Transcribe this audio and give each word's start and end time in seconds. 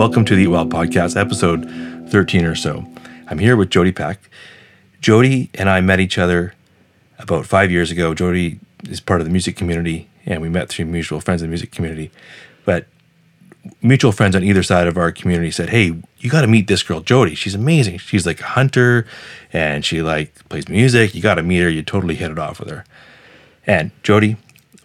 Welcome 0.00 0.24
to 0.24 0.34
the 0.34 0.44
Eat 0.44 0.48
Wild 0.48 0.70
Podcast, 0.72 1.14
episode 1.14 1.70
13 2.10 2.46
or 2.46 2.54
so. 2.54 2.86
I'm 3.28 3.36
here 3.36 3.54
with 3.54 3.68
Jody 3.68 3.92
Peck. 3.92 4.30
Jody 5.02 5.50
and 5.52 5.68
I 5.68 5.82
met 5.82 6.00
each 6.00 6.16
other 6.16 6.54
about 7.18 7.44
five 7.44 7.70
years 7.70 7.90
ago. 7.90 8.14
Jody 8.14 8.60
is 8.84 8.98
part 8.98 9.20
of 9.20 9.26
the 9.26 9.30
music 9.30 9.56
community, 9.56 10.08
and 10.24 10.40
we 10.40 10.48
met 10.48 10.70
through 10.70 10.86
mutual 10.86 11.20
friends 11.20 11.42
in 11.42 11.48
the 11.48 11.50
music 11.50 11.70
community. 11.70 12.10
But 12.64 12.86
mutual 13.82 14.10
friends 14.10 14.34
on 14.34 14.42
either 14.42 14.62
side 14.62 14.86
of 14.86 14.96
our 14.96 15.12
community 15.12 15.50
said, 15.50 15.68
"Hey, 15.68 15.92
you 16.16 16.30
got 16.30 16.40
to 16.40 16.46
meet 16.46 16.66
this 16.66 16.82
girl, 16.82 17.00
Jody. 17.00 17.34
She's 17.34 17.54
amazing. 17.54 17.98
She's 17.98 18.24
like 18.24 18.40
a 18.40 18.46
hunter, 18.46 19.06
and 19.52 19.84
she 19.84 20.00
like 20.00 20.48
plays 20.48 20.66
music. 20.66 21.14
You 21.14 21.20
got 21.20 21.34
to 21.34 21.42
meet 21.42 21.60
her. 21.60 21.68
You 21.68 21.82
totally 21.82 22.14
hit 22.14 22.30
it 22.30 22.38
off 22.38 22.58
with 22.58 22.70
her." 22.70 22.86
And 23.66 23.90
Jody, 24.02 24.38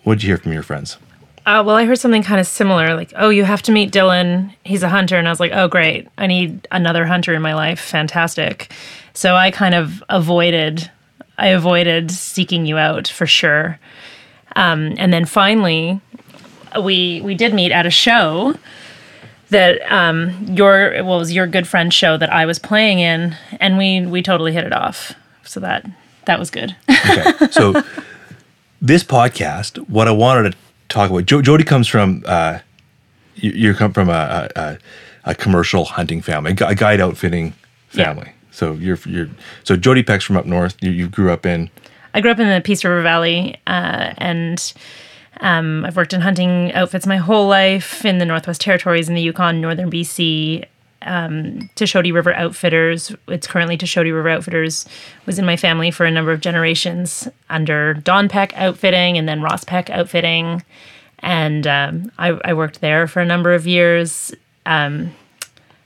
what 0.04 0.16
did 0.16 0.24
you 0.24 0.32
hear 0.32 0.38
from 0.40 0.52
your 0.52 0.62
friends? 0.62 0.98
Uh, 1.46 1.62
well, 1.64 1.76
I 1.76 1.86
heard 1.86 2.00
something 2.00 2.24
kind 2.24 2.40
of 2.40 2.48
similar, 2.48 2.96
like, 2.96 3.14
"Oh, 3.16 3.30
you 3.30 3.44
have 3.44 3.62
to 3.64 3.72
meet 3.72 3.92
Dylan. 3.92 4.52
He's 4.64 4.82
a 4.82 4.90
hunter," 4.90 5.18
and 5.18 5.28
I 5.28 5.32
was 5.32 5.40
like, 5.40 5.52
"Oh, 5.54 5.68
great! 5.68 6.08
I 6.18 6.26
need 6.26 6.68
another 6.72 7.06
hunter 7.06 7.34
in 7.36 7.42
my 7.42 7.54
life. 7.54 7.80
Fantastic!" 7.80 8.72
So 9.14 9.36
I 9.36 9.52
kind 9.52 9.76
of 9.76 10.04
avoided, 10.10 10.90
I 11.38 11.48
avoided 11.48 12.10
seeking 12.10 12.66
you 12.66 12.78
out 12.78 13.08
for 13.08 13.28
sure. 13.28 13.80
Um, 14.56 14.96
and 14.98 15.14
then 15.14 15.26
finally, 15.26 16.02
we 16.82 17.22
we 17.22 17.36
did 17.36 17.54
meet 17.54 17.72
at 17.72 17.86
a 17.86 17.92
show 17.92 18.56
that 19.50 19.80
um, 19.92 20.32
your 20.50 21.04
well, 21.04 21.20
was 21.20 21.32
your 21.32 21.46
good 21.46 21.68
friend's 21.68 21.94
show 21.94 22.18
that 22.18 22.34
I 22.34 22.46
was 22.46 22.58
playing 22.58 23.00
in, 23.00 23.36
and 23.60 23.78
we 23.78 24.06
we 24.06 24.24
totally 24.24 24.52
hit 24.52 24.64
it 24.64 24.74
off. 24.74 25.14
So 25.44 25.60
that 25.60 25.86
that 26.26 26.40
was 26.40 26.50
good. 26.50 26.76
Okay, 26.90 27.48
so 27.52 27.84
this 28.82 29.04
podcast, 29.04 29.78
what 29.90 30.08
I 30.08 30.12
wanted 30.12 30.52
to 30.52 30.58
talk 30.90 31.10
about, 31.10 31.26
jo- 31.26 31.42
Jody 31.42 31.64
comes 31.64 31.88
from 31.88 32.24
uh, 32.26 32.60
you, 33.36 33.52
you 33.52 33.74
come 33.74 33.94
from 33.94 34.10
a, 34.10 34.50
a, 34.56 34.78
a 35.26 35.36
commercial 35.36 35.86
hunting 35.86 36.22
family, 36.22 36.52
a 36.52 36.76
guide 36.76 37.00
outfitting 37.02 37.54
Yeah. 37.94 38.06
family. 38.14 38.32
So 38.52 38.74
you're 38.74 38.98
you're 39.06 39.30
so 39.64 39.76
Jody 39.76 40.02
Peck's 40.04 40.24
from 40.24 40.38
up 40.38 40.46
north. 40.46 40.76
You, 40.82 40.92
you 40.92 41.08
grew 41.10 41.32
up 41.32 41.46
in 41.46 41.70
I 42.14 42.22
grew 42.22 42.32
up 42.32 42.40
in 42.40 42.48
the 42.48 42.62
Peace 42.62 42.86
River 42.86 43.02
Valley, 43.02 43.58
uh, 43.68 44.14
and 44.18 44.74
um, 45.42 45.84
I've 45.84 45.98
worked 45.98 46.14
in 46.14 46.22
hunting 46.22 46.72
outfits 46.72 47.06
my 47.06 47.18
whole 47.18 47.48
life 47.50 48.06
in 48.06 48.20
the 48.20 48.26
Northwest 48.26 48.62
Territories, 48.62 49.10
in 49.10 49.16
the 49.16 49.22
Yukon, 49.22 49.60
Northern 49.60 49.92
BC. 49.92 50.64
Um, 51.06 51.70
Tuchodi 51.76 52.12
River 52.12 52.34
Outfitters, 52.34 53.16
it's 53.28 53.48
currently 53.48 53.78
Tuchodi 53.78 54.14
River 54.14 54.30
Outfitters, 54.30 54.88
was 55.26 55.40
in 55.40 55.46
my 55.46 55.56
family 55.56 55.92
for 55.92 56.06
a 56.06 56.12
number 56.12 56.32
of 56.32 56.42
generations 56.42 57.28
under 57.50 57.94
Don 57.94 58.28
Peck 58.28 58.54
Outfitting 58.58 59.18
and 59.18 59.30
then 59.30 59.42
Ross 59.42 59.64
Peck 59.64 59.90
Outfitting. 59.90 60.64
And 61.20 61.66
um, 61.68 62.12
I, 62.18 62.30
I 62.44 62.54
worked 62.54 62.82
there 62.82 63.08
for 63.08 63.22
a 63.22 63.26
number 63.26 63.54
of 63.54 63.66
years. 63.66 64.34
Um, 64.66 65.14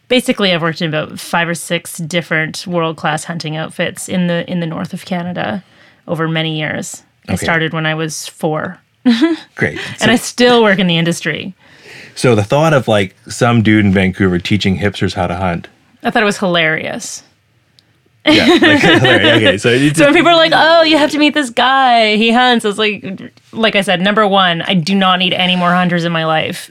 basically, 0.07 0.53
I've 0.53 0.61
worked 0.61 0.81
in 0.81 0.89
about 0.89 1.19
five 1.19 1.47
or 1.47 1.55
six 1.55 1.97
different 1.99 2.67
world 2.67 2.97
class 2.97 3.23
hunting 3.23 3.55
outfits 3.55 4.09
in 4.09 4.27
the 4.27 4.49
in 4.49 4.59
the 4.59 4.65
north 4.65 4.93
of 4.93 5.05
Canada 5.05 5.63
over 6.07 6.27
many 6.27 6.57
years. 6.57 7.03
I 7.27 7.35
started 7.35 7.73
when 7.73 7.85
I 7.85 7.93
was 7.93 8.27
four, 8.27 8.79
great. 9.55 9.79
and 10.01 10.09
I 10.09 10.15
still 10.15 10.63
work 10.63 10.79
in 10.79 10.87
the 10.87 10.97
industry. 10.97 11.53
So 12.15 12.35
the 12.35 12.43
thought 12.43 12.73
of 12.73 12.87
like 12.87 13.15
some 13.27 13.61
dude 13.61 13.85
in 13.85 13.93
Vancouver 13.93 14.39
teaching 14.39 14.77
hipsters 14.77 15.13
how 15.13 15.27
to 15.27 15.35
hunt. 15.35 15.67
I 16.03 16.11
thought 16.11 16.23
it 16.23 16.25
was 16.25 16.37
hilarious. 16.37 17.23
Yeah. 18.25 18.47
Like, 18.47 18.83
okay. 18.83 19.57
So 19.57 19.89
So 19.93 20.05
when 20.05 20.13
people 20.13 20.29
are 20.29 20.35
like, 20.35 20.51
"Oh, 20.53 20.81
you 20.83 20.97
have 20.97 21.11
to 21.11 21.17
meet 21.17 21.33
this 21.33 21.49
guy. 21.49 22.15
He 22.15 22.31
hunts," 22.31 22.65
it's 22.65 22.77
like, 22.77 23.33
like 23.51 23.75
I 23.75 23.81
said, 23.81 24.01
number 24.01 24.27
one, 24.27 24.61
I 24.63 24.73
do 24.73 24.95
not 24.95 25.19
need 25.19 25.33
any 25.33 25.55
more 25.55 25.71
hunters 25.71 26.03
in 26.03 26.11
my 26.11 26.25
life. 26.25 26.69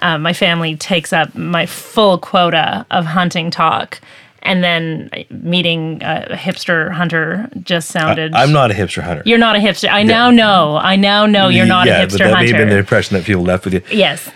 Um, 0.00 0.22
my 0.22 0.32
family 0.32 0.76
takes 0.76 1.12
up 1.12 1.34
my 1.34 1.66
full 1.66 2.18
quota 2.18 2.84
of 2.90 3.06
hunting 3.06 3.50
talk, 3.50 4.00
and 4.42 4.62
then 4.62 5.10
meeting 5.30 6.02
a 6.02 6.34
hipster 6.36 6.90
hunter 6.90 7.48
just 7.62 7.90
sounded. 7.90 8.34
I'm 8.34 8.52
not 8.52 8.70
a 8.70 8.74
hipster 8.74 9.02
hunter. 9.02 9.22
You're 9.24 9.38
not 9.38 9.56
a 9.56 9.60
hipster. 9.60 9.88
I 9.88 10.02
now 10.02 10.30
know. 10.30 10.76
I 10.76 10.96
now 10.96 11.26
know 11.26 11.48
you're 11.48 11.66
not 11.66 11.86
yeah, 11.86 12.02
a 12.02 12.06
but 12.06 12.14
hipster 12.14 12.18
that 12.18 12.40
may 12.40 12.48
have 12.48 12.56
been 12.56 12.68
the 12.68 12.78
impression 12.78 13.16
that 13.16 13.24
people 13.24 13.42
left 13.42 13.64
with 13.64 13.74
you. 13.74 13.82
Yes. 13.90 14.30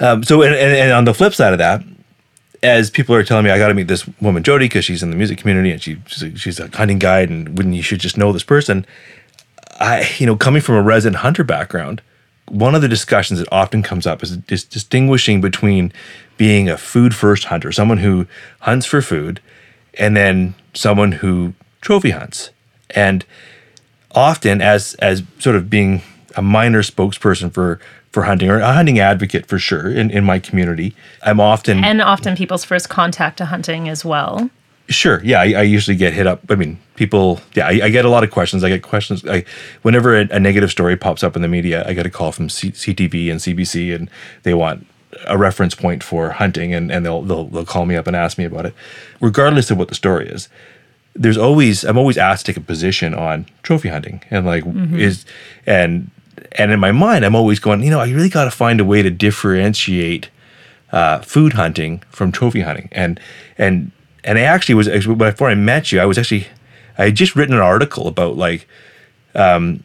Um, 0.00 0.22
so, 0.22 0.42
and, 0.42 0.54
and, 0.54 0.72
and 0.76 0.92
on 0.92 1.04
the 1.04 1.14
flip 1.14 1.34
side 1.34 1.52
of 1.52 1.58
that, 1.58 1.82
as 2.62 2.90
people 2.90 3.14
are 3.14 3.22
telling 3.22 3.44
me, 3.44 3.50
I 3.50 3.58
got 3.58 3.68
to 3.68 3.74
meet 3.74 3.88
this 3.88 4.08
woman 4.20 4.42
Jody 4.42 4.66
because 4.66 4.84
she's 4.84 5.02
in 5.02 5.10
the 5.10 5.16
music 5.16 5.38
community 5.38 5.70
and 5.70 5.80
she, 5.80 5.98
she's, 6.06 6.22
a, 6.22 6.36
she's 6.36 6.60
a 6.60 6.68
hunting 6.76 6.98
guide, 6.98 7.30
and 7.30 7.56
wouldn't 7.56 7.74
you 7.74 7.82
should 7.82 8.00
just 8.00 8.16
know 8.16 8.32
this 8.32 8.42
person. 8.42 8.86
I, 9.80 10.08
you 10.18 10.26
know, 10.26 10.36
coming 10.36 10.60
from 10.60 10.74
a 10.74 10.82
resident 10.82 11.20
hunter 11.22 11.44
background, 11.44 12.02
one 12.46 12.74
of 12.74 12.82
the 12.82 12.88
discussions 12.88 13.38
that 13.38 13.48
often 13.52 13.82
comes 13.82 14.06
up 14.06 14.22
is, 14.22 14.38
is 14.48 14.64
distinguishing 14.64 15.40
between 15.40 15.92
being 16.36 16.68
a 16.68 16.76
food 16.76 17.14
first 17.14 17.44
hunter, 17.44 17.70
someone 17.70 17.98
who 17.98 18.26
hunts 18.60 18.86
for 18.86 19.02
food, 19.02 19.40
and 19.94 20.16
then 20.16 20.54
someone 20.74 21.12
who 21.12 21.54
trophy 21.80 22.10
hunts. 22.10 22.50
And 22.90 23.24
often, 24.12 24.60
as 24.60 24.94
as 24.94 25.22
sort 25.38 25.56
of 25.56 25.68
being 25.68 26.02
a 26.36 26.42
minor 26.42 26.82
spokesperson 26.82 27.52
for 27.52 27.80
for 28.12 28.22
hunting 28.22 28.48
or 28.50 28.58
a 28.58 28.72
hunting 28.72 28.98
advocate 28.98 29.46
for 29.46 29.58
sure 29.58 29.90
in, 29.90 30.10
in 30.10 30.24
my 30.24 30.38
community, 30.38 30.94
I'm 31.22 31.40
often 31.40 31.84
And 31.84 32.00
often 32.00 32.36
people's 32.36 32.64
first 32.64 32.88
contact 32.88 33.38
to 33.38 33.44
hunting 33.44 33.88
as 33.88 34.04
well. 34.04 34.50
Sure. 34.88 35.22
Yeah, 35.22 35.40
I, 35.40 35.52
I 35.52 35.62
usually 35.62 35.96
get 35.96 36.14
hit 36.14 36.26
up. 36.26 36.40
I 36.48 36.54
mean, 36.54 36.78
people. 36.96 37.40
Yeah, 37.54 37.66
I, 37.66 37.80
I 37.84 37.88
get 37.90 38.06
a 38.06 38.08
lot 38.08 38.24
of 38.24 38.30
questions. 38.30 38.64
I 38.64 38.70
get 38.70 38.82
questions. 38.82 39.22
I, 39.26 39.44
whenever 39.82 40.18
a, 40.18 40.26
a 40.30 40.40
negative 40.40 40.70
story 40.70 40.96
pops 40.96 41.22
up 41.22 41.36
in 41.36 41.42
the 41.42 41.48
media, 41.48 41.86
I 41.86 41.92
get 41.92 42.06
a 42.06 42.10
call 42.10 42.32
from 42.32 42.48
C, 42.48 42.70
CTV 42.70 43.30
and 43.30 43.38
CBC, 43.38 43.94
and 43.94 44.08
they 44.44 44.54
want 44.54 44.86
a 45.26 45.36
reference 45.36 45.74
point 45.74 46.02
for 46.02 46.30
hunting, 46.30 46.72
and, 46.72 46.90
and 46.90 47.04
they'll, 47.04 47.20
they'll 47.20 47.44
they'll 47.48 47.66
call 47.66 47.84
me 47.84 47.96
up 47.96 48.06
and 48.06 48.16
ask 48.16 48.38
me 48.38 48.44
about 48.44 48.64
it, 48.64 48.74
regardless 49.20 49.70
of 49.70 49.76
what 49.76 49.88
the 49.88 49.94
story 49.94 50.26
is. 50.26 50.48
There's 51.14 51.36
always 51.36 51.84
I'm 51.84 51.98
always 51.98 52.16
asked 52.16 52.46
to 52.46 52.52
take 52.52 52.62
a 52.62 52.64
position 52.64 53.12
on 53.12 53.44
trophy 53.62 53.90
hunting, 53.90 54.22
and 54.30 54.46
like 54.46 54.64
mm-hmm. 54.64 54.98
is 54.98 55.26
and 55.66 56.10
and 56.52 56.72
in 56.72 56.80
my 56.80 56.92
mind, 56.92 57.24
I'm 57.24 57.34
always 57.34 57.58
going, 57.58 57.82
you 57.82 57.90
know, 57.90 58.00
I 58.00 58.08
really 58.08 58.28
got 58.28 58.44
to 58.44 58.50
find 58.50 58.80
a 58.80 58.84
way 58.84 59.02
to 59.02 59.10
differentiate 59.10 60.28
uh, 60.92 61.20
food 61.20 61.54
hunting 61.54 62.02
from 62.10 62.32
trophy 62.32 62.60
hunting. 62.60 62.88
And 62.92 63.20
and 63.56 63.90
and 64.24 64.38
I 64.38 64.42
actually 64.42 64.74
was 64.74 64.88
before 64.88 65.48
I 65.48 65.54
met 65.54 65.92
you, 65.92 66.00
I 66.00 66.06
was 66.06 66.18
actually 66.18 66.46
I 66.96 67.06
had 67.06 67.14
just 67.14 67.36
written 67.36 67.54
an 67.54 67.60
article 67.60 68.06
about 68.06 68.36
like 68.36 68.66
um, 69.34 69.82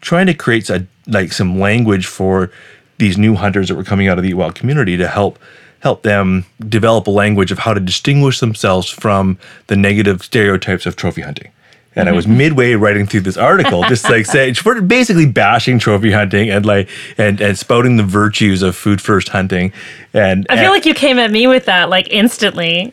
trying 0.00 0.26
to 0.26 0.34
create 0.34 0.68
a, 0.70 0.86
like 1.06 1.32
some 1.32 1.60
language 1.60 2.06
for 2.06 2.50
these 2.98 3.18
new 3.18 3.34
hunters 3.34 3.68
that 3.68 3.74
were 3.74 3.84
coming 3.84 4.08
out 4.08 4.18
of 4.18 4.24
the 4.24 4.34
Wild 4.34 4.54
community 4.54 4.96
to 4.96 5.08
help 5.08 5.38
help 5.80 6.02
them 6.02 6.44
develop 6.68 7.06
a 7.06 7.10
language 7.10 7.52
of 7.52 7.60
how 7.60 7.74
to 7.74 7.80
distinguish 7.80 8.40
themselves 8.40 8.88
from 8.88 9.38
the 9.68 9.76
negative 9.76 10.22
stereotypes 10.22 10.86
of 10.86 10.96
trophy 10.96 11.20
hunting. 11.20 11.50
And 11.96 12.08
I 12.08 12.12
was 12.12 12.26
midway 12.42 12.74
writing 12.74 13.06
through 13.06 13.22
this 13.22 13.36
article, 13.36 13.82
just 13.84 14.04
like 14.04 14.26
saying, 14.36 14.54
for 14.54 14.80
basically 14.80 15.26
bashing 15.26 15.78
trophy 15.78 16.12
hunting 16.12 16.50
and 16.50 16.64
like 16.64 16.88
and 17.18 17.40
and 17.40 17.58
spouting 17.58 17.96
the 17.96 18.04
virtues 18.04 18.62
of 18.62 18.76
food 18.76 19.00
first 19.00 19.28
hunting. 19.28 19.72
And 20.12 20.46
I 20.48 20.58
feel 20.58 20.70
like 20.70 20.86
you 20.86 20.94
came 20.94 21.18
at 21.18 21.30
me 21.30 21.46
with 21.46 21.64
that 21.64 21.88
like 21.88 22.08
instantly. 22.10 22.92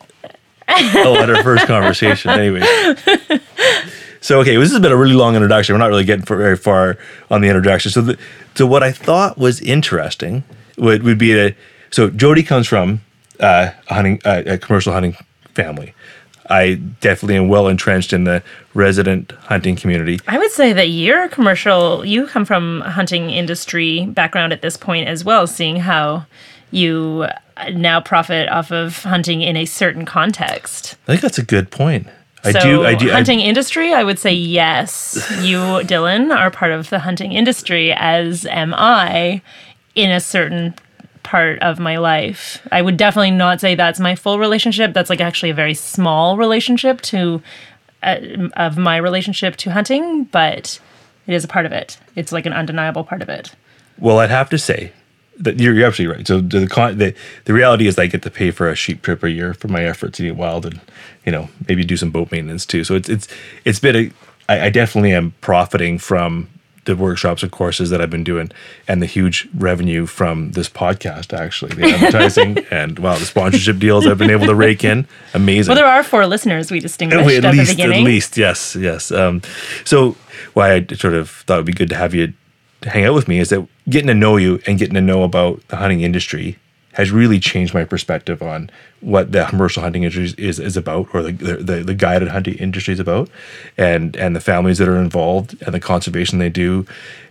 oh, 0.70 1.18
at 1.22 1.30
our 1.30 1.44
first 1.44 1.68
conversation. 1.68 2.32
Anyways. 2.40 2.66
So 4.24 4.40
okay, 4.40 4.56
this 4.56 4.72
has 4.72 4.80
been 4.80 4.94
a 4.94 4.98
really 4.98 5.16
long 5.16 5.36
introduction. 5.36 5.76
We're 5.76 5.80
not 5.80 5.90
really 5.90 6.06
getting 6.06 6.24
very 6.26 6.56
far 6.56 6.98
on 7.30 7.42
the 7.42 7.50
introduction. 7.50 7.92
So, 7.92 8.02
the, 8.02 8.18
so 8.56 8.66
what 8.66 8.82
I 8.82 8.94
thought 8.94 9.38
was 9.38 9.60
interesting 9.60 10.46
would 10.78 11.04
would 11.04 11.18
be 11.18 11.38
a 11.38 11.54
so 11.92 12.10
Jody 12.10 12.42
comes 12.42 12.66
from 12.66 13.02
uh, 13.42 13.72
a 13.90 13.94
hunting 13.94 14.22
uh, 14.24 14.44
a 14.46 14.58
commercial 14.58 14.94
hunting 14.94 15.18
family. 15.56 15.94
I 16.50 16.76
definitely 17.02 17.38
am 17.38 17.48
well 17.48 17.68
entrenched 17.68 18.14
in 18.14 18.26
the 18.26 18.44
resident 18.74 19.32
hunting 19.44 19.76
community. 19.76 20.20
I 20.28 20.38
would 20.38 20.52
say 20.52 20.74
that 20.74 20.90
you're 20.90 21.24
a 21.24 21.30
commercial. 21.30 22.06
You 22.06 22.28
come 22.28 22.46
from 22.46 22.82
a 22.84 22.92
hunting 22.92 23.30
industry 23.30 24.06
background 24.06 24.54
at 24.54 24.62
this 24.62 24.78
point 24.78 25.08
as 25.08 25.24
well, 25.24 25.48
seeing 25.48 25.78
how 25.78 26.26
you 26.72 27.28
uh, 27.58 27.70
now 27.70 28.02
profit 28.02 28.50
off 28.50 28.72
of 28.72 29.04
hunting 29.04 29.42
in 29.42 29.56
a 29.56 29.66
certain 29.66 30.06
context. 30.06 30.96
I 31.04 31.14
think 31.14 31.22
that's 31.22 31.38
a 31.38 31.46
good 31.46 31.72
point. 31.72 32.08
I 32.44 32.52
so 32.52 32.60
do. 32.60 32.86
I 32.86 32.96
do. 32.96 33.10
I- 33.10 33.14
hunting 33.14 33.40
industry, 33.40 33.94
I 33.94 34.04
would 34.04 34.20
say 34.20 34.34
yes. 34.34 35.16
You, 35.42 35.58
Dylan, 35.86 36.36
are 36.36 36.52
part 36.52 36.72
of 36.72 36.90
the 36.90 37.00
hunting 37.00 37.32
industry, 37.32 37.94
as 37.94 38.46
am 38.46 38.74
I, 38.74 39.42
in 39.96 40.12
a 40.12 40.20
certain 40.20 40.74
part 41.24 41.60
of 41.60 41.80
my 41.80 41.98
life. 41.98 42.66
I 42.72 42.82
would 42.82 42.98
definitely 42.98 43.32
not 43.32 43.62
say 43.62 43.76
that's 43.76 44.00
my 44.00 44.16
full 44.16 44.40
relationship. 44.40 44.94
That's 44.94 45.10
like 45.10 45.22
actually 45.22 45.50
a 45.50 45.56
very 45.56 45.74
small 45.74 46.38
relationship 46.38 47.02
to 47.02 47.42
uh, 48.04 48.18
of 48.56 48.78
my 48.78 48.98
relationship 48.98 49.56
to 49.58 49.72
hunting, 49.72 50.26
but 50.26 50.80
it 51.26 51.34
is 51.34 51.44
a 51.44 51.48
part 51.48 51.66
of 51.66 51.72
it. 51.72 51.98
It's 52.16 52.32
like 52.32 52.46
an 52.46 52.54
undeniable 52.54 53.04
part 53.04 53.22
of 53.22 53.30
it. 53.30 53.54
Well, 53.98 54.20
I'd 54.20 54.30
have 54.30 54.50
to 54.50 54.58
say 54.58 54.92
that 55.38 55.60
you're, 55.60 55.74
you're 55.74 55.88
absolutely 55.88 56.18
right. 56.18 56.28
So 56.28 56.42
the, 56.42 56.68
con- 56.68 56.98
the 56.98 57.16
the 57.46 57.54
reality 57.54 57.88
is 57.88 57.98
I 57.98 58.08
get 58.08 58.22
to 58.24 58.30
pay 58.30 58.52
for 58.52 58.70
a 58.70 58.76
sheep 58.76 59.02
trip 59.02 59.24
a 59.24 59.32
year 59.32 59.54
for 59.54 59.68
my 59.68 59.84
efforts 59.84 60.18
to 60.18 60.28
eat 60.28 60.32
wild 60.32 60.66
and 60.66 60.82
you 61.26 61.32
know 61.32 61.50
maybe 61.68 61.84
do 61.84 61.98
some 61.98 62.12
boat 62.12 62.32
maintenance 62.32 62.66
too. 62.66 62.84
So 62.84 62.96
it's 62.96 63.10
it's 63.10 63.28
it's 63.66 63.80
been 63.80 63.96
a 63.96 64.12
I, 64.50 64.66
I 64.66 64.70
definitely 64.70 65.14
am 65.14 65.34
profiting 65.42 65.98
from 65.98 66.50
the 66.86 66.96
workshops 66.96 67.44
and 67.44 67.52
courses 67.52 67.90
that 67.90 68.02
I've 68.02 68.10
been 68.10 68.24
doing, 68.24 68.52
and 68.88 69.02
the 69.02 69.06
huge 69.06 69.48
revenue 69.56 70.06
from 70.06 70.52
this 70.52 70.70
podcast. 70.70 71.38
Actually, 71.38 71.76
the 71.76 71.86
advertising 71.94 72.58
and 72.72 73.00
wow, 73.00 73.18
the 73.18 73.26
sponsorship 73.26 73.80
deals 73.80 74.06
I've 74.06 74.18
been 74.18 74.30
able 74.30 74.48
to 74.48 74.56
rake 74.56 74.84
in, 74.84 75.08
amazing. 75.34 75.72
Well, 75.72 75.82
there 75.82 75.92
are 75.92 76.04
four 76.04 76.26
listeners 76.28 76.72
we 76.72 76.80
distinguished 76.80 77.20
Anyway, 77.20 77.38
at 77.38 77.46
at 77.46 77.54
least, 77.54 77.72
the 77.72 77.76
beginning. 77.76 78.02
at 78.02 78.06
least, 78.06 78.38
yes, 78.38 78.76
yes. 78.76 79.12
Um, 79.12 79.42
so 79.86 80.16
why 80.54 80.74
I 80.74 80.86
sort 80.96 81.14
of 81.14 81.30
thought 81.30 81.56
it'd 81.56 81.66
be 81.66 81.74
good 81.74 81.90
to 81.90 81.96
have 81.96 82.14
you 82.14 82.34
hang 82.84 83.06
out 83.06 83.14
with 83.14 83.28
me 83.30 83.40
is 83.40 83.50
that 83.50 83.66
getting 83.90 84.08
to 84.08 84.14
know 84.14 84.36
you 84.38 84.60
and 84.68 84.78
getting 84.78 84.96
to 84.96 85.02
know 85.02 85.24
about 85.24 85.66
the 85.70 85.78
hunting 85.78 86.02
industry 86.02 86.58
has 86.94 87.12
really 87.12 87.40
changed 87.40 87.74
my 87.74 87.84
perspective 87.86 88.42
on 88.42 88.70
what 89.02 89.32
the 89.32 89.46
commercial 89.50 89.82
hunting 89.84 90.04
industry 90.04 90.44
is, 90.44 90.60
is 90.60 90.78
about, 90.78 91.08
or 91.14 91.22
the, 91.22 91.32
the 91.32 91.84
the 91.84 91.94
guided 91.94 92.30
hunting 92.30 92.56
industry 92.56 92.94
is 92.94 93.00
about, 93.00 93.30
and 93.78 94.16
and 94.16 94.36
the 94.36 94.40
families 94.42 94.78
that 94.78 94.88
are 94.88 94.98
involved 94.98 95.62
and 95.64 95.74
the 95.74 95.80
conservation 95.80 96.40
they 96.40 96.50
do, 96.50 96.86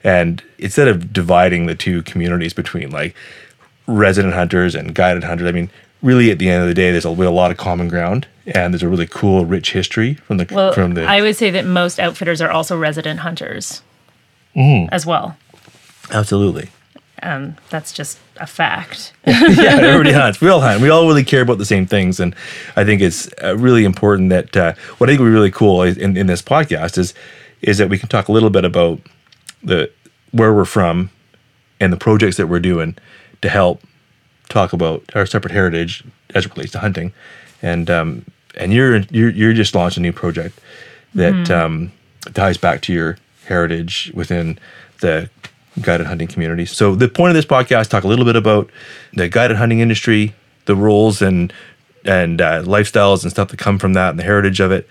and 0.04 0.42
instead 0.58 0.88
of 0.88 1.12
dividing 1.12 1.66
the 1.66 1.74
two 1.74 2.02
communities 2.02 2.52
between 2.52 2.90
like 2.90 3.14
resident 3.86 4.34
hunters 4.34 4.74
and 4.74 4.94
guided 4.94 5.24
hunters. 5.24 5.48
I 5.48 5.52
mean, 5.52 5.70
really, 6.02 6.30
at 6.30 6.38
the 6.38 6.48
end 6.48 6.62
of 6.62 6.68
the 6.68 6.74
day, 6.74 6.90
there's 6.92 7.04
a, 7.04 7.08
a 7.08 7.10
lot 7.10 7.50
of 7.50 7.56
common 7.56 7.88
ground, 7.88 8.26
and 8.46 8.72
there's 8.72 8.82
a 8.82 8.88
really 8.88 9.06
cool, 9.08 9.44
rich 9.46 9.72
history 9.72 10.14
from 10.14 10.36
the 10.38 10.46
Well, 10.50 10.72
from 10.72 10.94
the. 10.94 11.04
I 11.04 11.20
would 11.20 11.36
say 11.36 11.50
that 11.50 11.64
most 11.66 11.98
outfitters 11.98 12.40
are 12.42 12.50
also 12.50 12.76
resident 12.78 13.20
hunters 13.20 13.82
Mm-hmm. 14.54 14.92
as 14.92 15.06
well. 15.06 15.36
absolutely, 16.10 16.68
Um, 17.22 17.56
that's 17.70 17.92
just 17.92 18.18
a 18.38 18.46
fact. 18.46 19.12
yeah, 19.26 19.78
everybody 19.80 20.12
hunts. 20.12 20.40
We 20.40 20.48
all 20.48 20.60
hunt. 20.60 20.80
We 20.82 20.90
all 20.90 21.06
really 21.06 21.24
care 21.24 21.42
about 21.42 21.58
the 21.58 21.64
same 21.64 21.86
things, 21.86 22.18
and 22.18 22.34
I 22.76 22.84
think 22.84 23.00
it's 23.00 23.28
uh, 23.42 23.56
really 23.56 23.84
important 23.84 24.30
that 24.30 24.56
uh, 24.56 24.74
what 24.98 25.08
I 25.08 25.12
think 25.12 25.20
would 25.20 25.28
be 25.28 25.32
really 25.32 25.50
cool 25.50 25.82
in 25.82 26.16
in 26.16 26.26
this 26.26 26.42
podcast 26.42 26.98
is 26.98 27.14
is 27.60 27.78
that 27.78 27.88
we 27.88 27.98
can 27.98 28.08
talk 28.08 28.28
a 28.28 28.32
little 28.32 28.50
bit 28.50 28.64
about 28.64 29.00
the 29.62 29.90
where 30.32 30.52
we're 30.52 30.64
from 30.64 31.10
and 31.80 31.92
the 31.92 31.96
projects 31.96 32.36
that 32.36 32.48
we're 32.48 32.60
doing 32.60 32.96
to 33.40 33.48
help 33.48 33.82
talk 34.48 34.72
about 34.72 35.02
our 35.14 35.26
separate 35.26 35.52
heritage 35.52 36.04
as 36.34 36.46
it 36.46 36.52
relates 36.54 36.72
to 36.72 36.78
hunting, 36.78 37.12
and 37.62 37.88
um, 37.88 38.24
and 38.56 38.72
you're 38.72 38.98
you're 39.10 39.30
you're 39.30 39.52
just 39.52 39.74
launched 39.74 39.96
a 39.96 40.00
new 40.00 40.12
project 40.12 40.58
that 41.14 41.50
um, 41.50 41.92
ties 42.34 42.56
back 42.56 42.80
to 42.82 42.92
your 42.92 43.16
heritage 43.46 44.10
within 44.14 44.58
the 45.00 45.28
guided 45.80 46.06
hunting 46.06 46.28
community. 46.28 46.66
So 46.66 46.94
the 46.94 47.08
point 47.08 47.30
of 47.30 47.34
this 47.34 47.46
podcast 47.46 47.88
talk 47.88 48.04
a 48.04 48.08
little 48.08 48.24
bit 48.24 48.36
about 48.36 48.70
the 49.14 49.28
guided 49.28 49.56
hunting 49.56 49.80
industry, 49.80 50.34
the 50.66 50.76
rules 50.76 51.22
and 51.22 51.52
and 52.04 52.40
uh, 52.40 52.62
lifestyles 52.64 53.22
and 53.22 53.30
stuff 53.30 53.48
that 53.48 53.58
come 53.58 53.78
from 53.78 53.92
that, 53.92 54.10
and 54.10 54.18
the 54.18 54.24
heritage 54.24 54.58
of 54.58 54.72
it. 54.72 54.88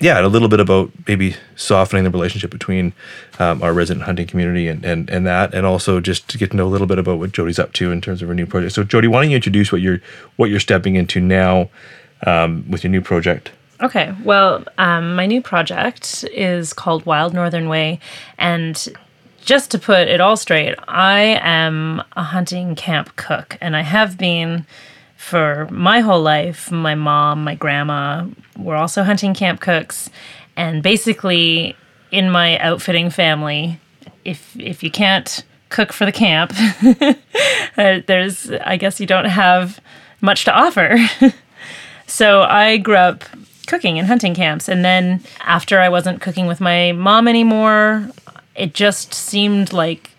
Yeah, 0.00 0.16
and 0.16 0.26
a 0.26 0.28
little 0.28 0.48
bit 0.48 0.60
about 0.60 0.90
maybe 1.06 1.36
softening 1.54 2.04
the 2.04 2.10
relationship 2.10 2.50
between 2.50 2.94
um, 3.38 3.62
our 3.62 3.72
resident 3.72 4.06
hunting 4.06 4.26
community 4.26 4.66
and, 4.66 4.84
and 4.84 5.08
and 5.08 5.26
that, 5.26 5.54
and 5.54 5.66
also 5.66 6.00
just 6.00 6.28
to 6.30 6.38
get 6.38 6.50
to 6.50 6.56
know 6.56 6.66
a 6.66 6.72
little 6.72 6.86
bit 6.86 6.98
about 6.98 7.18
what 7.18 7.32
Jody's 7.32 7.58
up 7.58 7.72
to 7.74 7.92
in 7.92 8.00
terms 8.00 8.22
of 8.22 8.28
her 8.28 8.34
new 8.34 8.46
project. 8.46 8.74
So, 8.74 8.82
Jody, 8.82 9.08
why 9.08 9.22
don't 9.22 9.30
you 9.30 9.36
introduce 9.36 9.70
what 9.70 9.82
you're 9.82 10.00
what 10.36 10.50
you're 10.50 10.58
stepping 10.58 10.96
into 10.96 11.20
now 11.20 11.68
um, 12.26 12.64
with 12.68 12.82
your 12.82 12.90
new 12.90 13.02
project? 13.02 13.52
Okay, 13.80 14.14
well, 14.24 14.64
um, 14.78 15.14
my 15.14 15.26
new 15.26 15.42
project 15.42 16.24
is 16.32 16.72
called 16.72 17.04
Wild 17.04 17.34
Northern 17.34 17.68
Way. 17.68 18.00
And 18.38 18.88
just 19.44 19.70
to 19.72 19.78
put 19.78 20.08
it 20.08 20.20
all 20.20 20.36
straight, 20.36 20.74
I 20.88 21.38
am 21.42 22.02
a 22.16 22.22
hunting 22.22 22.74
camp 22.74 23.14
cook, 23.16 23.58
and 23.60 23.76
I 23.76 23.82
have 23.82 24.18
been 24.18 24.66
for 25.16 25.68
my 25.70 26.00
whole 26.00 26.22
life. 26.22 26.70
My 26.70 26.94
mom, 26.94 27.44
my 27.44 27.54
grandma 27.54 28.26
were 28.58 28.76
also 28.76 29.02
hunting 29.02 29.34
camp 29.34 29.60
cooks. 29.60 30.10
And 30.56 30.82
basically, 30.82 31.76
in 32.10 32.30
my 32.30 32.58
outfitting 32.58 33.10
family, 33.10 33.80
if 34.24 34.54
if 34.58 34.82
you 34.82 34.90
can't 34.90 35.44
cook 35.68 35.92
for 35.92 36.04
the 36.04 36.12
camp, 36.12 36.52
uh, 37.78 38.00
there's 38.06 38.50
I 38.50 38.76
guess 38.76 39.00
you 39.00 39.06
don't 39.06 39.24
have 39.24 39.80
much 40.20 40.44
to 40.44 40.52
offer. 40.52 40.96
So 42.06 42.42
I 42.42 42.76
grew 42.76 42.96
up 42.96 43.24
cooking 43.66 43.96
in 43.96 44.04
hunting 44.04 44.34
camps. 44.34 44.68
And 44.68 44.84
then 44.84 45.22
after 45.40 45.80
I 45.80 45.88
wasn't 45.88 46.20
cooking 46.20 46.46
with 46.46 46.60
my 46.60 46.92
mom 46.92 47.28
anymore, 47.28 48.08
it 48.54 48.74
just 48.74 49.12
seemed 49.12 49.72
like 49.72 50.10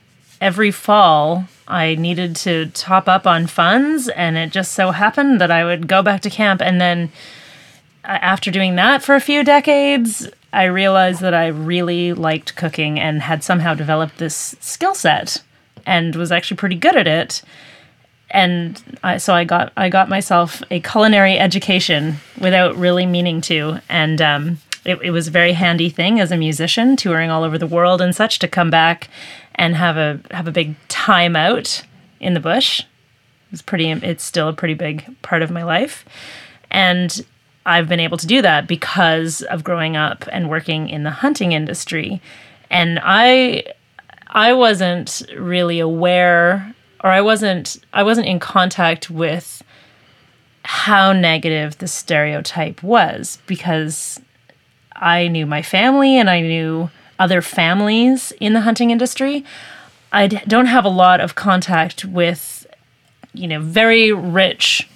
every 0.41 0.71
fall 0.71 1.45
I 1.67 1.95
needed 1.95 2.35
to 2.37 2.67
top 2.67 3.07
up 3.07 3.25
on 3.25 3.47
funds. 3.47 4.07
And 4.09 4.37
it 4.37 4.51
just 4.51 4.73
so 4.73 4.91
happened 4.91 5.41
that 5.41 5.51
I 5.51 5.63
would 5.63 5.87
go 5.87 6.03
back 6.03 6.21
to 6.21 6.29
camp. 6.29 6.61
And 6.61 6.79
then 6.79 7.11
uh, 8.03 8.19
after 8.21 8.51
doing 8.51 8.75
that 8.75 9.01
for 9.01 9.15
a 9.15 9.21
few 9.21 9.43
decades, 9.43 10.29
I 10.53 10.65
realized 10.65 11.21
that 11.21 11.33
I 11.33 11.47
really 11.47 12.13
liked 12.13 12.55
cooking 12.55 12.99
and 12.99 13.21
had 13.21 13.43
somehow 13.43 13.73
developed 13.73 14.17
this 14.17 14.55
skill 14.59 14.93
set 14.93 15.41
and 15.85 16.15
was 16.15 16.31
actually 16.31 16.57
pretty 16.57 16.75
good 16.75 16.95
at 16.95 17.07
it 17.07 17.41
and 18.31 18.81
I, 19.03 19.17
so 19.17 19.33
I 19.33 19.43
got 19.43 19.71
I 19.77 19.89
got 19.89 20.09
myself 20.09 20.61
a 20.71 20.79
culinary 20.79 21.37
education 21.37 22.15
without 22.39 22.75
really 22.75 23.05
meaning 23.05 23.39
to, 23.41 23.79
and 23.87 24.21
um, 24.21 24.57
it, 24.85 25.01
it 25.01 25.11
was 25.11 25.27
a 25.27 25.31
very 25.31 25.53
handy 25.53 25.89
thing 25.89 26.19
as 26.19 26.31
a 26.31 26.37
musician 26.37 26.95
touring 26.95 27.29
all 27.29 27.43
over 27.43 27.57
the 27.57 27.67
world 27.67 28.01
and 28.01 28.15
such 28.15 28.39
to 28.39 28.47
come 28.47 28.69
back 28.69 29.09
and 29.55 29.75
have 29.75 29.97
a 29.97 30.19
have 30.31 30.47
a 30.47 30.51
big 30.51 30.75
time 30.87 31.35
out 31.35 31.83
in 32.19 32.33
the 32.33 32.39
bush. 32.39 32.81
It's 33.51 33.61
pretty. 33.61 33.89
It's 33.89 34.23
still 34.23 34.47
a 34.47 34.53
pretty 34.53 34.73
big 34.73 35.05
part 35.21 35.41
of 35.41 35.51
my 35.51 35.63
life, 35.63 36.05
and 36.69 37.25
I've 37.65 37.89
been 37.89 37.99
able 37.99 38.17
to 38.17 38.27
do 38.27 38.41
that 38.41 38.67
because 38.67 39.41
of 39.43 39.63
growing 39.63 39.95
up 39.95 40.25
and 40.31 40.49
working 40.49 40.89
in 40.89 41.03
the 41.03 41.11
hunting 41.11 41.51
industry, 41.51 42.21
and 42.69 42.99
I 43.01 43.63
I 44.27 44.53
wasn't 44.53 45.23
really 45.37 45.79
aware 45.79 46.75
or 47.03 47.09
I 47.09 47.21
wasn't 47.21 47.77
I 47.93 48.03
wasn't 48.03 48.27
in 48.27 48.39
contact 48.39 49.09
with 49.09 49.63
how 50.63 51.13
negative 51.13 51.77
the 51.77 51.87
stereotype 51.87 52.81
was 52.81 53.37
because 53.45 54.19
I 54.95 55.27
knew 55.27 55.45
my 55.45 55.61
family 55.61 56.17
and 56.17 56.29
I 56.29 56.41
knew 56.41 56.89
other 57.19 57.41
families 57.41 58.31
in 58.39 58.53
the 58.53 58.61
hunting 58.61 58.91
industry. 58.91 59.43
I 60.11 60.27
don't 60.27 60.67
have 60.67 60.85
a 60.85 60.89
lot 60.89 61.19
of 61.19 61.35
contact 61.35 62.05
with 62.05 62.65
you 63.33 63.47
know 63.47 63.61
very 63.61 64.11
rich 64.11 64.87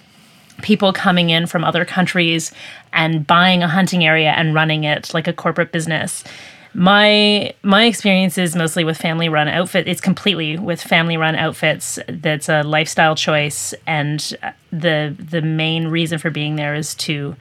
people 0.62 0.92
coming 0.94 1.30
in 1.30 1.48
from 1.48 1.63
other 1.63 1.86
countries 1.86 2.51
and 2.94 3.25
buying 3.25 3.63
a 3.63 3.68
hunting 3.68 4.06
area 4.06 4.31
and 4.31 4.54
running 4.54 4.84
it 4.84 5.13
like 5.13 5.28
a 5.28 5.34
corporate 5.34 5.72
business 5.72 6.24
my 6.74 7.54
my 7.63 7.86
experience 7.86 8.38
is 8.38 8.56
mostly 8.56 8.84
with 8.84 8.98
family 8.98 9.28
run 9.28 9.48
outfit 9.48 9.88
it's 9.88 10.01
completely 10.01 10.57
with 10.57 10.81
family 10.81 11.18
run 11.18 11.36
outfits 11.36 11.98
that's 12.07 12.48
a 12.48 12.62
lifestyle 12.63 13.16
choice 13.16 13.74
and 13.88 14.38
uh, 14.44 14.51
the 14.72 15.15
the 15.18 15.41
main 15.41 15.88
reason 15.88 16.20
for 16.20 16.29
being 16.29 16.56
there 16.56 16.75
is 16.75 16.94
to 16.96 17.36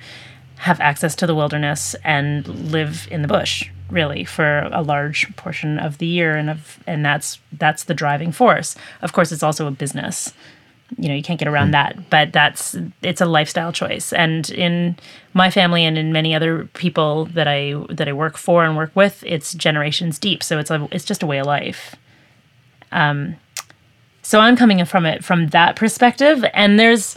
have 0.58 0.80
access 0.80 1.14
to 1.16 1.26
the 1.26 1.34
wilderness 1.34 1.94
and 2.04 2.46
live 2.72 3.08
in 3.10 3.22
the 3.22 3.28
bush 3.28 3.70
really 3.90 4.24
for 4.24 4.68
a 4.72 4.82
large 4.82 5.34
portion 5.36 5.78
of 5.78 5.98
the 5.98 6.06
year. 6.06 6.36
And 6.36 6.50
of 6.50 6.78
and 6.86 7.04
that's 7.04 7.38
that's 7.52 7.84
the 7.84 7.94
driving 7.94 8.32
force. 8.32 8.76
Of 9.02 9.12
course 9.12 9.32
it's 9.32 9.42
also 9.42 9.66
a 9.66 9.70
business. 9.70 10.32
You 10.96 11.08
know 11.08 11.14
you 11.14 11.22
can't 11.22 11.38
get 11.38 11.48
around 11.48 11.72
that 11.72 12.08
but 12.10 12.32
that's 12.32 12.76
it's 13.02 13.20
a 13.20 13.26
lifestyle 13.26 13.72
choice. 13.72 14.12
And 14.12 14.50
in 14.50 14.96
my 15.32 15.50
family 15.50 15.84
and 15.84 15.96
in 15.96 16.12
many 16.12 16.34
other 16.34 16.64
people 16.74 17.26
that 17.26 17.46
i 17.46 17.74
that 17.90 18.08
i 18.08 18.12
work 18.12 18.36
for 18.36 18.64
and 18.64 18.76
work 18.76 18.90
with 18.94 19.22
it's 19.26 19.52
generations 19.54 20.18
deep. 20.18 20.42
So 20.42 20.58
it's 20.58 20.70
a 20.70 20.88
it's 20.90 21.04
just 21.04 21.22
a 21.22 21.26
way 21.26 21.38
of 21.38 21.46
life. 21.46 21.94
Um 22.92 23.36
so 24.22 24.40
i'm 24.40 24.56
coming 24.56 24.84
from 24.84 25.06
it 25.06 25.24
from 25.24 25.48
that 25.48 25.76
perspective. 25.76 26.44
And 26.52 26.78
there's 26.78 27.16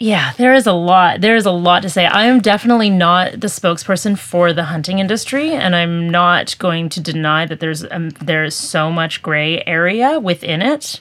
yeah 0.00 0.32
there 0.38 0.54
is 0.54 0.66
a 0.66 0.72
lot 0.72 1.20
there 1.20 1.36
is 1.36 1.46
a 1.46 1.50
lot 1.50 1.82
to 1.82 1.88
say 1.88 2.06
i 2.06 2.24
am 2.24 2.40
definitely 2.40 2.90
not 2.90 3.32
the 3.32 3.46
spokesperson 3.46 4.18
for 4.18 4.52
the 4.52 4.64
hunting 4.64 4.98
industry 4.98 5.52
and 5.52 5.76
i'm 5.76 6.10
not 6.10 6.56
going 6.58 6.88
to 6.88 7.00
deny 7.00 7.46
that 7.46 7.60
there's 7.60 7.84
um, 7.92 8.10
there 8.10 8.42
is 8.42 8.54
so 8.54 8.90
much 8.90 9.22
gray 9.22 9.62
area 9.66 10.18
within 10.18 10.60
it 10.62 11.00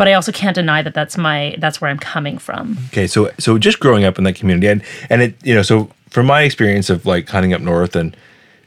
but 0.00 0.08
I 0.08 0.14
also 0.14 0.32
can't 0.32 0.54
deny 0.54 0.80
that 0.80 0.94
that's 0.94 1.18
my 1.18 1.54
that's 1.58 1.78
where 1.78 1.90
I'm 1.90 1.98
coming 1.98 2.38
from. 2.38 2.78
Okay, 2.86 3.06
so 3.06 3.30
so 3.38 3.58
just 3.58 3.80
growing 3.80 4.04
up 4.04 4.16
in 4.16 4.24
that 4.24 4.34
community, 4.34 4.66
and 4.66 4.82
and 5.10 5.20
it 5.20 5.34
you 5.44 5.54
know, 5.54 5.60
so 5.60 5.90
from 6.08 6.24
my 6.24 6.40
experience 6.40 6.88
of 6.88 7.04
like 7.04 7.28
hunting 7.28 7.52
up 7.52 7.60
north, 7.60 7.94
and 7.94 8.16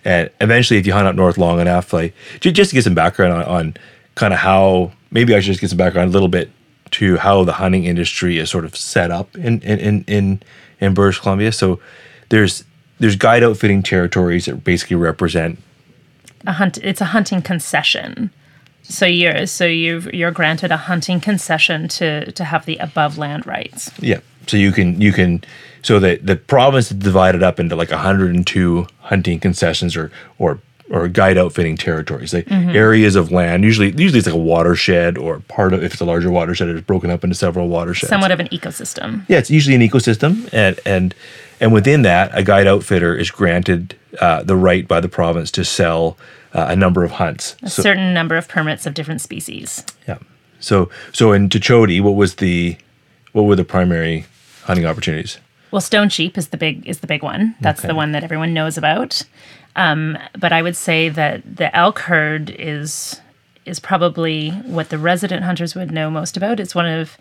and 0.05 0.29
eventually, 0.41 0.79
if 0.79 0.85
you 0.85 0.93
hunt 0.93 1.07
up 1.07 1.15
north 1.15 1.39
long 1.39 1.59
enough, 1.59 1.91
like 1.91 2.13
ju- 2.39 2.51
just 2.51 2.69
to 2.69 2.75
get 2.75 2.83
some 2.83 2.93
background 2.93 3.33
on, 3.33 3.43
on 3.45 3.73
kind 4.13 4.31
of 4.31 4.41
how 4.41 4.91
maybe 5.09 5.33
I 5.33 5.39
should 5.39 5.47
just 5.53 5.61
get 5.61 5.71
some 5.71 5.77
background 5.79 6.09
a 6.09 6.13
little 6.13 6.27
bit 6.27 6.51
to 6.93 7.17
how 7.17 7.43
the 7.43 7.53
hunting 7.53 7.85
industry 7.85 8.37
is 8.37 8.49
sort 8.49 8.65
of 8.65 8.75
set 8.75 9.11
up 9.11 9.35
in 9.35 9.61
in 9.61 9.79
in 9.79 10.03
in, 10.07 10.43
in 10.79 10.93
British 10.93 11.19
Columbia. 11.19 11.51
So 11.51 11.79
there's 12.29 12.63
there's 12.99 13.15
guide 13.15 13.43
outfitting 13.43 13.83
territories 13.83 14.45
that 14.45 14.63
basically 14.63 14.95
represent 14.95 15.59
A 16.45 16.53
hunt 16.53 16.77
it's 16.77 17.01
a 17.01 17.05
hunting 17.05 17.41
concession. 17.41 18.29
So 18.83 19.05
you're 19.05 19.45
so 19.47 19.65
you 19.65 20.01
you're 20.13 20.31
granted 20.31 20.71
a 20.71 20.77
hunting 20.77 21.19
concession 21.19 21.87
to 21.89 22.31
to 22.31 22.43
have 22.43 22.65
the 22.65 22.77
above 22.77 23.17
land 23.17 23.45
rights. 23.47 23.91
Yeah. 23.99 24.19
So 24.47 24.57
you 24.57 24.71
can 24.71 25.01
you 25.01 25.13
can 25.13 25.43
so 25.81 25.99
that 25.99 26.25
the 26.25 26.35
province 26.35 26.91
is 26.91 26.97
divided 26.97 27.43
up 27.43 27.59
into 27.59 27.75
like 27.75 27.91
102 27.91 28.87
hunting 28.99 29.39
concessions 29.39 29.95
or 29.95 30.11
or 30.37 30.59
or 30.93 31.07
guide 31.09 31.37
outfitting 31.37 31.75
territories, 31.75 32.33
like 32.33 32.45
Mm-hmm. 32.45 32.69
areas 32.69 33.15
of 33.15 33.31
land. 33.31 33.63
Usually, 33.63 33.89
usually 33.97 34.19
it's 34.19 34.27
like 34.27 34.35
a 34.35 34.37
watershed 34.37 35.17
or 35.17 35.39
part 35.47 35.73
of 35.73 35.83
if 35.83 35.91
it's 35.93 36.01
a 36.01 36.05
larger 36.05 36.29
watershed, 36.29 36.69
it's 36.69 36.85
broken 36.85 37.09
up 37.09 37.23
into 37.23 37.35
several 37.35 37.67
watersheds. 37.67 38.09
Somewhat 38.09 38.31
of 38.31 38.39
an 38.39 38.47
ecosystem. 38.49 39.25
Yeah, 39.27 39.39
it's 39.39 39.49
usually 39.49 39.75
an 39.75 39.81
ecosystem, 39.81 40.47
and 40.53 40.79
and 40.85 41.15
and 41.59 41.73
within 41.73 42.03
that, 42.03 42.29
a 42.37 42.43
guide 42.43 42.67
outfitter 42.67 43.15
is 43.15 43.31
granted 43.31 43.95
uh, 44.21 44.43
the 44.43 44.55
right 44.55 44.87
by 44.87 44.99
the 45.01 45.09
province 45.09 45.49
to 45.51 45.65
sell 45.65 46.15
uh, 46.53 46.67
a 46.69 46.75
number 46.75 47.03
of 47.03 47.11
hunts. 47.13 47.55
A 47.63 47.69
So, 47.69 47.81
certain 47.81 48.13
number 48.13 48.35
of 48.37 48.47
permits 48.47 48.85
of 48.85 48.93
different 48.93 49.21
species. 49.21 49.83
yeah. 50.07 50.19
So 50.59 50.89
so 51.11 51.33
in 51.33 51.49
Tuchodi, 51.49 51.99
what 52.01 52.15
was 52.15 52.35
the 52.35 52.77
what 53.31 53.43
were 53.43 53.55
the 53.55 53.65
primary 53.65 54.25
hunting 54.65 54.85
opportunities? 54.85 55.39
Well, 55.73 55.81
stone 55.81 56.09
sheep 56.09 56.37
is 56.37 56.49
the 56.49 56.57
big 56.57 56.87
is 56.87 56.99
the 56.99 57.07
big 57.07 57.23
one. 57.23 57.55
That's 57.59 57.81
the 57.81 57.95
one 57.95 58.11
that 58.11 58.23
everyone 58.23 58.53
knows 58.53 58.77
about. 58.77 59.23
Um, 59.75 60.19
but 60.37 60.53
I 60.53 60.61
would 60.61 60.75
say 60.75 61.09
that 61.09 61.55
the 61.57 61.75
elk 61.75 61.97
herd 61.97 62.51
is 62.59 63.19
is 63.65 63.79
probably 63.79 64.51
what 64.51 64.89
the 64.89 64.99
resident 64.99 65.43
hunters 65.45 65.73
would 65.73 65.89
know 65.89 66.11
most 66.11 66.37
about. 66.37 66.59
It's 66.59 66.75
one 66.75 66.85
of 66.85 67.17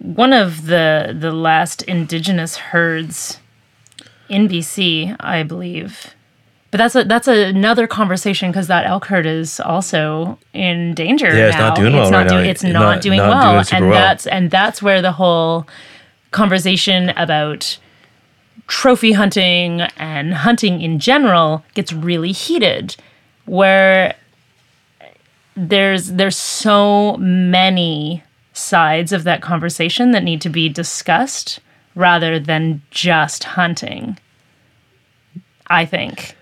one 0.00 0.32
of 0.32 0.66
the 0.66 1.16
the 1.16 1.30
last 1.30 1.82
indigenous 1.82 2.56
herds 2.56 3.38
in 4.28 4.48
BC, 4.48 5.14
I 5.20 5.44
believe. 5.44 6.16
But 6.72 6.78
that's 6.78 6.96
a, 6.96 7.04
that's 7.04 7.28
another 7.28 7.86
conversation 7.86 8.50
because 8.50 8.66
that 8.66 8.84
elk 8.84 9.04
herd 9.04 9.26
is 9.26 9.60
also 9.60 10.40
in 10.52 10.94
danger. 10.94 11.28
Yeah, 11.28 11.48
it's 11.48 11.56
not 11.56 11.76
doing 11.76 11.92
well 11.92 12.02
It's 12.02 12.10
not 12.10 12.18
right 12.26 12.30
now. 12.30 12.38
It's 12.40 12.64
It's 12.64 12.72
not, 12.72 12.80
not- 12.80 13.02
doing 13.02 13.18
not 13.18 13.28
well, 13.28 13.62
doing 13.62 13.82
and 13.82 13.90
well. 13.90 14.00
that's 14.00 14.26
and 14.26 14.50
that's 14.50 14.82
where 14.82 15.00
the 15.00 15.12
whole 15.12 15.68
conversation 16.30 17.10
about 17.10 17.78
trophy 18.66 19.12
hunting 19.12 19.80
and 19.96 20.32
hunting 20.32 20.80
in 20.80 20.98
general 20.98 21.64
gets 21.74 21.92
really 21.92 22.30
heated 22.30 22.94
where 23.46 24.14
there's 25.56 26.12
there's 26.12 26.36
so 26.36 27.16
many 27.16 28.22
sides 28.52 29.12
of 29.12 29.24
that 29.24 29.42
conversation 29.42 30.12
that 30.12 30.22
need 30.22 30.40
to 30.40 30.48
be 30.48 30.68
discussed 30.68 31.58
rather 31.96 32.38
than 32.38 32.80
just 32.90 33.42
hunting 33.42 34.16
i 35.66 35.84
think 35.84 36.36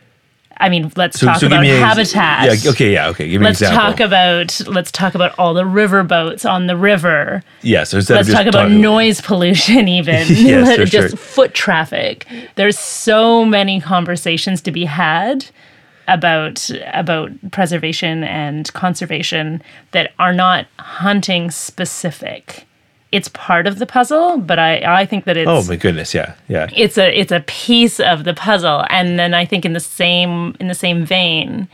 i 0.60 0.68
mean 0.68 0.90
let's 0.96 1.18
talk 1.18 1.42
about 1.42 1.64
an 1.64 1.82
habitat 1.82 2.44
Yeah. 2.64 2.70
Okay. 2.70 2.92
Yeah. 2.92 3.08
Okay. 3.08 3.28
Give 3.28 3.40
me 3.40 3.46
let's 3.46 3.60
an 3.60 3.68
example. 3.68 3.90
talk 3.92 4.00
about 4.00 4.60
let's 4.68 4.90
talk 4.92 5.14
about 5.14 5.38
all 5.38 5.54
the 5.54 5.64
river 5.66 6.02
boats 6.02 6.44
on 6.44 6.66
the 6.66 6.76
river 6.76 7.42
yes. 7.62 7.92
instead 7.94 8.20
of 8.20 8.26
Let's 8.26 8.36
talk 8.38 8.46
about 8.46 8.62
talking- 8.64 8.80
noise 8.80 9.20
pollution, 9.20 9.88
even 9.98 10.26
Yes, 10.28 10.76
for 10.76 10.84
just 10.84 11.08
sure. 11.10 11.16
foot 11.16 11.54
traffic. 11.54 12.26
There's 12.56 12.78
so 12.78 13.44
many 13.44 13.80
conversations 13.80 14.60
to 14.62 14.70
be 14.70 14.84
had 14.84 15.46
about 16.06 16.70
about 16.94 17.30
preservation 17.52 18.24
and 18.24 18.72
conservation 18.72 19.62
that 19.90 20.12
are 20.18 20.32
not 20.32 20.66
hunting 20.78 21.50
specific. 21.50 22.64
It's 23.10 23.28
part 23.28 23.66
of 23.66 23.78
the 23.78 23.86
puzzle, 23.86 24.38
but 24.38 24.58
I 24.58 24.82
I 25.02 25.06
think 25.06 25.24
that 25.24 25.36
it's 25.36 25.48
Oh 25.48 25.62
my 25.64 25.76
goodness. 25.76 26.12
Yeah. 26.14 26.34
Yeah. 26.48 26.68
it's 26.76 26.98
a 26.98 27.18
it's 27.18 27.32
a 27.32 27.40
piece 27.40 28.00
of 28.00 28.24
the 28.24 28.34
puzzle 28.34 28.84
and 28.90 29.18
then 29.18 29.32
i 29.34 29.44
think 29.44 29.64
in 29.64 29.72
the 29.72 29.80
same 29.80 30.54
in 30.60 30.68
the 30.68 30.74
same 30.74 31.04
vein 31.04 31.68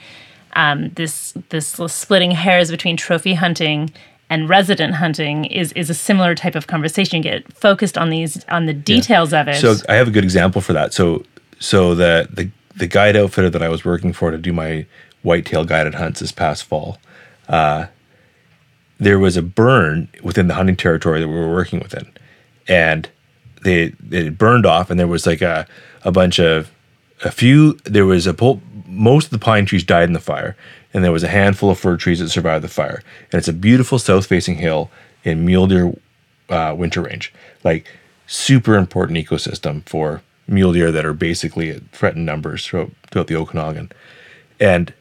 um, 0.56 0.90
this 0.90 1.34
this 1.48 1.66
splitting 1.88 2.30
hairs 2.30 2.70
between 2.70 2.96
trophy 2.96 3.34
hunting 3.34 3.90
and 4.30 4.48
resident 4.48 4.94
hunting 4.94 5.44
is 5.46 5.72
is 5.72 5.90
a 5.90 5.94
similar 5.94 6.34
type 6.34 6.54
of 6.54 6.66
conversation 6.66 7.16
you 7.18 7.22
get 7.22 7.52
focused 7.52 7.98
on 7.98 8.10
these 8.10 8.44
on 8.48 8.66
the 8.66 8.72
details 8.72 9.32
of 9.32 9.48
it 9.48 9.56
So 9.56 9.74
I 9.88 9.94
have 9.96 10.08
a 10.08 10.10
good 10.12 10.24
example 10.24 10.60
for 10.60 10.72
that. 10.72 10.94
So 10.94 11.24
so 11.58 11.94
the 11.94 12.28
the 12.32 12.50
the 12.76 12.86
guide 12.86 13.16
outfitter 13.16 13.50
that 13.50 13.62
I 13.62 13.68
was 13.68 13.84
working 13.84 14.12
for 14.12 14.30
to 14.30 14.38
do 14.38 14.52
my 14.52 14.86
whitetail 15.22 15.64
guided 15.64 15.94
hunts 15.94 16.20
this 16.20 16.32
past 16.32 16.64
fall, 16.64 16.98
uh, 17.48 17.86
there 18.98 19.18
was 19.18 19.36
a 19.36 19.42
burn 19.42 20.08
within 20.22 20.48
the 20.48 20.54
hunting 20.54 20.76
territory 20.76 21.20
that 21.20 21.28
we 21.28 21.34
were 21.34 21.52
working 21.52 21.80
within, 21.80 22.10
and 22.68 23.08
they 23.62 23.92
it 24.10 24.38
burned 24.38 24.66
off, 24.66 24.90
and 24.90 24.98
there 24.98 25.06
was 25.06 25.26
like 25.26 25.42
a 25.42 25.66
a 26.02 26.12
bunch 26.12 26.38
of 26.38 26.70
a 27.24 27.30
few. 27.30 27.74
There 27.84 28.06
was 28.06 28.26
a 28.26 28.34
pole, 28.34 28.60
most 28.86 29.26
of 29.26 29.30
the 29.30 29.38
pine 29.38 29.66
trees 29.66 29.84
died 29.84 30.08
in 30.08 30.12
the 30.12 30.20
fire, 30.20 30.56
and 30.92 31.02
there 31.02 31.12
was 31.12 31.24
a 31.24 31.28
handful 31.28 31.70
of 31.70 31.78
fir 31.78 31.96
trees 31.96 32.20
that 32.20 32.28
survived 32.28 32.64
the 32.64 32.68
fire. 32.68 33.02
And 33.32 33.38
it's 33.38 33.48
a 33.48 33.52
beautiful 33.52 33.98
south 33.98 34.26
facing 34.26 34.56
hill 34.56 34.90
in 35.24 35.44
mule 35.44 35.66
deer 35.66 35.92
uh, 36.48 36.74
winter 36.76 37.02
range, 37.02 37.32
like 37.64 37.86
super 38.26 38.76
important 38.76 39.18
ecosystem 39.18 39.86
for 39.88 40.22
mule 40.46 40.72
deer 40.72 40.92
that 40.92 41.04
are 41.04 41.14
basically 41.14 41.70
at 41.70 41.88
threatened 41.90 42.26
numbers 42.26 42.66
throughout, 42.66 42.90
throughout 43.10 43.26
the 43.26 43.36
Okanagan. 43.36 43.90
And 44.60 44.92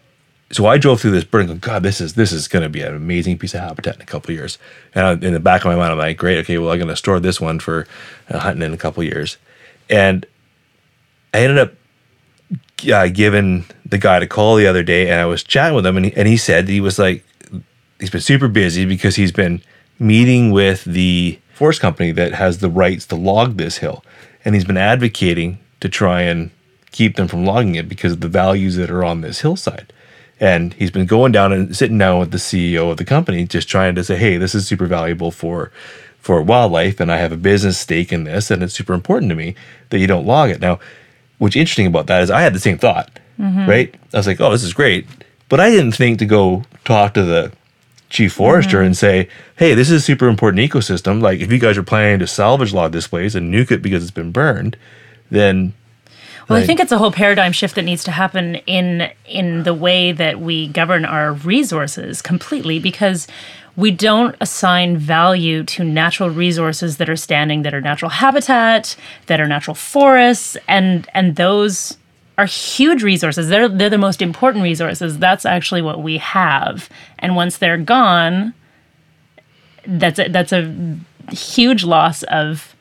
so 0.54 0.68
I 0.68 0.78
drove 0.78 1.02
through 1.02 1.12
this 1.12 1.24
bird 1.24 1.50
and 1.50 1.62
go, 1.62 1.68
God, 1.68 1.84
this 1.84 2.00
is 2.00 2.14
this 2.14 2.32
is 2.32 2.48
going 2.48 2.64
to 2.64 2.70
be 2.70 2.82
an 2.82 2.96
amazing 2.96 3.38
piece 3.40 3.54
of 3.54 3.62
habitat 3.62 3.96
in 3.96 4.02
a 4.02 4.06
couple 4.06 4.34
years. 4.34 4.58
And 4.94 5.24
in 5.24 5.34
the 5.34 5.40
back 5.40 5.62
of 5.62 5.66
my 5.66 5.76
mind, 5.76 5.92
I'm 5.92 5.98
like, 5.98 6.18
great, 6.18 6.38
okay, 6.40 6.58
well, 6.58 6.72
I'm 6.72 6.78
going 6.78 6.90
to 6.90 6.96
store 6.96 7.20
this 7.20 7.42
one 7.42 7.60
for 7.60 7.88
uh, 8.30 8.40
hunting 8.40 8.64
in 8.64 8.74
a 8.74 8.78
couple 8.78 9.04
years. 9.04 9.38
And 9.90 10.26
I 11.34 11.40
ended 11.40 11.58
up 11.58 11.74
uh, 12.92 13.08
giving 13.08 13.66
the 13.86 13.98
guy 13.98 14.18
a 14.18 14.28
call 14.28 14.56
the 14.56 14.68
other 14.68 14.84
day, 14.84 15.10
and 15.10 15.20
I 15.20 15.26
was 15.26 15.44
chatting 15.44 15.76
with 15.76 15.86
him, 15.86 15.98
and 15.98 16.06
he, 16.06 16.14
and 16.16 16.28
he 16.28 16.38
said 16.38 16.68
he 16.68 16.82
was 16.82 17.00
like, 17.00 17.26
he's 18.00 18.12
been 18.12 18.22
super 18.22 18.48
busy 18.48 18.86
because 18.86 19.16
he's 19.16 19.32
been 19.32 19.62
meeting 19.98 20.52
with 20.52 20.84
the 20.84 21.40
forest 21.54 21.82
company 21.82 22.12
that 22.12 22.34
has 22.34 22.60
the 22.60 22.70
rights 22.70 23.08
to 23.08 23.16
log 23.16 23.58
this 23.58 23.78
hill, 23.78 24.04
and 24.46 24.54
he's 24.54 24.66
been 24.66 24.78
advocating 24.78 25.60
to 25.80 25.90
try 25.90 26.22
and 26.22 26.52
keep 26.92 27.16
them 27.16 27.28
from 27.28 27.46
logging 27.46 27.76
it 27.76 27.90
because 27.90 28.14
of 28.14 28.22
the 28.22 28.28
values 28.28 28.76
that 28.76 28.92
are 28.92 29.04
on 29.04 29.22
this 29.22 29.42
hillside. 29.42 29.92
And 30.44 30.74
he's 30.74 30.92
been 30.92 31.06
going 31.06 31.32
down 31.32 31.54
and 31.54 31.74
sitting 31.74 31.98
down 31.98 32.20
with 32.20 32.32
the 32.32 32.38
CEO 32.38 32.92
of 32.92 32.98
the 32.98 33.06
company, 33.06 33.46
just 33.46 33.70
trying 33.70 33.96
to 33.96 34.04
say, 34.04 34.18
"Hey, 34.18 34.36
this 34.36 34.54
is 34.54 34.68
super 34.68 34.88
valuable 34.88 35.32
for 35.32 35.72
for 36.20 36.42
wildlife, 36.42 37.00
and 37.00 37.10
I 37.10 37.16
have 37.16 37.32
a 37.32 37.38
business 37.38 37.78
stake 37.78 38.12
in 38.12 38.26
this, 38.26 38.52
and 38.52 38.62
it's 38.62 38.74
super 38.74 38.94
important 38.94 39.30
to 39.30 39.36
me 39.36 39.56
that 39.90 40.00
you 40.00 40.08
don't 40.08 40.26
log 40.26 40.50
it." 40.50 40.60
Now, 40.60 40.80
what's 41.38 41.56
interesting 41.56 41.88
about 41.88 42.08
that 42.08 42.22
is 42.24 42.30
I 42.30 42.42
had 42.42 42.54
the 42.54 42.60
same 42.60 42.78
thought, 42.78 43.22
mm-hmm. 43.40 43.70
right? 43.70 43.96
I 44.14 44.18
was 44.18 44.28
like, 44.28 44.42
"Oh, 44.42 44.52
this 44.52 44.66
is 44.66 44.74
great," 44.74 45.08
but 45.48 45.62
I 45.62 45.70
didn't 45.70 45.94
think 45.94 46.20
to 46.20 46.26
go 46.26 46.64
talk 46.84 47.14
to 47.14 47.24
the 47.24 47.54
chief 48.10 48.34
forester 48.34 48.80
mm-hmm. 48.80 48.88
and 48.88 48.98
say, 48.98 49.30
"Hey, 49.56 49.74
this 49.74 49.90
is 49.90 50.02
a 50.02 50.06
super 50.06 50.28
important 50.28 50.70
ecosystem. 50.70 51.22
Like, 51.22 51.40
if 51.40 51.54
you 51.54 51.58
guys 51.58 51.78
are 51.78 51.84
planning 51.84 52.20
to 52.20 52.28
salvage 52.28 52.74
log 52.74 52.92
this 52.92 53.08
place 53.08 53.34
and 53.34 53.54
nuke 53.54 53.72
it 53.72 53.82
because 53.82 54.04
it's 54.04 54.12
been 54.12 54.34
burned, 54.34 54.76
then 55.32 55.72
Well, 56.50 56.62
I 56.62 56.66
think 56.66 56.80
it's 56.80 56.92
a 56.92 56.98
whole 56.98 57.12
paradigm 57.12 57.52
shift 57.52 57.76
that 57.76 57.84
needs 57.84 58.04
to 58.06 58.12
happen 58.12 58.56
in 58.68 59.10
in 59.26 59.64
the 59.64 59.74
way 59.74 60.12
that 60.12 60.40
we 60.40 60.68
govern 60.68 61.06
our 61.06 61.34
resources 61.34 62.22
completely 62.22 62.80
because 62.80 63.28
we 63.76 63.92
don't 63.92 64.36
assign 64.40 64.98
value 64.98 65.64
to 65.64 65.84
natural 65.84 66.30
resources 66.30 66.98
that 66.98 67.10
are 67.10 67.16
standing 67.16 67.64
that 67.64 67.74
are 67.74 67.82
natural 67.82 68.10
habitat, 68.10 68.96
that 69.28 69.40
are 69.40 69.48
natural 69.48 69.76
forests 69.76 70.58
and 70.68 71.08
and 71.14 71.36
those 71.38 71.98
are 72.38 72.46
huge 72.46 73.04
resources. 73.04 73.48
They're 73.50 73.70
they're 73.70 73.90
the 73.90 73.98
most 73.98 74.22
important 74.22 74.64
resources. 74.64 75.20
That's 75.20 75.46
actually 75.46 75.82
what 75.82 76.02
we 76.02 76.18
have. 76.18 76.90
And 77.20 77.36
once 77.36 77.58
they're 77.58 77.78
gone, 77.78 78.54
that's 79.86 80.20
a, 80.20 80.28
that's 80.30 80.52
a 80.52 80.98
huge 81.32 81.84
loss 81.84 82.24
of 82.24 82.76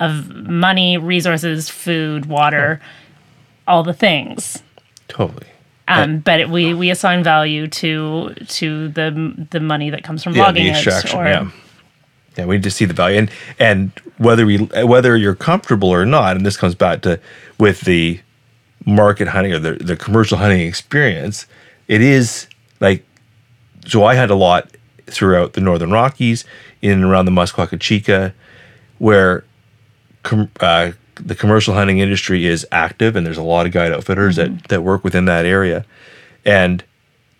of 0.00 0.28
money, 0.46 0.96
resources, 0.96 1.68
food, 1.68 2.26
water, 2.26 2.80
all 3.68 3.82
the 3.82 3.94
things. 3.94 4.62
totally." 5.08 5.46
Um, 5.88 6.18
but 6.18 6.40
it, 6.40 6.50
we 6.50 6.74
we 6.74 6.90
assign 6.90 7.24
value 7.24 7.66
to 7.66 8.34
to 8.48 8.88
the 8.88 9.46
the 9.50 9.60
money 9.60 9.88
that 9.90 10.04
comes 10.04 10.22
from 10.22 10.34
yeah, 10.34 10.42
logging 10.42 10.64
the 10.64 10.70
extraction. 10.70 11.18
Or, 11.18 11.24
yeah, 11.24 11.50
yeah. 12.36 12.44
We 12.44 12.56
need 12.56 12.64
to 12.64 12.70
see 12.70 12.84
the 12.84 12.94
value, 12.94 13.18
and 13.18 13.30
and 13.58 13.92
whether 14.18 14.44
we 14.44 14.58
whether 14.58 15.16
you're 15.16 15.34
comfortable 15.34 15.88
or 15.88 16.04
not, 16.04 16.36
and 16.36 16.44
this 16.44 16.58
comes 16.58 16.74
back 16.74 17.00
to 17.02 17.18
with 17.58 17.82
the 17.82 18.20
market 18.84 19.28
hunting 19.28 19.52
or 19.54 19.58
the 19.58 19.72
the 19.72 19.96
commercial 19.96 20.36
hunting 20.36 20.60
experience. 20.60 21.46
It 21.88 22.02
is 22.02 22.48
like 22.80 23.04
so. 23.86 24.04
I 24.04 24.14
had 24.14 24.28
a 24.28 24.34
lot 24.34 24.70
throughout 25.06 25.54
the 25.54 25.62
Northern 25.62 25.90
Rockies, 25.90 26.44
in 26.82 26.92
and 26.92 27.04
around 27.04 27.24
the 27.24 27.30
Muskwa-Kechika, 27.30 28.34
where 28.98 29.42
com- 30.22 30.50
uh, 30.60 30.92
the 31.24 31.34
commercial 31.34 31.74
hunting 31.74 31.98
industry 31.98 32.46
is 32.46 32.66
active, 32.72 33.16
and 33.16 33.26
there's 33.26 33.38
a 33.38 33.42
lot 33.42 33.66
of 33.66 33.72
guide 33.72 33.92
outfitters 33.92 34.36
that 34.36 34.50
mm-hmm. 34.50 34.66
that 34.68 34.82
work 34.82 35.04
within 35.04 35.24
that 35.26 35.44
area, 35.44 35.84
and 36.44 36.84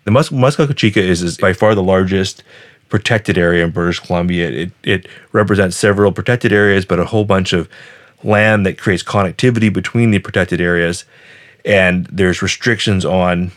the 0.05 0.11
Mus- 0.11 0.29
Muskwa-Kechika 0.29 0.97
is, 0.97 1.21
is 1.21 1.37
by 1.37 1.53
far 1.53 1.75
the 1.75 1.83
largest 1.83 2.43
protected 2.89 3.37
area 3.37 3.63
in 3.63 3.71
British 3.71 3.99
Columbia. 3.99 4.49
It 4.49 4.71
it 4.83 5.07
represents 5.31 5.77
several 5.77 6.11
protected 6.11 6.51
areas, 6.51 6.85
but 6.85 6.99
a 6.99 7.05
whole 7.05 7.25
bunch 7.25 7.53
of 7.53 7.69
land 8.23 8.65
that 8.65 8.77
creates 8.77 9.03
connectivity 9.03 9.71
between 9.71 10.11
the 10.11 10.19
protected 10.19 10.59
areas, 10.59 11.05
and 11.65 12.05
there's 12.07 12.41
restrictions 12.41 13.05
on 13.05 13.51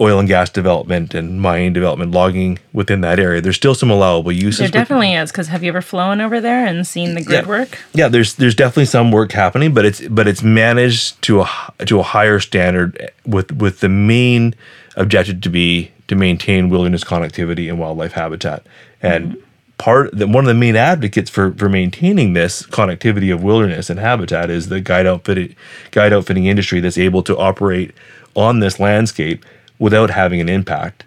oil 0.00 0.18
and 0.18 0.28
gas 0.28 0.50
development 0.50 1.14
and 1.14 1.40
mining 1.40 1.72
development, 1.72 2.12
logging 2.12 2.58
within 2.72 3.00
that 3.00 3.18
area. 3.18 3.40
There's 3.40 3.56
still 3.56 3.74
some 3.74 3.90
allowable 3.90 4.32
uses. 4.32 4.58
There 4.58 4.68
definitely 4.68 5.14
is. 5.14 5.30
Because 5.30 5.48
have 5.48 5.62
you 5.62 5.68
ever 5.68 5.82
flown 5.82 6.20
over 6.20 6.40
there 6.40 6.66
and 6.66 6.86
seen 6.86 7.14
the 7.14 7.22
grid 7.22 7.44
Yeah. 7.44 7.48
work? 7.48 7.78
yeah, 7.92 8.08
there's 8.08 8.34
there's 8.34 8.54
definitely 8.54 8.86
some 8.86 9.10
work 9.10 9.32
happening, 9.32 9.74
but 9.74 9.84
it's 9.84 10.00
but 10.08 10.28
it's 10.28 10.42
managed 10.42 11.20
to 11.22 11.42
a 11.42 11.48
to 11.86 12.00
a 12.00 12.02
higher 12.02 12.40
standard 12.40 12.96
eh, 13.00 13.08
with 13.26 13.52
with 13.52 13.80
the 13.80 13.88
main 13.88 14.54
objective 14.96 15.40
to 15.40 15.50
be 15.50 15.90
to 16.08 16.14
maintain 16.14 16.68
wilderness 16.68 17.04
connectivity 17.04 17.68
and 17.68 17.78
wildlife 17.78 18.12
habitat. 18.12 18.64
And 19.02 19.32
mm-hmm. 19.32 19.40
part 19.78 20.16
that 20.16 20.28
one 20.28 20.44
of 20.44 20.48
the 20.48 20.54
main 20.54 20.76
advocates 20.76 21.30
for 21.30 21.52
for 21.52 21.68
maintaining 21.68 22.34
this 22.34 22.62
connectivity 22.64 23.32
of 23.32 23.42
wilderness 23.42 23.90
and 23.90 23.98
habitat 23.98 24.50
is 24.50 24.68
the 24.68 24.80
guide 24.80 25.06
outfitting 25.06 25.56
guide 25.90 26.12
outfitting 26.12 26.46
industry 26.46 26.80
that's 26.80 26.98
able 26.98 27.22
to 27.22 27.36
operate 27.36 27.92
on 28.34 28.60
this 28.60 28.78
landscape 28.80 29.44
without 29.78 30.10
having 30.10 30.40
an 30.40 30.48
impact 30.48 31.04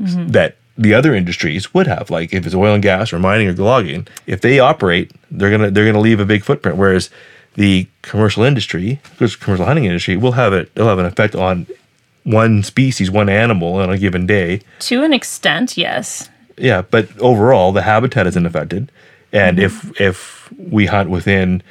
mm-hmm. 0.00 0.28
that 0.28 0.56
the 0.76 0.94
other 0.94 1.14
industries 1.14 1.74
would 1.74 1.86
have. 1.86 2.10
Like 2.10 2.32
if 2.32 2.46
it's 2.46 2.54
oil 2.54 2.74
and 2.74 2.82
gas 2.82 3.12
or 3.12 3.18
mining 3.18 3.48
or 3.48 3.52
logging, 3.52 4.06
if 4.26 4.40
they 4.40 4.60
operate, 4.60 5.10
they're 5.30 5.50
gonna 5.50 5.70
they're 5.70 5.86
gonna 5.86 6.00
leave 6.00 6.20
a 6.20 6.24
big 6.24 6.44
footprint. 6.44 6.78
Whereas 6.78 7.10
the 7.54 7.88
commercial 8.02 8.44
industry, 8.44 9.00
commercial 9.18 9.64
hunting 9.64 9.84
industry, 9.84 10.16
will 10.16 10.32
have 10.32 10.52
it. 10.52 10.70
It'll 10.74 10.88
have 10.88 11.00
an 11.00 11.06
effect 11.06 11.34
on 11.34 11.66
one 12.22 12.62
species, 12.62 13.10
one 13.10 13.28
animal 13.28 13.74
on 13.74 13.90
a 13.90 13.98
given 13.98 14.26
day. 14.26 14.60
To 14.80 15.02
an 15.02 15.12
extent, 15.12 15.76
yes. 15.76 16.28
Yeah, 16.56 16.82
but 16.82 17.08
overall, 17.18 17.72
the 17.72 17.82
habitat 17.82 18.26
isn't 18.26 18.46
affected. 18.46 18.92
And 19.32 19.58
mm-hmm. 19.58 19.90
if 19.90 20.00
if 20.00 20.52
we 20.56 20.86
hunt 20.86 21.10
within 21.10 21.62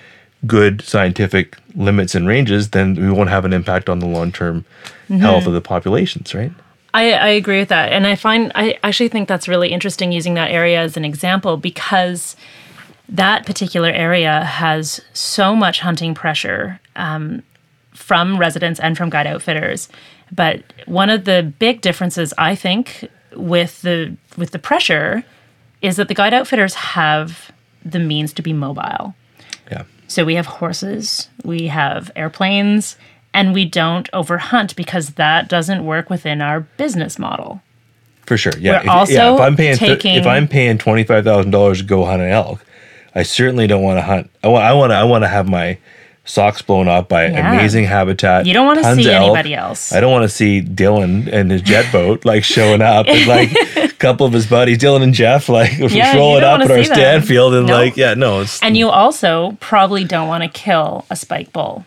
good 0.45 0.81
scientific 0.81 1.57
limits 1.75 2.15
and 2.15 2.27
ranges, 2.27 2.69
then 2.69 2.95
we 2.95 3.11
won't 3.11 3.29
have 3.29 3.45
an 3.45 3.53
impact 3.53 3.89
on 3.89 3.99
the 3.99 4.05
long 4.05 4.31
term 4.31 4.65
health 5.07 5.47
of 5.47 5.53
the 5.53 5.61
populations, 5.61 6.33
right? 6.33 6.51
I, 6.93 7.13
I 7.13 7.27
agree 7.29 7.59
with 7.59 7.69
that. 7.69 7.91
And 7.91 8.07
I 8.07 8.15
find, 8.15 8.51
I 8.55 8.77
actually 8.83 9.09
think 9.09 9.27
that's 9.27 9.47
really 9.47 9.69
interesting 9.69 10.11
using 10.11 10.33
that 10.35 10.51
area 10.51 10.81
as 10.81 10.97
an 10.97 11.05
example 11.05 11.57
because 11.57 12.35
that 13.09 13.45
particular 13.45 13.89
area 13.89 14.43
has 14.43 15.01
so 15.13 15.55
much 15.55 15.79
hunting 15.79 16.13
pressure 16.13 16.79
um, 16.95 17.43
from 17.93 18.37
residents 18.37 18.79
and 18.79 18.97
from 18.97 19.09
guide 19.09 19.27
outfitters. 19.27 19.89
But 20.31 20.63
one 20.85 21.09
of 21.09 21.25
the 21.25 21.53
big 21.59 21.81
differences, 21.81 22.33
I 22.37 22.55
think, 22.55 23.07
with 23.35 23.81
the 23.81 24.17
with 24.35 24.51
the 24.51 24.59
pressure 24.59 25.23
is 25.81 25.95
that 25.97 26.07
the 26.07 26.13
guide 26.13 26.33
outfitters 26.33 26.73
have 26.73 27.51
the 27.85 27.99
means 27.99 28.33
to 28.33 28.41
be 28.41 28.53
mobile. 28.53 29.13
Yeah. 30.07 30.11
So 30.13 30.25
we 30.25 30.35
have 30.35 30.45
horses, 30.45 31.29
we 31.43 31.67
have 31.67 32.11
airplanes, 32.15 32.97
and 33.33 33.53
we 33.53 33.65
don't 33.65 34.09
overhunt 34.11 34.75
because 34.75 35.11
that 35.11 35.47
doesn't 35.49 35.85
work 35.85 36.09
within 36.09 36.41
our 36.41 36.61
business 36.61 37.19
model. 37.19 37.61
For 38.25 38.37
sure, 38.37 38.53
yeah. 38.59 38.71
We're 38.71 38.77
If, 38.79 38.85
yeah, 38.85 38.91
also 38.93 39.35
if 39.35 39.41
I'm 39.41 39.55
paying 39.55 39.77
taking- 39.77 40.15
if 40.15 40.25
I'm 40.27 40.47
paying 40.47 40.77
twenty 40.77 41.03
five 41.03 41.23
thousand 41.23 41.51
dollars 41.51 41.79
to 41.79 41.83
go 41.85 42.03
hunt 42.05 42.21
an 42.21 42.29
elk, 42.29 42.63
I 43.15 43.23
certainly 43.23 43.67
don't 43.67 43.83
want 43.83 43.97
to 43.99 44.01
hunt. 44.01 44.29
I 44.43 44.47
want 44.47 44.63
I 44.65 44.73
want 44.73 44.91
to 44.91 44.95
I 44.95 45.03
want 45.03 45.23
to 45.23 45.27
have 45.29 45.47
my 45.47 45.77
socks 46.25 46.61
blown 46.61 46.89
off 46.89 47.07
by 47.07 47.27
Yeah. 47.27 47.53
amazing 47.53 47.85
habitat. 47.85 48.45
You 48.45 48.53
don't 48.53 48.65
wanna 48.65 48.95
see 48.95 49.01
of 49.07 49.13
elk. 49.13 49.23
anybody 49.37 49.53
else. 49.55 49.93
I 49.93 50.01
don't 50.01 50.11
want 50.11 50.23
to 50.23 50.29
see 50.29 50.61
Dylan 50.61 51.31
and 51.31 51.49
his 51.49 51.61
jet 51.61 51.89
boat 51.91 52.25
like 52.25 52.43
showing 52.43 52.81
up 52.81 53.07
and 53.07 53.25
like 53.27 53.49
couple 53.99 54.25
of 54.27 54.33
his 54.33 54.45
buddies, 54.47 54.77
Dylan 54.77 55.01
and 55.03 55.13
Jeff, 55.13 55.49
like 55.49 55.77
Yeah, 55.77 56.15
rolling 56.15 56.43
up 56.43 56.61
at 56.61 56.69
our 56.71 56.77
see 56.83 56.87
them. 56.89 56.95
stand 56.95 57.27
field 57.27 57.53
and 57.53 57.67
Nope. 57.67 57.75
like 57.77 57.97
yeah, 57.97 58.13
no, 58.13 58.41
it's 58.41 58.61
And 58.61 58.77
you 58.77 58.89
also 58.89 59.57
probably 59.59 60.03
don't 60.03 60.27
want 60.27 60.43
to 60.43 60.49
kill 60.49 61.05
a 61.09 61.15
spike 61.15 61.51
bull. 61.53 61.85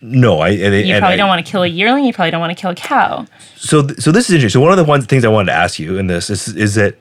no. 0.00 0.38
I 0.40 0.50
and, 0.50 0.74
You 0.86 0.94
and 0.94 1.00
probably 1.02 1.14
I, 1.14 1.16
don't 1.16 1.28
want 1.28 1.44
to 1.44 1.50
kill 1.50 1.62
a 1.62 1.66
yearling. 1.66 2.04
You 2.04 2.12
probably 2.12 2.30
don't 2.30 2.40
want 2.40 2.56
to 2.56 2.60
kill 2.60 2.70
a 2.70 2.74
cow. 2.74 3.26
so 3.56 3.86
th- 3.86 3.98
so 4.00 4.12
this 4.12 4.28
is 4.28 4.34
interesting. 4.34 4.60
So 4.60 4.62
one 4.62 4.70
of 4.72 4.78
the 4.78 4.84
one 4.84 5.02
things 5.02 5.24
I 5.24 5.28
wanted 5.28 5.52
to 5.52 5.58
ask 5.58 5.78
you 5.78 5.98
in 5.98 6.06
this 6.06 6.30
is 6.30 6.48
is 6.56 6.74
that 6.76 6.94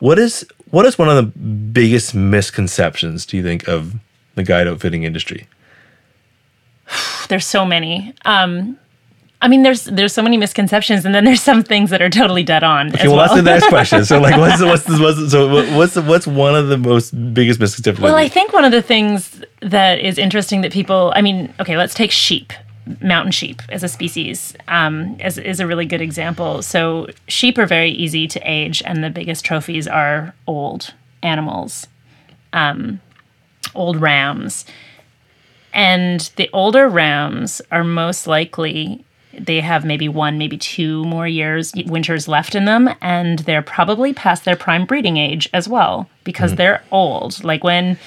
what 0.00 0.18
is 0.18 0.46
what 0.70 0.84
is 0.86 0.98
one 0.98 1.08
of 1.08 1.16
the 1.16 1.22
biggest 1.72 2.14
misconceptions 2.14 3.24
do 3.26 3.36
you 3.36 3.42
think 3.42 3.68
of 3.68 3.94
the 4.34 4.42
guide 4.42 4.66
outfitting 4.68 5.04
industry? 5.04 5.46
There's 7.28 7.46
so 7.46 7.64
many. 7.64 8.12
Um, 8.24 8.78
I 9.44 9.48
mean, 9.48 9.62
there's 9.62 9.84
there's 9.84 10.14
so 10.14 10.22
many 10.22 10.38
misconceptions, 10.38 11.04
and 11.04 11.14
then 11.14 11.26
there's 11.26 11.42
some 11.42 11.62
things 11.62 11.90
that 11.90 12.00
are 12.00 12.08
totally 12.08 12.42
dead 12.42 12.64
on. 12.64 12.88
Okay, 12.88 13.00
as 13.00 13.08
well, 13.08 13.16
well. 13.18 13.26
that's 13.26 13.36
the 13.36 13.42
next 13.42 13.68
question. 13.68 14.02
So 14.06 14.18
like, 14.18 14.38
what's 14.38 14.62
what's 14.62 14.88
what's 14.98 15.30
so 15.30 15.76
what's 15.76 15.96
what's 15.96 16.26
one 16.26 16.54
of 16.54 16.68
the 16.68 16.78
most 16.78 17.10
biggest 17.34 17.60
misconceptions? 17.60 18.02
Well, 18.02 18.16
I 18.16 18.26
think 18.26 18.54
one 18.54 18.64
of 18.64 18.72
the 18.72 18.80
things 18.80 19.44
that 19.60 19.98
is 19.98 20.16
interesting 20.16 20.62
that 20.62 20.72
people, 20.72 21.12
I 21.14 21.20
mean, 21.20 21.52
okay, 21.60 21.76
let's 21.76 21.92
take 21.92 22.10
sheep, 22.10 22.54
mountain 23.02 23.32
sheep 23.32 23.60
as 23.68 23.82
a 23.82 23.88
species, 23.88 24.56
um, 24.66 25.18
as, 25.20 25.36
is 25.36 25.60
a 25.60 25.66
really 25.66 25.84
good 25.84 26.00
example. 26.00 26.62
So, 26.62 27.08
sheep 27.28 27.58
are 27.58 27.66
very 27.66 27.90
easy 27.90 28.26
to 28.26 28.40
age, 28.50 28.82
and 28.86 29.04
the 29.04 29.10
biggest 29.10 29.44
trophies 29.44 29.86
are 29.86 30.34
old 30.46 30.94
animals, 31.22 31.86
um, 32.54 32.98
old 33.74 34.00
rams. 34.00 34.64
And 35.74 36.30
the 36.36 36.48
older 36.54 36.88
rams 36.88 37.60
are 37.70 37.84
most 37.84 38.26
likely 38.26 39.04
they 39.38 39.60
have 39.60 39.84
maybe 39.84 40.08
one, 40.08 40.38
maybe 40.38 40.56
two 40.56 41.04
more 41.04 41.26
years, 41.26 41.72
winters 41.86 42.28
left 42.28 42.54
in 42.54 42.64
them, 42.64 42.90
and 43.00 43.40
they're 43.40 43.62
probably 43.62 44.12
past 44.12 44.44
their 44.44 44.56
prime 44.56 44.86
breeding 44.86 45.16
age 45.16 45.48
as 45.52 45.68
well 45.68 46.08
because 46.24 46.52
hmm. 46.52 46.56
they're 46.56 46.82
old. 46.90 47.42
Like 47.44 47.64
when, 47.64 47.98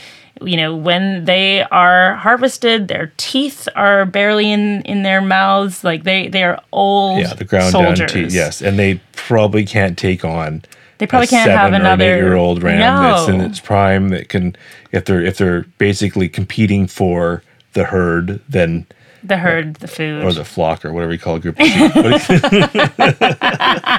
you 0.41 0.57
know, 0.57 0.75
when 0.75 1.25
they 1.25 1.63
are 1.63 2.15
harvested, 2.15 2.87
their 2.87 3.11
teeth 3.17 3.67
are 3.75 4.05
barely 4.05 4.51
in 4.51 4.81
in 4.83 5.03
their 5.03 5.21
mouths. 5.21 5.83
Like 5.83 6.03
they 6.03 6.27
they 6.27 6.43
are 6.43 6.61
old. 6.71 7.19
yeah, 7.19 7.33
the 7.33 7.45
ground 7.45 7.71
soldiers. 7.71 7.99
down 7.99 8.23
teeth. 8.23 8.33
Yes, 8.33 8.61
and 8.61 8.77
they 8.77 9.01
probably 9.15 9.65
can't 9.65 9.97
take 9.97 10.23
on. 10.23 10.63
They 10.97 11.05
probably 11.05 11.27
a 11.27 11.29
can't 11.29 11.51
have 11.51 11.67
seven 11.67 11.73
or 11.73 11.75
an 11.75 11.81
another 11.85 12.15
eight-year-old 12.15 12.63
ram 12.63 12.79
that's 12.79 13.27
in 13.27 13.41
its 13.41 13.59
prime 13.59 14.09
that 14.09 14.29
can, 14.29 14.55
if 14.91 15.05
they're 15.05 15.23
if 15.23 15.37
they're 15.37 15.63
basically 15.77 16.27
competing 16.27 16.87
for 16.87 17.43
the 17.73 17.85
herd, 17.85 18.41
then 18.49 18.87
the 19.27 19.37
herd, 19.37 19.75
the 19.75 19.87
food. 19.87 20.23
or 20.23 20.33
the 20.33 20.45
flock 20.45 20.83
or 20.85 20.93
whatever 20.93 21.13
you 21.13 21.19
call 21.19 21.35
a 21.35 21.39
group 21.39 21.59
of 21.59 21.67
sheep. 21.67 21.93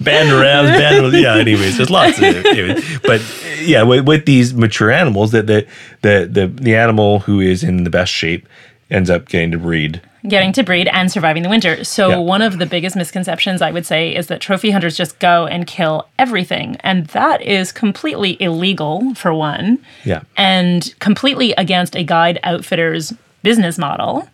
band 0.00 0.30
of 0.30 0.40
rams, 0.40 0.70
band 0.70 1.04
of 1.04 1.14
yeah. 1.14 1.36
Anyways, 1.36 1.76
there's 1.76 1.90
lots 1.90 2.18
of 2.18 2.24
it. 2.24 3.02
But 3.02 3.20
yeah, 3.62 3.82
with, 3.82 4.06
with 4.06 4.26
these 4.26 4.54
mature 4.54 4.90
animals, 4.90 5.32
that 5.32 5.46
the, 5.46 5.66
the 6.02 6.28
the 6.30 6.46
the 6.46 6.76
animal 6.76 7.20
who 7.20 7.40
is 7.40 7.62
in 7.62 7.84
the 7.84 7.90
best 7.90 8.12
shape 8.12 8.46
ends 8.90 9.10
up 9.10 9.28
getting 9.28 9.50
to 9.50 9.58
breed. 9.58 10.00
getting 10.28 10.52
to 10.52 10.62
breed 10.62 10.86
and 10.88 11.10
surviving 11.10 11.42
the 11.42 11.48
winter. 11.48 11.82
So 11.82 12.08
Yeah. 12.10 12.16
one 12.18 12.40
of 12.42 12.58
the 12.58 12.66
biggest 12.66 12.94
misconceptions 12.94 13.60
I 13.60 13.72
would 13.72 13.84
say 13.84 14.14
is 14.14 14.28
that 14.28 14.40
trophy 14.40 14.70
hunters 14.70 14.96
just 14.96 15.18
go 15.18 15.46
and 15.46 15.66
kill 15.66 16.06
everything, 16.18 16.76
and 16.80 17.06
that 17.08 17.42
is 17.42 17.72
completely 17.72 18.40
illegal 18.40 19.14
for 19.16 19.34
one, 19.34 19.78
Yeah, 20.04 20.20
and 20.36 20.94
completely 21.00 21.52
against 21.58 21.96
a 21.96 22.04
guide 22.04 22.38
outfitter's 22.44 23.12
business 23.42 23.78
model 23.78 24.28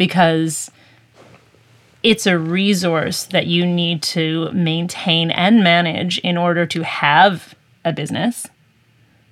because 0.00 0.70
it's 2.02 2.26
a 2.26 2.38
resource 2.38 3.24
that 3.24 3.46
you 3.46 3.66
need 3.66 4.02
to 4.02 4.50
maintain 4.52 5.30
and 5.30 5.62
manage 5.62 6.18
in 6.20 6.38
order 6.38 6.64
to 6.64 6.82
have 6.82 7.54
a 7.84 7.92
business. 7.92 8.46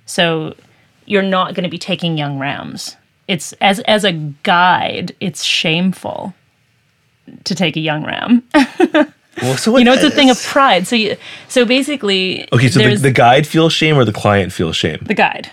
So 0.05 0.55
you're 1.07 1.23
not 1.23 1.55
going 1.55 1.63
to 1.63 1.71
be 1.71 1.79
taking 1.79 2.19
young 2.19 2.37
rams. 2.37 2.95
It's 3.27 3.51
as 3.53 3.79
as 3.81 4.03
a 4.03 4.11
guide, 4.43 5.15
it's 5.19 5.43
shameful 5.43 6.35
to 7.45 7.55
take 7.55 7.75
a 7.75 7.79
young 7.79 8.05
ram. 8.05 8.43
well, 9.41 9.57
so 9.57 9.75
you 9.75 9.83
know, 9.83 9.93
it's 9.93 10.03
a 10.03 10.11
thing 10.11 10.29
of 10.29 10.39
pride. 10.43 10.85
So 10.85 10.95
you, 10.95 11.17
so 11.47 11.65
basically, 11.65 12.47
Okay, 12.53 12.67
so 12.67 12.79
the, 12.79 12.95
the 12.95 13.11
guide 13.11 13.47
feels 13.47 13.73
shame 13.73 13.97
or 13.97 14.05
the 14.05 14.13
client 14.13 14.53
feels 14.53 14.75
shame. 14.75 14.99
the 15.01 15.15
guide. 15.15 15.51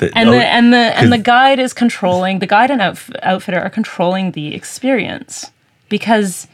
The- 0.00 0.18
and 0.18 0.28
the 0.32 0.46
and 0.46 0.72
the 0.72 0.78
and 0.98 1.12
the 1.12 1.18
guide 1.18 1.58
is 1.58 1.72
controlling 1.72 2.38
the 2.40 2.46
guide 2.46 2.70
and 2.70 2.80
outf- 2.80 3.14
outfitter 3.22 3.60
are 3.60 3.70
controlling 3.70 4.32
the 4.32 4.54
experience 4.54 5.50
because 5.88 6.48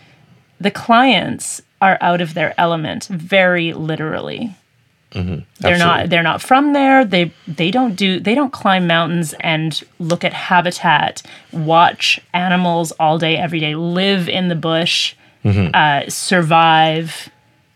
the 0.60 0.70
clients 0.70 1.62
are 1.80 1.98
out 2.00 2.20
of 2.20 2.34
their 2.34 2.54
element 2.58 3.06
very 3.06 3.72
literally. 3.72 4.54
They're 5.60 5.78
not 5.78 6.10
they're 6.10 6.22
not 6.22 6.42
from 6.42 6.72
there. 6.74 7.04
They 7.04 7.32
they 7.46 7.70
don't 7.70 7.94
do 7.94 8.20
they 8.20 8.34
don't 8.34 8.52
climb 8.52 8.86
mountains 8.86 9.34
and 9.40 9.80
look 9.98 10.24
at 10.24 10.32
habitat 10.34 11.22
watch 11.52 12.20
animals 12.34 12.92
all 13.00 13.18
day 13.18 13.36
every 13.36 13.60
day 13.60 13.74
live 13.76 14.28
in 14.28 14.48
the 14.48 14.54
bush 14.56 15.14
uh, 15.74 16.02
survive 16.08 17.28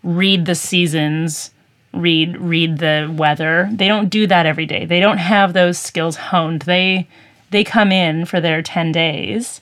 read 0.02 0.44
the 0.46 0.54
seasons 0.56 1.50
read 1.92 2.36
read 2.38 2.78
the 2.78 3.12
weather. 3.16 3.68
They 3.72 3.88
don't 3.88 4.08
do 4.08 4.26
that 4.26 4.46
every 4.46 4.66
day. 4.66 4.84
They 4.84 5.00
don't 5.00 5.18
have 5.18 5.52
those 5.52 5.78
skills 5.78 6.16
honed. 6.16 6.62
They 6.62 7.08
they 7.50 7.64
come 7.64 7.90
in 7.90 8.24
for 8.26 8.40
their 8.40 8.62
10 8.62 8.92
days. 8.92 9.60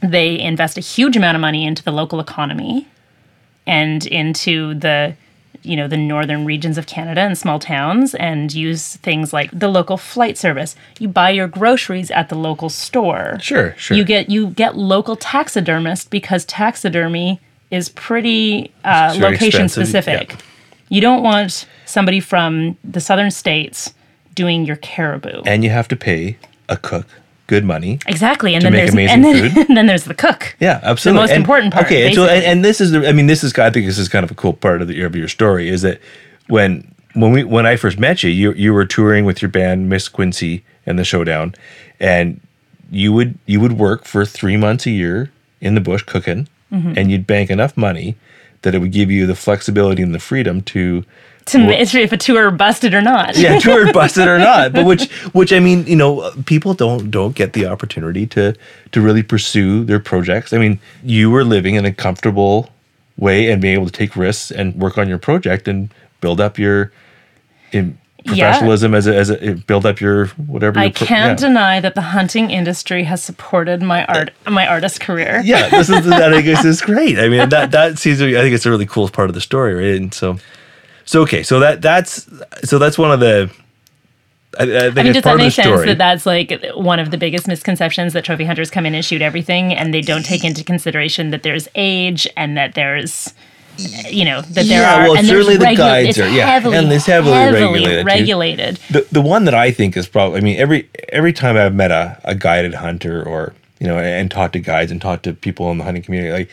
They 0.00 0.38
invest 0.38 0.78
a 0.78 0.80
huge 0.80 1.16
amount 1.16 1.34
of 1.34 1.40
money 1.40 1.66
into 1.66 1.82
the 1.82 1.90
local 1.90 2.20
economy 2.20 2.86
and 3.66 4.06
into 4.06 4.74
the 4.74 5.16
you 5.62 5.76
know 5.76 5.88
the 5.88 5.96
northern 5.96 6.44
regions 6.44 6.76
of 6.76 6.86
Canada 6.86 7.22
and 7.22 7.38
small 7.38 7.58
towns 7.58 8.14
and 8.16 8.52
use 8.52 8.96
things 8.96 9.32
like 9.32 9.50
the 9.58 9.68
local 9.68 9.96
flight 9.96 10.36
service. 10.36 10.76
You 10.98 11.08
buy 11.08 11.30
your 11.30 11.48
groceries 11.48 12.10
at 12.10 12.28
the 12.28 12.34
local 12.34 12.68
store. 12.68 13.38
Sure, 13.40 13.74
sure. 13.78 13.96
you 13.96 14.04
get 14.04 14.28
you 14.28 14.48
get 14.48 14.76
local 14.76 15.16
taxidermist 15.16 16.10
because 16.10 16.44
taxidermy 16.44 17.40
is 17.70 17.88
pretty 17.88 18.72
uh, 18.84 19.16
location 19.18 19.64
expensive, 19.64 19.88
specific. 19.88 20.32
yeah. 20.32 20.38
You 20.88 21.00
don't 21.00 21.22
want 21.22 21.66
somebody 21.86 22.20
from 22.20 22.76
the 22.84 23.00
southern 23.00 23.30
states 23.30 23.94
doing 24.34 24.64
your 24.64 24.76
caribou. 24.76 25.42
and 25.46 25.64
you 25.64 25.70
have 25.70 25.88
to 25.88 25.96
pay 25.96 26.36
a 26.68 26.76
cook 26.76 27.06
good 27.46 27.64
money. 27.64 27.98
exactly, 28.06 28.54
and 28.54 28.64
then 28.64 28.72
there's 28.72 28.94
and 28.94 29.22
then, 29.24 29.50
food. 29.50 29.68
and 29.68 29.76
then 29.76 29.86
there's 29.86 30.04
the 30.04 30.14
cook. 30.14 30.56
Yeah, 30.60 30.80
absolutely. 30.82 31.18
The 31.18 31.22
most 31.22 31.30
And- 31.30 31.40
important 31.40 31.72
part, 31.74 31.86
Okay, 31.86 32.06
and 32.06 32.14
so 32.14 32.26
and 32.26 32.64
this 32.64 32.80
is 32.80 32.90
the. 32.92 33.06
I 33.08 33.12
mean, 33.12 33.26
this 33.26 33.44
is. 33.44 33.52
I 33.58 33.70
think 33.70 33.86
this 33.86 33.98
is 33.98 34.08
kind 34.08 34.24
of 34.24 34.30
a 34.30 34.34
cool 34.34 34.52
part 34.54 34.80
of, 34.82 34.88
the, 34.88 35.02
of 35.02 35.14
your 35.14 35.28
story 35.28 35.68
is 35.68 35.82
that 35.82 36.00
when 36.48 36.90
when 37.14 37.32
we 37.32 37.44
when 37.44 37.66
I 37.66 37.76
first 37.76 37.98
met 37.98 38.22
you, 38.22 38.30
you 38.30 38.52
you 38.54 38.72
were 38.72 38.86
touring 38.86 39.24
with 39.24 39.42
your 39.42 39.50
band 39.50 39.88
Miss 39.88 40.08
Quincy 40.08 40.64
and 40.86 40.98
the 40.98 41.04
Showdown, 41.04 41.54
and 42.00 42.40
you 42.90 43.12
would 43.12 43.38
you 43.46 43.60
would 43.60 43.72
work 43.78 44.04
for 44.04 44.24
three 44.24 44.56
months 44.56 44.86
a 44.86 44.90
year 44.90 45.30
in 45.60 45.74
the 45.74 45.80
bush 45.80 46.02
cooking, 46.02 46.48
Mm-hmm. 46.72 46.94
and 46.96 47.10
you'd 47.10 47.26
bank 47.26 47.50
enough 47.50 47.76
money 47.76 48.16
that 48.64 48.74
it 48.74 48.78
would 48.80 48.92
give 48.92 49.10
you 49.10 49.26
the 49.26 49.34
flexibility 49.34 50.02
and 50.02 50.14
the 50.14 50.18
freedom 50.18 50.60
to 50.62 51.04
To 51.46 51.58
if 51.60 52.12
a 52.12 52.16
tour 52.16 52.50
busted 52.50 52.92
or 52.92 53.00
not. 53.00 53.36
yeah, 53.36 53.58
tour 53.60 53.92
busted 53.92 54.26
or 54.26 54.38
not. 54.38 54.72
But 54.72 54.84
which, 54.84 55.10
which 55.32 55.52
I 55.52 55.60
mean, 55.60 55.86
you 55.86 55.96
know, 55.96 56.30
people 56.46 56.74
don't 56.74 57.10
don't 57.10 57.34
get 57.34 57.52
the 57.52 57.66
opportunity 57.66 58.26
to 58.28 58.54
to 58.92 59.00
really 59.00 59.22
pursue 59.22 59.84
their 59.84 60.00
projects. 60.00 60.52
I 60.52 60.58
mean, 60.58 60.80
you 61.04 61.30
were 61.30 61.44
living 61.44 61.76
in 61.76 61.84
a 61.84 61.92
comfortable 61.92 62.70
way 63.16 63.50
and 63.50 63.62
being 63.62 63.74
able 63.74 63.86
to 63.86 63.92
take 63.92 64.16
risks 64.16 64.50
and 64.50 64.74
work 64.74 64.98
on 64.98 65.08
your 65.08 65.18
project 65.18 65.68
and 65.68 65.88
build 66.20 66.40
up 66.40 66.58
your 66.58 66.90
in 67.72 67.96
professionalism 68.24 68.94
as 68.94 69.06
a, 69.06 69.16
as 69.16 69.30
a 69.30 69.54
build 69.66 69.86
up 69.86 70.00
your 70.00 70.26
whatever. 70.28 70.78
I 70.78 70.84
your 70.84 70.92
pro- 70.92 71.06
can't 71.06 71.40
yeah. 71.40 71.48
deny 71.48 71.80
that 71.80 71.94
the 71.94 72.00
hunting 72.00 72.50
industry 72.50 73.04
has 73.04 73.22
supported 73.22 73.82
my 73.82 74.04
uh, 74.06 74.18
art, 74.18 74.32
my 74.46 74.66
artist 74.66 75.00
career. 75.00 75.42
yeah, 75.44 75.68
this 75.68 75.88
is 75.88 76.04
that. 76.06 76.32
I 76.32 76.40
guess 76.40 76.64
is 76.64 76.80
great. 76.82 77.18
I 77.18 77.28
mean, 77.28 77.48
that 77.50 77.70
that 77.72 77.98
seems. 77.98 78.18
To 78.18 78.26
be, 78.26 78.36
I 78.36 78.40
think 78.40 78.54
it's 78.54 78.66
a 78.66 78.70
really 78.70 78.86
cool 78.86 79.08
part 79.08 79.30
of 79.30 79.34
the 79.34 79.40
story, 79.40 79.74
right? 79.74 80.00
And 80.00 80.12
so, 80.12 80.38
so 81.04 81.22
okay, 81.22 81.42
so 81.42 81.60
that 81.60 81.82
that's 81.82 82.28
so 82.62 82.78
that's 82.78 82.98
one 82.98 83.10
of 83.10 83.20
the. 83.20 83.50
I, 84.58 84.62
I 84.62 84.66
think 84.66 84.98
I 84.98 85.02
mean, 85.02 85.12
does 85.14 85.22
that 85.24 85.36
make 85.36 85.52
sense 85.52 85.84
that 85.84 85.98
that's 85.98 86.26
like 86.26 86.64
one 86.74 87.00
of 87.00 87.10
the 87.10 87.18
biggest 87.18 87.48
misconceptions 87.48 88.12
that 88.12 88.24
trophy 88.24 88.44
hunters 88.44 88.70
come 88.70 88.86
in 88.86 88.94
and 88.94 89.04
shoot 89.04 89.20
everything 89.20 89.74
and 89.74 89.92
they 89.92 90.00
don't 90.00 90.24
take 90.24 90.44
into 90.44 90.62
consideration 90.62 91.30
that 91.30 91.42
there's 91.42 91.66
age 91.74 92.28
and 92.36 92.56
that 92.56 92.74
there's, 92.74 93.34
you 94.10 94.24
know, 94.24 94.40
that 94.42 94.54
there 94.66 94.80
Yeah, 94.82 94.94
are. 95.04 95.08
well, 95.08 95.16
and 95.18 95.26
certainly 95.26 95.56
the 95.56 95.64
regu- 95.66 95.76
guides 95.76 96.18
are- 96.18 96.28
yeah, 96.28 96.46
heavily, 96.46 96.76
and 96.76 96.92
it's 96.92 97.06
heavily 97.06 97.32
regulated, 97.36 98.06
regulated. 98.06 98.76
the 98.90 99.06
the 99.12 99.20
one 99.22 99.44
that 99.46 99.54
I 99.54 99.70
think 99.70 99.96
is 99.96 100.06
probably 100.06 100.38
I 100.38 100.40
mean 100.42 100.58
every 100.58 100.88
every 101.10 101.32
time 101.32 101.56
I've 101.56 101.74
met 101.74 101.90
a, 101.90 102.18
a 102.24 102.34
guided 102.34 102.74
hunter 102.74 103.22
or 103.22 103.54
you 103.80 103.86
know 103.86 103.98
and 103.98 104.30
talked 104.30 104.52
to 104.54 104.60
guides 104.60 104.90
and 104.92 105.00
talked 105.00 105.24
to 105.24 105.32
people 105.32 105.70
in 105.70 105.78
the 105.78 105.84
hunting 105.84 106.02
community 106.02 106.32
like 106.32 106.50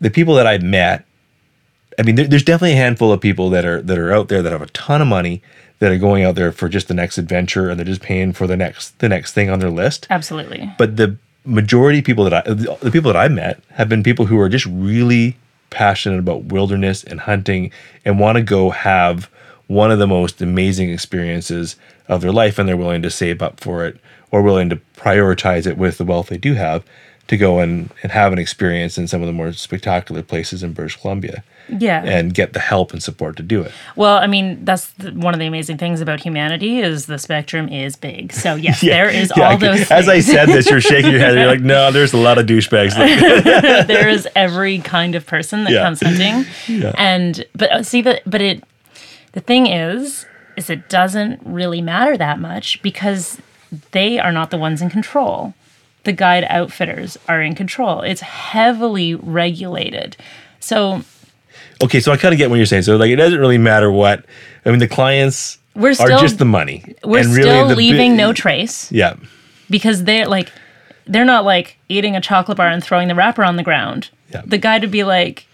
the 0.00 0.10
people 0.10 0.34
that 0.36 0.46
I've 0.46 0.62
met 0.62 1.04
I 1.98 2.02
mean 2.02 2.14
there, 2.16 2.26
there's 2.26 2.44
definitely 2.44 2.72
a 2.72 2.76
handful 2.76 3.12
of 3.12 3.20
people 3.20 3.50
that 3.50 3.64
are 3.64 3.82
that 3.82 3.98
are 3.98 4.12
out 4.12 4.28
there 4.28 4.42
that 4.42 4.52
have 4.52 4.62
a 4.62 4.66
ton 4.68 5.00
of 5.02 5.08
money 5.08 5.42
that 5.80 5.90
are 5.90 5.98
going 5.98 6.24
out 6.24 6.34
there 6.36 6.52
for 6.52 6.68
just 6.68 6.88
the 6.88 6.94
next 6.94 7.18
adventure 7.18 7.68
and 7.68 7.78
they're 7.78 7.84
just 7.84 8.00
paying 8.02 8.32
for 8.32 8.46
the 8.46 8.56
next 8.56 8.98
the 9.00 9.08
next 9.08 9.32
thing 9.32 9.50
on 9.50 9.58
their 9.60 9.70
list 9.70 10.06
Absolutely. 10.10 10.70
but 10.78 10.96
the 10.96 11.16
majority 11.44 11.98
of 11.98 12.04
people 12.06 12.24
that 12.24 12.32
I 12.32 12.40
the 12.54 12.76
the 12.80 12.90
people 12.90 13.12
that 13.12 13.18
I 13.20 13.28
met 13.28 13.60
have 13.72 13.88
been 13.88 14.02
people 14.02 14.26
who 14.26 14.38
are 14.38 14.48
just 14.48 14.64
really 14.66 15.36
passionate 15.74 16.20
about 16.20 16.44
wilderness 16.44 17.04
and 17.04 17.20
hunting 17.20 17.70
and 18.04 18.18
want 18.18 18.36
to 18.36 18.42
go 18.42 18.70
have 18.70 19.28
one 19.66 19.90
of 19.90 19.98
the 19.98 20.06
most 20.06 20.40
amazing 20.40 20.90
experiences 20.90 21.76
of 22.08 22.20
their 22.20 22.32
life 22.32 22.58
and 22.58 22.68
they're 22.68 22.76
willing 22.76 23.02
to 23.02 23.10
save 23.10 23.42
up 23.42 23.58
for 23.58 23.84
it 23.84 23.98
or 24.30 24.40
willing 24.40 24.70
to 24.70 24.80
prioritize 24.96 25.66
it 25.66 25.76
with 25.76 25.98
the 25.98 26.04
wealth 26.04 26.28
they 26.28 26.38
do 26.38 26.54
have 26.54 26.84
to 27.28 27.36
go 27.38 27.58
and, 27.60 27.90
and 28.02 28.12
have 28.12 28.32
an 28.32 28.38
experience 28.38 28.98
in 28.98 29.08
some 29.08 29.22
of 29.22 29.26
the 29.26 29.32
more 29.32 29.50
spectacular 29.52 30.22
places 30.22 30.62
in 30.62 30.72
British 30.74 30.96
Columbia 31.00 31.42
Yeah. 31.70 32.02
and 32.04 32.34
get 32.34 32.52
the 32.52 32.60
help 32.60 32.92
and 32.92 33.02
support 33.02 33.36
to 33.38 33.42
do 33.42 33.62
it. 33.62 33.72
Well, 33.96 34.18
I 34.18 34.26
mean, 34.26 34.62
that's 34.64 34.90
the, 34.98 35.10
one 35.12 35.32
of 35.32 35.40
the 35.40 35.46
amazing 35.46 35.78
things 35.78 36.02
about 36.02 36.20
humanity 36.20 36.80
is 36.80 37.06
the 37.06 37.18
spectrum 37.18 37.68
is 37.70 37.96
big. 37.96 38.32
So 38.34 38.56
yes, 38.56 38.80
there 38.82 39.08
is 39.08 39.32
Yeah, 39.36 39.52
all 39.52 39.56
those. 39.58 39.90
As 39.90 40.06
I 40.06 40.20
said 40.20 40.46
this, 40.50 40.68
you're 40.68 40.80
shaking 40.92 41.12
your 41.12 41.20
head. 41.20 41.34
You're 41.34 41.46
like, 41.46 41.60
no, 41.62 41.90
there's 41.90 42.12
a 42.12 42.18
lot 42.18 42.36
of 42.36 42.44
douchebags. 42.46 42.94
there 43.86 44.08
is 44.16 44.28
every 44.36 44.80
kind 44.80 45.14
of 45.14 45.26
person 45.26 45.64
that 45.64 45.72
Yeah. 45.72 45.82
comes 45.84 46.00
hunting 46.02 46.44
Yeah. 46.68 46.92
and 46.98 47.44
but 47.54 47.72
uh, 47.72 47.82
see 47.82 48.02
but 48.02 48.20
but 48.26 48.42
it 48.42 48.62
the 49.32 49.40
thing 49.40 49.66
is 49.66 50.26
is 50.58 50.68
it 50.68 50.88
doesn't 50.90 51.40
really 51.44 51.80
matter 51.80 52.16
that 52.18 52.38
much 52.38 52.82
because 52.82 53.38
they 53.92 54.18
are 54.18 54.30
not 54.30 54.50
the 54.50 54.58
ones 54.58 54.82
in 54.82 54.90
control 54.90 55.54
the 56.04 56.12
guide 56.12 56.44
outfitters 56.48 57.16
are 57.28 57.40
in 57.42 57.54
control 57.54 58.00
it's 58.02 58.20
heavily 58.20 59.14
regulated 59.14 60.16
so 60.60 61.02
Okay, 61.82 61.98
so 62.00 62.12
I 62.12 62.16
kind 62.16 62.32
of 62.32 62.38
get 62.38 62.50
what 62.50 62.56
you're 62.56 62.66
saying. 62.66 62.84
So 62.84 62.96
like, 62.96 63.10
it 63.10 63.16
doesn't 63.16 63.38
really 63.38 63.58
matter 63.58 63.90
what. 63.90 64.24
I 64.64 64.70
mean, 64.70 64.78
the 64.78 64.86
clients 64.88 65.58
We're 65.74 65.90
are 65.98 66.08
just 66.20 66.38
the 66.38 66.44
money. 66.44 66.94
we're 67.04 67.18
And 67.18 67.28
really 67.30 67.42
still 67.50 67.66
the 67.68 67.74
bi- 67.74 67.78
leaving 67.78 68.16
no 68.16 68.32
trace 68.32 68.90
Yeah, 68.92 69.16
because 69.68 70.04
they're 70.04 70.26
like 70.26 70.52
they're 71.06 71.24
not 71.24 71.44
like 71.44 71.76
eating 71.88 72.14
a 72.16 72.20
chocolate 72.20 72.56
bar 72.56 72.68
and 72.68 72.82
throwing 72.82 73.08
the 73.08 73.14
wrapper 73.14 73.42
on 73.44 73.56
the 73.56 73.62
ground 73.64 74.08
Yeah. 74.32 74.42
the 74.46 74.56
guide 74.56 74.82
would 74.82 74.92
be 74.92 75.02
like 75.04 75.46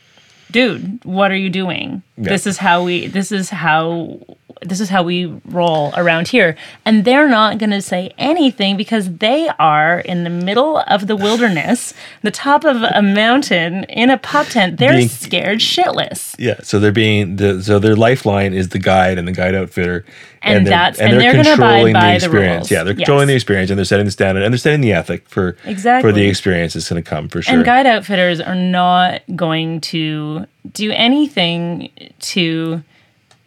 dude 0.50 1.00
what 1.04 1.30
are 1.30 1.36
you 1.36 1.48
doing 1.50 2.02
this 2.18 2.46
is 2.46 2.58
how 2.58 2.84
we 2.84 3.06
this 3.06 3.32
is 3.32 3.50
how 3.50 4.20
this 4.62 4.80
is 4.80 4.88
how 4.88 5.02
we 5.02 5.26
roll 5.46 5.92
around 5.96 6.28
here 6.28 6.56
and 6.84 7.04
they're 7.04 7.28
not 7.28 7.58
going 7.58 7.70
to 7.70 7.82
say 7.82 8.12
anything 8.18 8.76
because 8.76 9.16
they 9.16 9.48
are 9.58 10.00
in 10.00 10.24
the 10.24 10.30
middle 10.30 10.78
of 10.86 11.06
the 11.06 11.16
wilderness 11.16 11.94
the 12.22 12.30
top 12.30 12.64
of 12.64 12.82
a 12.82 13.02
mountain 13.02 13.84
in 13.84 14.10
a 14.10 14.18
pup 14.18 14.46
tent 14.48 14.78
they're 14.78 14.92
Being- 14.92 15.08
scared 15.08 15.58
shitless 15.60 16.34
yeah. 16.38 16.54
So 16.62 16.78
they're 16.80 16.92
being 16.92 17.36
the 17.36 17.62
so 17.62 17.78
their 17.78 17.96
lifeline 17.96 18.54
is 18.54 18.70
the 18.70 18.78
guide 18.78 19.18
and 19.18 19.28
the 19.28 19.32
guide 19.32 19.54
outfitter, 19.54 20.04
And 20.42 20.66
they're- 20.66 20.70
that's- 20.70 20.98
and 20.98 21.20
they're 21.20 21.34
gonna 21.34 21.52
abide 21.52 21.92
by 21.92 22.10
the 22.10 22.14
experience. 22.16 22.56
rules. 22.62 22.70
Yeah, 22.70 22.82
they're 22.84 22.94
Yes. 22.94 22.98
controlling 23.04 23.28
the 23.28 23.34
experience 23.34 23.70
and 23.70 23.76
they're 23.78 23.84
setting 23.84 24.06
the 24.06 24.10
standard 24.12 24.42
and 24.42 24.52
they're 24.54 24.58
setting 24.58 24.80
the 24.80 24.92
ethic 24.92 25.28
for 25.28 25.56
exactly. 25.66 26.08
for 26.10 26.14
the 26.14 26.26
experience 26.26 26.74
that's 26.74 26.88
going 26.88 27.02
to 27.02 27.08
come 27.08 27.28
for 27.28 27.42
sure. 27.42 27.54
And 27.54 27.64
guide 27.64 27.86
outfitters 27.86 28.40
are 28.40 28.54
not 28.54 29.20
going 29.36 29.80
to 29.82 30.46
do 30.72 30.92
anything 30.92 31.90
to 32.20 32.82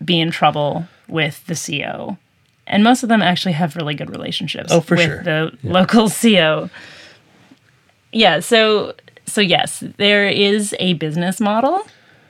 be 0.03 0.19
in 0.19 0.29
trouble 0.31 0.85
with 1.07 1.45
the 1.47 1.55
CO. 1.55 2.17
And 2.65 2.83
most 2.83 3.03
of 3.03 3.09
them 3.09 3.21
actually 3.21 3.51
have 3.53 3.75
really 3.75 3.93
good 3.93 4.09
relationships 4.09 4.71
Oh, 4.71 4.79
for 4.81 4.95
with 4.95 5.05
sure. 5.05 5.23
the 5.23 5.57
local 5.63 6.09
CO. 6.21 6.69
Yeah, 8.11 8.39
so 8.39 8.93
so 9.25 9.41
yes, 9.41 9.83
there 9.97 10.27
is 10.27 10.75
a 10.79 10.93
business 10.93 11.39
model 11.41 11.81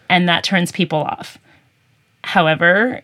and 0.10 0.28
that 0.30 0.44
turns 0.44 0.72
people 0.72 1.00
off. 1.00 1.38
However, 2.24 3.02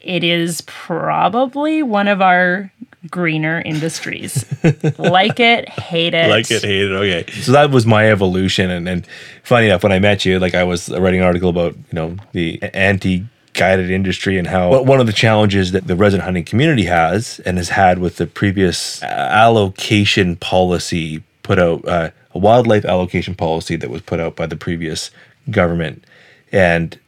it 0.00 0.24
is 0.24 0.62
probably 0.62 1.82
one 1.82 2.08
of 2.08 2.20
our 2.20 2.72
greener 3.10 3.60
industries. 3.64 4.44
like 4.98 5.38
it, 5.40 5.68
hate 5.68 6.14
it. 6.14 6.28
like 6.30 6.50
it, 6.50 6.62
hate 6.62 6.90
it. 6.90 6.92
Okay, 6.92 7.30
so 7.40 7.52
that 7.52 7.70
was 7.70 7.86
my 7.86 8.10
evolution, 8.10 8.70
and 8.70 8.88
and 8.88 9.06
funny 9.44 9.66
enough, 9.66 9.82
when 9.82 9.92
I 9.92 9.98
met 9.98 10.24
you, 10.24 10.38
like 10.38 10.54
I 10.54 10.64
was 10.64 10.88
writing 10.90 11.20
an 11.20 11.26
article 11.26 11.50
about 11.50 11.74
you 11.76 11.82
know 11.92 12.16
the 12.32 12.60
anti 12.74 13.24
guided 13.54 13.90
industry 13.90 14.38
and 14.38 14.46
how 14.46 14.70
what 14.70 14.86
one 14.86 15.00
of 15.00 15.06
the 15.06 15.12
challenges 15.12 15.72
that 15.72 15.86
the 15.86 15.96
resident 15.96 16.24
hunting 16.24 16.44
community 16.44 16.84
has 16.84 17.40
and 17.40 17.56
has 17.56 17.70
had 17.70 17.98
with 17.98 18.16
the 18.16 18.26
previous 18.26 19.02
uh, 19.02 19.06
allocation 19.06 20.36
policy 20.36 21.22
put 21.42 21.58
out 21.58 21.86
uh, 21.88 22.10
a 22.32 22.38
wildlife 22.38 22.84
allocation 22.84 23.34
policy 23.34 23.76
that 23.76 23.90
was 23.90 24.02
put 24.02 24.20
out 24.20 24.36
by 24.36 24.46
the 24.46 24.56
previous 24.56 25.10
government 25.50 26.04
and 26.52 26.98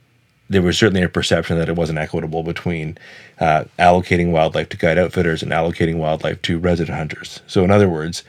there 0.50 0.62
was 0.62 0.76
certainly 0.76 1.03
a 1.03 1.09
perception 1.09 1.57
that 1.59 1.68
it 1.68 1.76
wasn't 1.76 1.98
equitable 1.98 2.42
between 2.42 2.98
uh, 3.38 3.64
allocating 3.79 4.33
wildlife 4.33 4.68
to 4.68 4.76
guide 4.76 4.98
outfitters 4.98 5.42
and 5.42 5.53
allocating 5.53 5.96
wildlife 5.96 6.42
to 6.42 6.59
resident 6.59 6.98
hunters. 6.98 7.40
So, 7.46 7.62
in 7.62 7.70
other 7.70 7.88
words, 7.88 8.24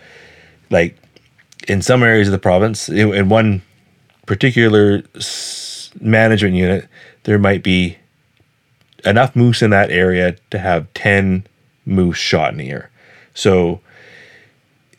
like 0.69 0.95
in 1.67 1.81
some 1.81 2.03
areas 2.03 2.27
of 2.27 2.31
the 2.31 2.39
province, 2.39 2.87
in, 2.89 3.27
one 3.27 3.63
particular 4.27 5.03
management 5.99 6.55
unit, 6.55 6.87
there 7.23 7.39
might 7.39 7.63
be 7.63 7.97
enough 9.05 9.35
moose 9.35 9.61
in 9.61 9.69
that 9.71 9.89
area 9.89 10.35
to 10.49 10.59
have 10.59 10.93
10 10.93 11.45
moose 11.85 12.17
shot 12.17 12.53
in 12.53 12.59
a 12.59 12.63
year. 12.63 12.89
So, 13.33 13.81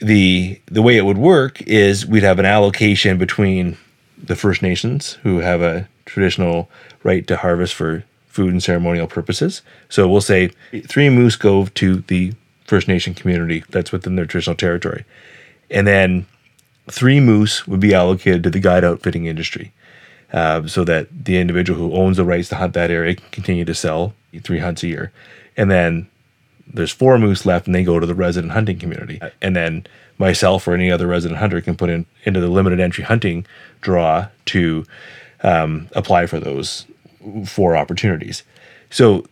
the 0.01 0.61
the 0.67 0.83
way 0.83 0.97
it 0.97 1.05
would 1.05 1.19
work 1.19 1.63
is 1.63 2.05
we'd 2.05 2.25
have 2.25 2.41
an 2.41 2.45
allocation 2.45 3.19
between 3.19 3.77
the 4.21 4.35
First 4.35 4.61
Nations 4.61 5.13
who 5.23 5.39
have 5.39 5.63
a 5.63 5.89
traditional 6.07 6.69
right 7.05 7.27
to 7.29 7.37
harvest 7.37 7.75
for 7.75 8.05
food 8.27 8.53
and 8.53 8.63
ceremonial 8.63 9.07
purposes. 9.07 9.63
So 9.89 10.09
we'll 10.09 10.21
say 10.21 10.51
three 10.87 11.11
moose 11.11 11.37
go 11.37 11.67
to 11.67 11.97
the 11.97 12.33
First 12.65 12.89
Nation 12.89 13.15
community 13.15 13.63
that's 13.69 13.93
within 13.93 14.17
their 14.17 14.27
traditional 14.27 14.57
territory. 14.57 15.05
And 15.71 15.87
then 15.87 16.27
three 16.91 17.21
moose 17.21 17.67
would 17.67 17.81
be 17.81 17.95
allocated 17.95 18.43
to 18.45 18.51
the 18.51 18.61
guide 18.61 18.85
outfitting 18.85 19.27
industry 19.27 19.73
uh, 20.33 20.67
so 20.67 20.85
that 20.85 21.09
the 21.25 21.39
individual 21.39 21.79
who 21.79 21.95
owns 21.95 22.17
the 22.17 22.25
rights 22.25 22.49
to 22.49 22.57
hunt 22.57 22.75
that 22.75 22.91
area 22.91 23.15
can 23.15 23.31
continue 23.31 23.65
to 23.65 23.75
sell 23.75 24.15
three 24.43 24.61
hunts 24.61 24.83
a 24.83 24.89
year. 24.89 25.13
And 25.57 25.71
then 25.71 26.09
there's 26.67 26.91
four 26.91 27.19
moose 27.19 27.45
left 27.45 27.67
and 27.67 27.75
they 27.75 27.85
go 27.85 28.01
to 28.01 28.07
the 28.07 28.15
resident 28.15 28.53
hunting 28.53 28.79
community. 28.79 29.21
And 29.43 29.55
then 29.55 29.87
myself 30.19 30.67
or 30.67 30.75
any 30.75 30.91
other 30.91 31.07
resident 31.07 31.39
hunter 31.39 31.61
can 31.61 31.77
put 31.77 31.91
in 31.91 32.07
into 32.25 32.41
the 32.41 32.49
limited 32.49 32.81
entry 32.81 33.05
hunting 33.05 33.47
draw 33.81 34.29
to 34.47 34.87
um, 35.43 35.89
apply 35.93 36.27
for 36.27 36.41
those 36.41 36.87
four 37.45 37.77
opportunities. 37.77 38.43
So 38.89 39.27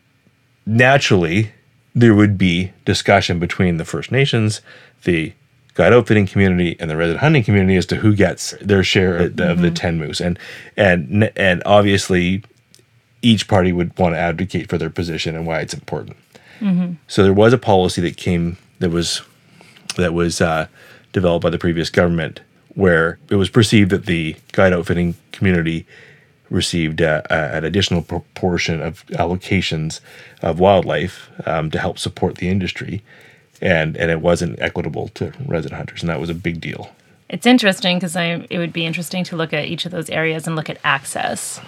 naturally, 0.66 1.52
there 1.94 2.14
would 2.14 2.36
be 2.36 2.72
discussion 2.84 3.38
between 3.38 3.76
the 3.76 3.84
First 3.84 4.12
Nations, 4.12 4.60
the 5.04 5.32
guide 5.74 5.92
outfitting 5.92 6.26
community, 6.26 6.76
and 6.80 6.90
the 6.90 6.96
resident 6.96 7.20
hunting 7.20 7.44
community 7.44 7.76
as 7.76 7.86
to 7.86 7.96
who 7.96 8.14
gets 8.14 8.54
their 8.60 8.82
share 8.82 9.16
of 9.16 9.36
the, 9.36 9.50
of 9.50 9.60
the 9.60 9.70
ten 9.70 9.98
moose, 9.98 10.20
and 10.20 10.38
and 10.76 11.30
and 11.36 11.62
obviously, 11.66 12.42
each 13.22 13.48
party 13.48 13.72
would 13.72 13.96
want 13.98 14.14
to 14.14 14.18
advocate 14.18 14.68
for 14.68 14.78
their 14.78 14.90
position 14.90 15.36
and 15.36 15.46
why 15.46 15.60
it's 15.60 15.74
important. 15.74 16.16
So 17.08 17.22
there 17.22 17.32
was 17.32 17.52
a 17.52 17.58
policy 17.58 18.00
that 18.02 18.16
came 18.16 18.56
that 18.80 18.90
was 18.90 19.22
that 19.96 20.12
was 20.12 20.40
uh, 20.40 20.66
developed 21.12 21.42
by 21.42 21.50
the 21.50 21.58
previous 21.58 21.90
government 21.90 22.40
where 22.74 23.18
it 23.28 23.36
was 23.36 23.48
perceived 23.50 23.90
that 23.90 24.06
the 24.06 24.36
guide 24.52 24.72
outfitting 24.72 25.14
community 25.32 25.86
received 26.50 27.00
uh, 27.00 27.22
uh, 27.30 27.50
an 27.52 27.64
additional 27.64 28.02
proportion 28.02 28.82
of 28.82 29.06
allocations 29.06 30.00
of 30.42 30.60
wildlife 30.60 31.30
um, 31.46 31.70
to 31.70 31.78
help 31.78 31.98
support 31.98 32.36
the 32.36 32.48
industry, 32.48 33.02
and 33.60 33.96
and 33.96 34.10
it 34.10 34.20
wasn't 34.20 34.60
equitable 34.60 35.08
to 35.14 35.32
resident 35.46 35.76
hunters, 35.76 36.02
and 36.02 36.10
that 36.10 36.20
was 36.20 36.30
a 36.30 36.34
big 36.34 36.60
deal. 36.60 36.90
It's 37.28 37.46
interesting 37.46 37.98
because 37.98 38.16
I 38.16 38.46
it 38.50 38.58
would 38.58 38.72
be 38.72 38.86
interesting 38.86 39.24
to 39.24 39.36
look 39.36 39.52
at 39.52 39.66
each 39.66 39.86
of 39.86 39.92
those 39.92 40.10
areas 40.10 40.46
and 40.46 40.56
look 40.56 40.70
at 40.70 40.78
access. 40.84 41.60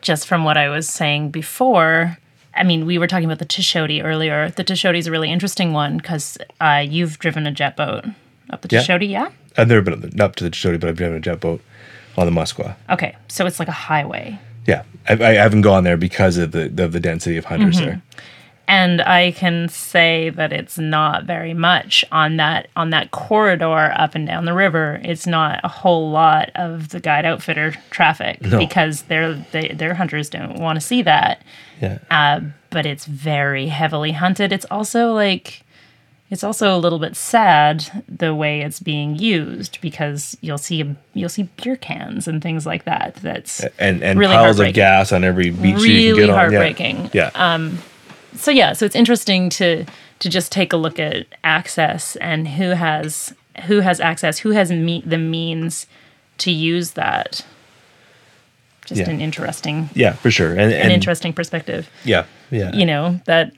Just 0.00 0.26
from 0.26 0.44
what 0.44 0.56
I 0.56 0.68
was 0.68 0.88
saying 0.88 1.30
before, 1.30 2.18
I 2.54 2.62
mean, 2.62 2.86
we 2.86 2.98
were 2.98 3.06
talking 3.06 3.24
about 3.24 3.40
the 3.40 3.46
Tuchodi 3.46 4.04
earlier. 4.04 4.50
The 4.50 4.64
Tuchodi 4.64 4.98
is 4.98 5.06
a 5.06 5.10
really 5.10 5.30
interesting 5.30 5.72
one 5.72 5.96
because 5.96 6.38
uh, 6.60 6.84
you've 6.88 7.18
driven 7.18 7.46
a 7.46 7.50
jet 7.50 7.76
boat 7.76 8.04
up 8.50 8.62
the 8.62 8.68
Yeah. 8.70 8.98
Yeah? 9.00 9.30
I've 9.56 9.68
never 9.68 9.82
been 9.82 10.20
up 10.20 10.36
to 10.36 10.44
the 10.44 10.50
Tuchodi, 10.50 10.78
but 10.78 10.88
I've 10.88 10.96
driven 10.96 11.16
a 11.16 11.20
jet 11.20 11.40
boat 11.40 11.60
on 12.16 12.26
the 12.26 12.32
Muskwa. 12.32 12.76
Okay, 12.90 13.16
so 13.28 13.46
it's 13.46 13.58
like 13.58 13.68
a 13.68 13.72
highway. 13.72 14.38
Yeah, 14.66 14.82
I, 15.08 15.14
I 15.14 15.32
haven't 15.34 15.62
gone 15.62 15.84
there 15.84 15.96
because 15.96 16.36
of 16.36 16.52
the 16.52 16.66
of 16.84 16.92
the 16.92 17.00
density 17.00 17.36
of 17.36 17.46
hunters 17.46 17.78
there. 17.78 18.02
And 18.68 19.00
I 19.00 19.32
can 19.32 19.68
say 19.70 20.28
that 20.30 20.52
it's 20.52 20.78
not 20.78 21.24
very 21.24 21.54
much 21.54 22.04
on 22.12 22.36
that 22.36 22.68
on 22.76 22.90
that 22.90 23.10
corridor 23.10 23.92
up 23.96 24.14
and 24.14 24.26
down 24.26 24.44
the 24.44 24.52
river. 24.54 25.00
It's 25.02 25.26
not 25.26 25.60
a 25.64 25.68
whole 25.68 26.10
lot 26.10 26.50
of 26.54 26.90
the 26.90 27.00
guide 27.00 27.24
outfitter 27.24 27.72
traffic 27.90 28.42
No. 28.42 28.58
because 28.58 29.02
their 29.02 29.34
they, 29.52 29.68
their 29.68 29.94
hunters 29.94 30.28
don't 30.28 30.60
want 30.60 30.76
to 30.76 30.80
see 30.86 31.02
that. 31.02 31.42
Yeah, 31.80 31.98
Uh, 32.10 32.40
but 32.70 32.84
it's 32.86 33.06
very 33.06 33.68
heavily 33.68 34.12
hunted. 34.12 34.52
It's 34.52 34.66
also 34.70 35.12
like 35.14 35.62
it's 36.30 36.44
also 36.44 36.76
a 36.76 36.78
little 36.78 36.98
bit 36.98 37.16
sad 37.16 38.04
the 38.06 38.34
way 38.34 38.60
it's 38.60 38.80
being 38.80 39.16
used 39.16 39.80
because 39.80 40.36
you'll 40.42 40.58
see 40.58 40.94
you'll 41.14 41.30
see 41.30 41.44
beer 41.62 41.76
cans 41.76 42.28
and 42.28 42.42
things 42.42 42.66
like 42.66 42.84
that. 42.84 43.14
That's 43.22 43.64
and 43.78 44.02
and 44.02 44.18
really 44.18 44.34
piles 44.34 44.60
of 44.60 44.74
gas 44.74 45.10
on 45.10 45.24
every 45.24 45.48
beach 45.48 45.64
you 45.64 45.72
can 45.72 45.80
Really 45.80 46.12
get 46.12 46.22
on. 46.24 46.28
Yeah. 46.28 46.34
heartbreaking. 46.34 47.10
Yeah, 47.14 47.30
so 48.36 48.50
yeah, 48.50 48.72
so 48.72 48.84
it's 48.86 48.96
interesting 48.96 49.50
to 49.50 49.84
to 50.20 50.28
just 50.28 50.50
take 50.50 50.72
a 50.72 50.76
look 50.76 50.98
at 50.98 51.26
access 51.44 52.16
and 52.16 52.48
who 52.48 52.70
has 52.70 53.34
who 53.66 53.80
has 53.80 54.00
access, 54.00 54.38
who 54.38 54.50
has 54.50 54.70
me- 54.70 55.02
the 55.06 55.18
means 55.18 55.86
to 56.38 56.50
use 56.50 56.92
that. 56.92 57.44
Just 58.86 59.00
Yeah. 59.02 59.10
an 59.10 59.20
interesting 59.20 59.90
yeah, 59.94 60.12
for 60.14 60.30
sure. 60.30 60.52
And, 60.52 60.72
an 60.72 60.90
interesting 60.90 61.34
perspective. 61.34 61.90
yeah, 62.04 62.24
yeah, 62.50 62.72
You 62.72 62.86
know, 62.86 63.20
that 63.26 63.52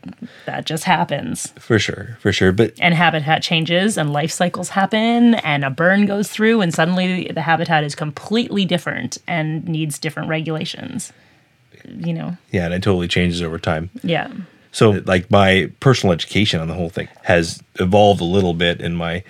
that 0.46 0.64
just 0.66 0.82
happens. 0.84 1.52
for 1.58 1.78
sure, 1.78 2.16
for 2.20 2.32
sure. 2.32 2.50
But 2.50 2.72
And 2.80 2.94
habitat 2.94 3.40
changes 3.42 3.96
and 3.96 4.12
life 4.12 4.32
cycles 4.32 4.70
happen 4.70 5.34
and 5.36 5.64
a 5.64 5.70
burn 5.70 6.06
goes 6.06 6.28
through 6.28 6.62
and 6.62 6.74
suddenly 6.74 7.30
the 7.32 7.42
habitat 7.42 7.84
is 7.84 7.94
completely 7.94 8.64
different 8.64 9.18
and 9.28 9.64
needs 9.68 9.98
different 10.00 10.28
regulations. 10.28 11.12
You 11.88 12.12
know. 12.12 12.36
yeah, 12.50 12.64
and 12.64 12.74
it 12.74 12.82
totally 12.82 13.06
changes 13.08 13.40
over 13.40 13.58
time. 13.58 13.90
Yeah. 14.02 14.28
So, 14.72 15.02
like, 15.04 15.30
my 15.30 15.70
personal 15.80 16.12
education 16.12 16.60
on 16.60 16.68
the 16.68 16.74
whole 16.74 16.90
thing 16.90 17.08
has 17.22 17.62
evolved 17.78 18.20
a 18.20 18.24
little 18.24 18.54
bit 18.54 18.80
in 18.80 18.94
my. 18.94 19.24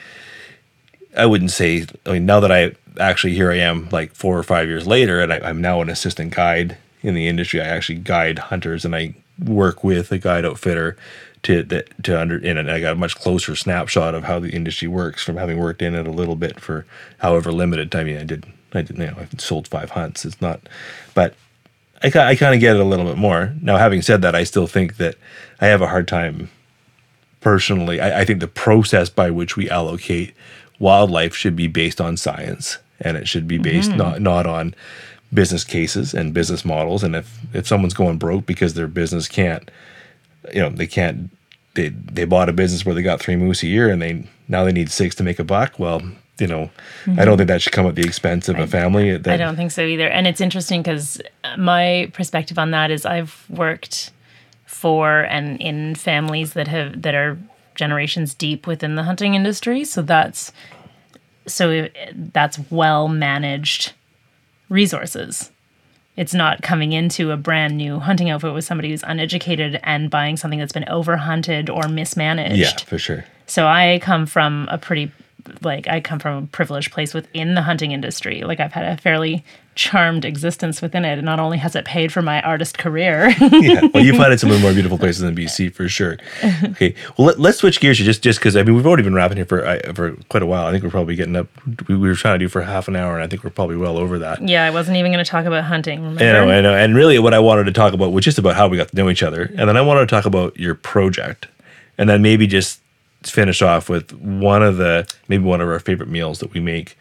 I 1.17 1.27
wouldn't 1.27 1.51
say. 1.51 1.87
I 2.07 2.13
mean, 2.13 2.27
now 2.27 2.41
that 2.41 2.53
I 2.53 2.73
actually 2.99 3.35
here 3.35 3.51
I 3.51 3.57
am, 3.57 3.89
like 3.91 4.15
four 4.15 4.39
or 4.39 4.43
five 4.43 4.69
years 4.69 4.87
later, 4.87 5.21
and 5.21 5.33
I, 5.33 5.41
I'm 5.41 5.61
now 5.61 5.81
an 5.81 5.89
assistant 5.89 6.35
guide 6.35 6.77
in 7.03 7.15
the 7.15 7.27
industry. 7.27 7.61
I 7.61 7.67
actually 7.67 7.99
guide 7.99 8.39
hunters, 8.39 8.85
and 8.85 8.95
I 8.95 9.15
work 9.43 9.83
with 9.83 10.13
a 10.13 10.19
guide 10.19 10.45
outfitter 10.45 10.97
to 11.45 11.65
to 12.03 12.21
under. 12.21 12.37
And 12.37 12.71
I 12.71 12.81
got 12.81 12.93
a 12.93 12.97
much 12.97 13.17
closer 13.17 13.57
snapshot 13.57 14.15
of 14.15 14.25
how 14.25 14.39
the 14.39 14.51
industry 14.51 14.89
works 14.89 15.23
from 15.23 15.37
having 15.37 15.59
worked 15.59 15.83
in 15.83 15.95
it 15.95 16.07
a 16.07 16.13
little 16.13 16.37
bit 16.37 16.61
for 16.61 16.87
however 17.19 17.53
limited 17.53 17.91
time. 17.91 18.03
I 18.03 18.05
mean, 18.05 18.19
I 18.19 18.25
did. 18.25 18.47
I 18.73 18.83
did. 18.83 18.99
You 18.99 19.07
know, 19.07 19.17
I've 19.19 19.41
sold 19.41 19.69
five 19.69 19.91
hunts. 19.91 20.25
It's 20.25 20.41
not, 20.41 20.61
but 21.15 21.35
I, 22.03 22.09
I 22.09 22.35
kind 22.37 22.55
of 22.55 22.61
get 22.61 22.77
it 22.77 22.81
a 22.81 22.85
little 22.85 23.07
bit 23.07 23.19
more. 23.19 23.55
Now, 23.61 23.77
having 23.77 24.03
said 24.03 24.23
that, 24.23 24.35
I 24.35 24.45
still 24.45 24.67
think 24.67 24.97
that 24.97 25.17
I 25.61 25.67
have 25.67 25.83
a 25.83 25.89
hard 25.89 26.09
time 26.09 26.51
personally. 27.41 28.01
I, 28.01 28.21
I 28.21 28.25
think 28.25 28.41
the 28.41 28.49
process 28.49 29.09
by 29.09 29.31
which 29.31 29.57
we 29.57 29.69
allocate 29.69 30.35
wildlife 30.79 31.35
should 31.35 31.57
be 31.57 31.67
based 31.67 32.01
on 32.01 32.17
science 32.17 32.79
and 33.01 33.17
it 33.17 33.29
should 33.29 33.47
be 33.47 33.59
based 33.59 33.91
mm-hmm. 33.91 33.99
not, 33.99 34.21
not 34.21 34.47
on 34.47 34.75
business 35.33 35.65
cases 35.65 36.13
and 36.15 36.35
business 36.35 36.65
models. 36.65 37.03
And 37.03 37.15
if, 37.15 37.39
if 37.55 37.67
someone's 37.67 37.95
going 37.95 38.19
broke 38.19 38.47
because 38.47 38.75
their 38.75 38.89
business 38.89 39.29
can't, 39.29 39.71
you 40.53 40.61
know, 40.61 40.71
they 40.71 40.87
can't, 40.87 41.31
they, 41.75 41.89
they 41.89 42.25
bought 42.25 42.49
a 42.49 42.53
business 42.53 42.85
where 42.85 42.95
they 42.95 43.03
got 43.03 43.21
three 43.21 43.37
moose 43.37 43.63
a 43.63 43.69
year 43.69 43.91
and 43.91 44.03
they 44.03 44.27
now 44.49 44.65
they 44.65 44.73
need 44.73 44.91
six 44.91 45.15
to 45.15 45.23
make 45.23 45.39
a 45.39 45.45
buck. 45.45 45.79
Well, 45.79 46.03
you 46.41 46.47
know, 46.47 46.63
I 46.63 47.11
mm-hmm. 47.11 47.25
don't 47.25 47.37
think 47.37 47.49
that 47.49 47.63
should 47.63 47.73
come 47.73 47.87
at 47.87 47.95
the 47.95 48.03
expense 48.03 48.49
of 48.49 48.59
a 48.59 48.67
family. 48.67 49.17
That, 49.17 49.35
I 49.35 49.37
don't 49.37 49.57
think 49.57 49.71
so 49.71 49.83
either. 49.83 50.09
And 50.09 50.27
it's 50.27 50.41
interesting 50.41 50.83
because 50.83 51.21
uh, 51.45 51.57
my 51.57 52.11
perspective 52.13 52.59
on 52.59 52.71
that 52.71 52.91
is 52.91 53.05
I've 53.05 53.45
worked 53.49 54.11
for 54.67 55.23
and 55.23 55.61
in 55.61 55.95
families 55.95 56.55
that 56.55 56.69
have 56.69 57.03
that 57.03 57.15
are 57.15 57.39
generations 57.75 58.35
deep 58.35 58.67
within 58.67 58.95
the 58.95 59.03
hunting 59.03 59.35
industry. 59.35 59.85
So 59.85 60.03
that's 60.03 60.53
so 61.47 61.89
that's 62.15 62.59
well 62.71 63.09
managed 63.09 63.93
resources. 64.69 65.51
It's 66.17 66.35
not 66.35 66.63
coming 66.63 66.93
into 66.93 67.31
a 67.31 67.37
brand 67.37 67.77
new 67.77 67.99
hunting 67.99 68.31
outfit 68.31 68.53
with 68.53 68.65
somebody 68.65 68.91
who's 68.91 69.03
uneducated 69.03 69.81
and 69.83 70.11
buying 70.11 70.37
something 70.37 70.59
that's 70.59 70.73
been 70.73 70.85
overhunted 70.85 71.75
or 71.75 71.89
mismanaged. 71.89 72.57
Yeah, 72.57 72.77
for 72.85 72.99
sure. 72.99 73.25
So 73.47 73.67
I 73.67 74.01
come 74.03 74.27
from 74.27 74.69
a 74.71 74.79
pretty 74.79 75.11
like 75.63 75.89
I 75.89 76.01
come 76.01 76.19
from 76.19 76.45
a 76.45 76.47
privileged 76.47 76.93
place 76.93 77.15
within 77.15 77.55
the 77.55 77.63
hunting 77.63 77.93
industry. 77.93 78.43
Like 78.43 78.61
I've 78.61 78.73
had 78.73 78.85
a 78.85 78.97
fairly 79.01 79.45
charmed 79.77 80.25
existence 80.25 80.83
within 80.83 81.05
it. 81.05 81.15
And 81.19 81.25
not 81.25 81.41
only 81.41 81.57
has 81.57 81.75
it 81.75 81.85
paid 81.85 82.13
for 82.13 82.21
my 82.21 82.43
artist 82.43 82.77
career, 82.77 83.29
yeah. 83.41 83.89
Well, 83.95 84.05
you've 84.05 84.17
hunted 84.17 84.39
some 84.41 84.51
of 84.51 84.57
the 84.57 84.63
more 84.63 84.73
beautiful 84.73 84.99
places 84.99 85.23
in 85.23 85.35
BC 85.35 85.73
for 85.73 85.89
sure. 85.89 86.19
Okay. 86.65 86.95
Well, 87.17 87.29
let, 87.29 87.41
let's 87.41 87.59
switch 87.59 87.81
gears 87.81 87.99
here 87.99 88.05
just 88.05 88.23
just 88.23 88.39
because 88.39 88.57
I 88.57 88.63
mean 88.63 88.75
we've 88.75 88.87
already 88.87 89.03
been 89.03 89.15
wrapping 89.15 89.37
here 89.37 89.47
for 89.47 89.65
uh, 89.65 89.93
for 89.95 90.17
quite 90.29 90.43
a 90.43 90.47
while. 90.47 90.67
I 90.67 90.73
think 90.73 90.85
we're 90.85 90.91
probably 90.91 91.17
getting 91.17 91.37
up. 91.37 91.49
We, 91.89 91.97
we 91.97 92.09
were 92.09 92.15
trying 92.15 92.35
to 92.35 92.45
do 92.45 92.49
for 92.49 92.63
half 92.63 92.89
an 92.89 92.97
hour, 92.97 93.15
and 93.15 93.23
I 93.23 93.27
think 93.27 93.43
we're 93.45 93.51
probably 93.51 93.77
well 93.77 93.97
over 93.97 94.19
that. 94.19 94.47
yeah, 94.47 94.65
I 94.65 94.71
wasn't 94.71 94.97
even 94.99 95.13
going 95.13 95.25
to 95.25 95.31
talk 95.31 95.47
about 95.47 95.65
hunting. 95.65 96.01
Remember? 96.03 96.25
I 96.25 96.33
know, 96.33 96.51
I 96.51 96.61
know. 96.61 96.75
And 96.75 96.95
really, 96.95 97.19
what 97.19 97.33
I 97.33 97.39
wanted 97.39 97.65
to 97.65 97.73
talk 97.73 97.95
about 97.95 98.13
was 98.13 98.25
just 98.25 98.39
about 98.39 98.57
how 98.57 98.69
we 98.69 98.77
got 98.77 98.89
to 98.89 98.97
know 98.97 99.09
each 99.09 99.23
other, 99.23 99.51
and 99.57 99.69
then 99.69 99.77
I 99.77 99.81
wanted 99.81 100.01
to 100.01 100.07
talk 100.07 100.27
about 100.27 100.59
your 100.59 100.75
project, 100.75 101.49
and 101.97 102.09
then 102.09 102.23
maybe 102.23 102.47
just 102.47 102.80
finish 103.23 103.63
off 103.63 103.89
with 103.89 104.13
one 104.13 104.63
of 104.63 104.77
the 104.77 105.07
maybe 105.29 105.45
one 105.45 105.61
of 105.61 105.69
our 105.69 105.81
favorite 105.81 106.09
meals 106.09 106.39
that 106.41 106.53
we 106.53 106.61
make 106.61 106.97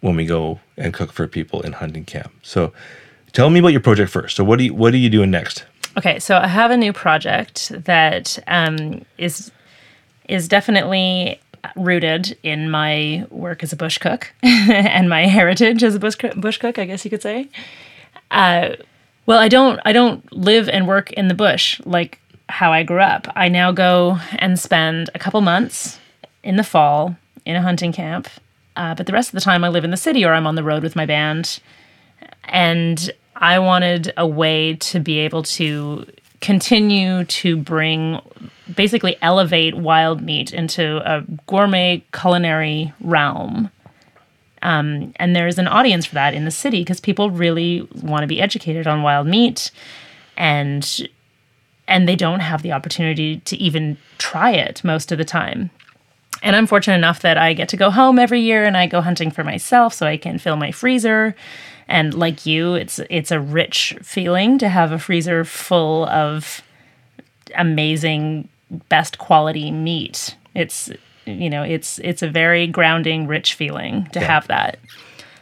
when 0.00 0.16
we 0.16 0.26
go 0.26 0.60
and 0.76 0.92
cook 0.92 1.12
for 1.12 1.26
people 1.26 1.62
in 1.62 1.72
hunting 1.72 2.04
camp. 2.04 2.32
So, 2.42 2.72
tell 3.32 3.50
me 3.50 3.60
about 3.60 3.68
your 3.68 3.80
project 3.80 4.10
first. 4.10 4.36
So, 4.36 4.44
what 4.44 4.58
do 4.58 4.64
you 4.64 4.74
what 4.74 4.92
are 4.94 4.98
you 4.98 5.10
doing 5.10 5.30
next? 5.30 5.64
Okay, 5.96 6.18
so 6.18 6.36
I 6.36 6.46
have 6.46 6.70
a 6.70 6.76
new 6.76 6.92
project 6.92 7.72
that 7.84 8.38
um, 8.46 9.04
is 9.16 9.50
is 10.28 10.48
definitely 10.48 11.40
rooted 11.74 12.36
in 12.42 12.70
my 12.70 13.26
work 13.30 13.62
as 13.62 13.72
a 13.72 13.76
bush 13.76 13.98
cook 13.98 14.32
and 14.42 15.08
my 15.08 15.26
heritage 15.26 15.82
as 15.82 15.94
a 15.94 15.98
bush 15.98 16.14
cook, 16.14 16.34
bush 16.36 16.58
cook, 16.58 16.78
I 16.78 16.84
guess 16.84 17.04
you 17.04 17.10
could 17.10 17.22
say. 17.22 17.48
Uh, 18.30 18.76
well, 19.24 19.38
I 19.38 19.48
don't 19.48 19.80
I 19.84 19.92
don't 19.92 20.30
live 20.32 20.68
and 20.68 20.86
work 20.86 21.12
in 21.12 21.28
the 21.28 21.34
bush 21.34 21.80
like 21.84 22.20
how 22.48 22.72
I 22.72 22.82
grew 22.82 23.00
up. 23.00 23.26
I 23.34 23.48
now 23.48 23.72
go 23.72 24.18
and 24.38 24.58
spend 24.58 25.10
a 25.14 25.18
couple 25.18 25.40
months 25.40 25.98
in 26.42 26.56
the 26.56 26.64
fall 26.64 27.16
in 27.44 27.56
a 27.56 27.62
hunting 27.62 27.92
camp, 27.92 28.28
uh, 28.76 28.94
but 28.94 29.06
the 29.06 29.12
rest 29.12 29.30
of 29.30 29.34
the 29.34 29.40
time 29.40 29.64
I 29.64 29.68
live 29.68 29.84
in 29.84 29.90
the 29.90 29.96
city 29.96 30.24
or 30.24 30.32
I'm 30.32 30.46
on 30.46 30.54
the 30.54 30.62
road 30.62 30.82
with 30.82 30.96
my 30.96 31.06
band 31.06 31.60
and 32.44 33.10
I 33.34 33.58
wanted 33.58 34.12
a 34.16 34.26
way 34.26 34.76
to 34.76 35.00
be 35.00 35.18
able 35.18 35.42
to 35.42 36.06
continue 36.40 37.24
to 37.24 37.56
bring 37.56 38.20
basically 38.74 39.16
elevate 39.22 39.76
wild 39.76 40.20
meat 40.20 40.52
into 40.52 41.00
a 41.04 41.22
gourmet 41.46 42.04
culinary 42.12 42.92
realm. 43.00 43.70
Um, 44.62 45.12
and 45.16 45.36
there's 45.36 45.58
an 45.58 45.68
audience 45.68 46.06
for 46.06 46.14
that 46.14 46.34
in 46.34 46.44
the 46.44 46.50
city 46.50 46.80
because 46.80 47.00
people 47.00 47.30
really 47.30 47.88
want 48.02 48.22
to 48.22 48.26
be 48.26 48.40
educated 48.40 48.86
on 48.86 49.02
wild 49.02 49.26
meat 49.26 49.70
and 50.36 51.08
and 51.88 52.08
they 52.08 52.16
don't 52.16 52.40
have 52.40 52.62
the 52.62 52.72
opportunity 52.72 53.38
to 53.40 53.56
even 53.56 53.96
try 54.18 54.50
it 54.52 54.82
most 54.84 55.12
of 55.12 55.18
the 55.18 55.24
time. 55.24 55.70
and 56.42 56.54
I'm 56.56 56.66
fortunate 56.66 56.96
enough 56.96 57.20
that 57.20 57.38
I 57.38 57.54
get 57.54 57.68
to 57.70 57.76
go 57.76 57.90
home 57.90 58.18
every 58.18 58.40
year 58.40 58.64
and 58.64 58.76
I 58.76 58.86
go 58.86 59.00
hunting 59.00 59.30
for 59.30 59.42
myself 59.44 59.94
so 59.94 60.06
I 60.06 60.16
can 60.18 60.38
fill 60.38 60.56
my 60.56 60.70
freezer. 60.70 61.34
And 61.88 62.12
like 62.14 62.44
you, 62.46 62.74
it's 62.74 62.98
it's 63.10 63.30
a 63.30 63.40
rich 63.40 63.96
feeling 64.02 64.58
to 64.58 64.68
have 64.68 64.92
a 64.92 64.98
freezer 64.98 65.44
full 65.44 66.04
of 66.06 66.62
amazing 67.54 68.48
best 68.88 69.18
quality 69.18 69.70
meat. 69.70 70.36
It's 70.54 70.90
you 71.24 71.50
know, 71.50 71.62
it's 71.62 71.98
it's 72.00 72.22
a 72.22 72.28
very 72.28 72.66
grounding, 72.66 73.26
rich 73.26 73.54
feeling 73.54 74.06
to 74.12 74.20
Yeah. 74.20 74.26
have 74.26 74.46
that. 74.48 74.78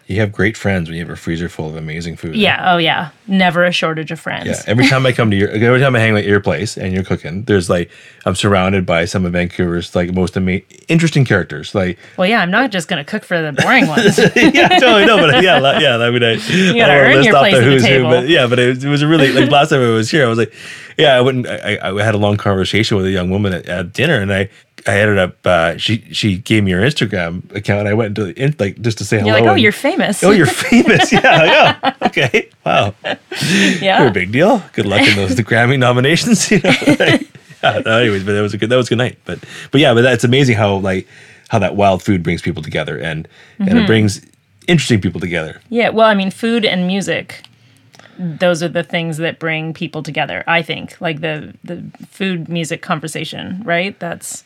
You 0.06 0.20
have 0.20 0.32
great 0.32 0.54
friends 0.56 0.88
when 0.88 0.98
you 0.98 1.02
have 1.04 1.10
a 1.10 1.16
freezer 1.16 1.48
full 1.48 1.66
of 1.68 1.76
amazing 1.76 2.16
food. 2.16 2.36
Yeah, 2.36 2.74
oh 2.74 2.76
yeah. 2.76 3.10
Never 3.26 3.64
a 3.64 3.72
shortage 3.72 4.10
of 4.10 4.20
friends. 4.20 4.46
Yeah, 4.46 4.62
every 4.66 4.86
time 4.86 5.06
I 5.06 5.12
come 5.12 5.30
to 5.30 5.36
your, 5.36 5.48
every 5.48 5.80
time 5.80 5.96
I 5.96 5.98
hang 6.00 6.14
at 6.14 6.24
your 6.24 6.40
place 6.40 6.76
and 6.76 6.92
you're 6.92 7.04
cooking, 7.04 7.44
there's 7.44 7.70
like 7.70 7.90
I'm 8.26 8.34
surrounded 8.34 8.84
by 8.84 9.06
some 9.06 9.24
of 9.24 9.32
Vancouver's 9.32 9.94
like 9.94 10.12
most 10.12 10.36
ama- 10.36 10.60
interesting 10.88 11.24
characters. 11.24 11.74
Like, 11.74 11.98
Well, 12.18 12.26
yeah, 12.28 12.40
I'm 12.42 12.50
not 12.50 12.70
just 12.70 12.86
going 12.86 13.02
to 13.02 13.10
cook 13.10 13.24
for 13.24 13.40
the 13.40 13.52
boring 13.52 13.86
ones. 13.96 14.18
yeah, 14.18 14.68
totally 14.78 15.06
no, 15.06 15.16
but 15.16 15.42
yeah, 15.42 15.58
li- 15.58 15.82
yeah, 15.82 15.96
I 15.96 16.10
mean, 16.10 16.22
I, 16.22 16.32
you 16.32 16.74
gotta 16.74 16.92
earn 16.92 17.24
your 17.24 17.32
place 17.38 17.54
at 17.54 17.64
the 17.64 17.78
table. 17.80 18.10
but 18.10 18.28
yeah, 18.28 18.46
but 18.46 18.58
it 18.58 18.68
was, 18.68 18.84
it 18.84 18.88
was 18.90 19.00
a 19.02 19.06
really 19.06 19.32
like 19.32 19.50
last 19.50 19.70
time 19.70 19.80
I 19.80 19.88
was 19.88 20.10
here, 20.10 20.26
I 20.26 20.28
was 20.28 20.36
like, 20.38 20.52
yeah, 20.98 21.16
I 21.16 21.22
wouldn't. 21.22 21.46
I, 21.48 21.76
I 21.76 21.90
I 21.98 22.02
had 22.04 22.14
a 22.14 22.18
long 22.18 22.36
conversation 22.36 22.98
with 22.98 23.06
a 23.06 23.10
young 23.10 23.30
woman 23.30 23.54
at, 23.54 23.66
at 23.66 23.92
dinner, 23.94 24.20
and 24.20 24.30
I. 24.32 24.50
I 24.86 24.98
ended 25.00 25.18
up. 25.18 25.36
Uh, 25.46 25.76
she 25.78 26.04
she 26.12 26.36
gave 26.38 26.62
me 26.64 26.72
her 26.72 26.80
Instagram 26.80 27.42
account. 27.54 27.80
And 27.80 27.88
I 27.88 27.94
went 27.94 28.08
into 28.18 28.24
the 28.32 28.42
in, 28.42 28.54
like 28.58 28.80
just 28.82 28.98
to 28.98 29.04
say 29.04 29.18
hello. 29.18 29.30
You're 29.32 29.40
like, 29.40 29.48
oh, 29.48 29.52
and- 29.54 29.62
you're 29.62 29.72
famous. 29.72 30.22
Oh, 30.22 30.30
you're 30.30 30.46
famous. 30.46 31.10
Yeah, 31.12 31.20
yeah. 31.82 31.94
Okay. 32.02 32.50
Wow. 32.66 32.94
yeah. 33.80 34.00
You're 34.00 34.08
a 34.08 34.12
big 34.12 34.32
deal. 34.32 34.62
Good 34.72 34.86
luck 34.86 35.06
in 35.06 35.16
those 35.16 35.36
the 35.36 35.44
Grammy 35.44 35.78
nominations. 35.78 36.50
You 36.50 36.60
know. 36.62 36.74
yeah, 37.62 37.78
no, 37.84 37.98
anyways, 37.98 38.24
but 38.24 38.32
that 38.32 38.42
was 38.42 38.52
a 38.52 38.58
good 38.58 38.68
that 38.70 38.76
was 38.76 38.86
a 38.88 38.90
good 38.90 38.98
night. 38.98 39.18
But 39.24 39.38
but 39.70 39.80
yeah, 39.80 39.94
but 39.94 40.02
that's 40.02 40.24
amazing 40.24 40.56
how 40.56 40.76
like 40.76 41.06
how 41.48 41.58
that 41.60 41.76
wild 41.76 42.02
food 42.02 42.22
brings 42.22 42.42
people 42.42 42.62
together 42.62 42.98
and 42.98 43.26
and 43.58 43.68
Mm-hmm. 43.68 43.78
it 43.78 43.86
brings 43.86 44.20
interesting 44.68 45.00
people 45.00 45.20
together. 45.20 45.60
Yeah, 45.70 45.90
well, 45.90 46.06
I 46.06 46.14
mean, 46.14 46.30
food 46.30 46.64
and 46.64 46.86
music, 46.86 47.42
those 48.18 48.62
are 48.62 48.68
the 48.68 48.82
things 48.82 49.16
that 49.18 49.38
bring 49.38 49.72
people 49.74 50.02
together, 50.02 50.44
I 50.46 50.60
think. 50.62 51.00
Like 51.00 51.20
the 51.22 51.54
the 51.64 51.82
food 52.08 52.48
music 52.48 52.82
conversation, 52.82 53.62
right? 53.64 53.98
That's 53.98 54.44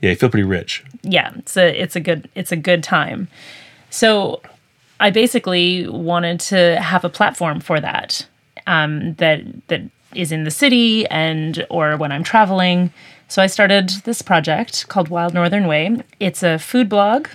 Yeah, 0.00 0.10
you 0.10 0.16
feel 0.16 0.28
pretty 0.28 0.44
rich. 0.44 0.84
yeah, 1.02 1.32
it's 1.36 1.56
a 1.56 1.80
it's 1.80 1.96
a 1.96 2.00
good 2.00 2.28
it's 2.34 2.52
a 2.52 2.56
good 2.56 2.82
time. 2.82 3.28
So 3.90 4.42
I 5.00 5.10
basically 5.10 5.86
wanted 5.88 6.40
to 6.40 6.80
have 6.80 7.04
a 7.04 7.08
platform 7.08 7.60
for 7.60 7.80
that. 7.80 8.26
Um, 8.66 9.14
that 9.14 9.40
that 9.68 9.82
is 10.14 10.32
in 10.32 10.44
the 10.44 10.50
city 10.50 11.06
and 11.08 11.64
or 11.70 11.96
when 11.96 12.12
I'm 12.12 12.24
traveling. 12.24 12.92
So 13.28 13.42
I 13.42 13.46
started 13.46 13.90
this 14.04 14.22
project 14.22 14.88
called 14.88 15.08
Wild 15.08 15.34
Northern 15.34 15.66
Way. 15.66 15.96
It's 16.20 16.42
a 16.42 16.58
food 16.58 16.88
blog, 16.88 17.28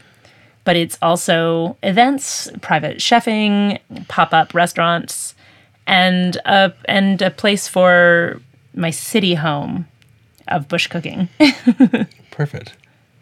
but 0.63 0.75
it's 0.75 0.97
also 1.01 1.77
events, 1.83 2.49
private 2.61 2.97
chefing, 2.97 3.79
pop-up 4.07 4.53
restaurants, 4.53 5.35
and 5.87 6.37
a 6.45 6.73
and 6.85 7.21
a 7.21 7.29
place 7.31 7.67
for 7.67 8.41
my 8.73 8.89
city 8.89 9.35
home 9.35 9.87
of 10.47 10.67
bush 10.67 10.87
cooking. 10.87 11.29
Perfect. 12.31 12.73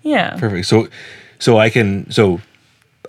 yeah. 0.03 0.37
Perfect. 0.37 0.65
So 0.67 0.87
so 1.39 1.57
I 1.57 1.69
can 1.69 2.09
so 2.11 2.39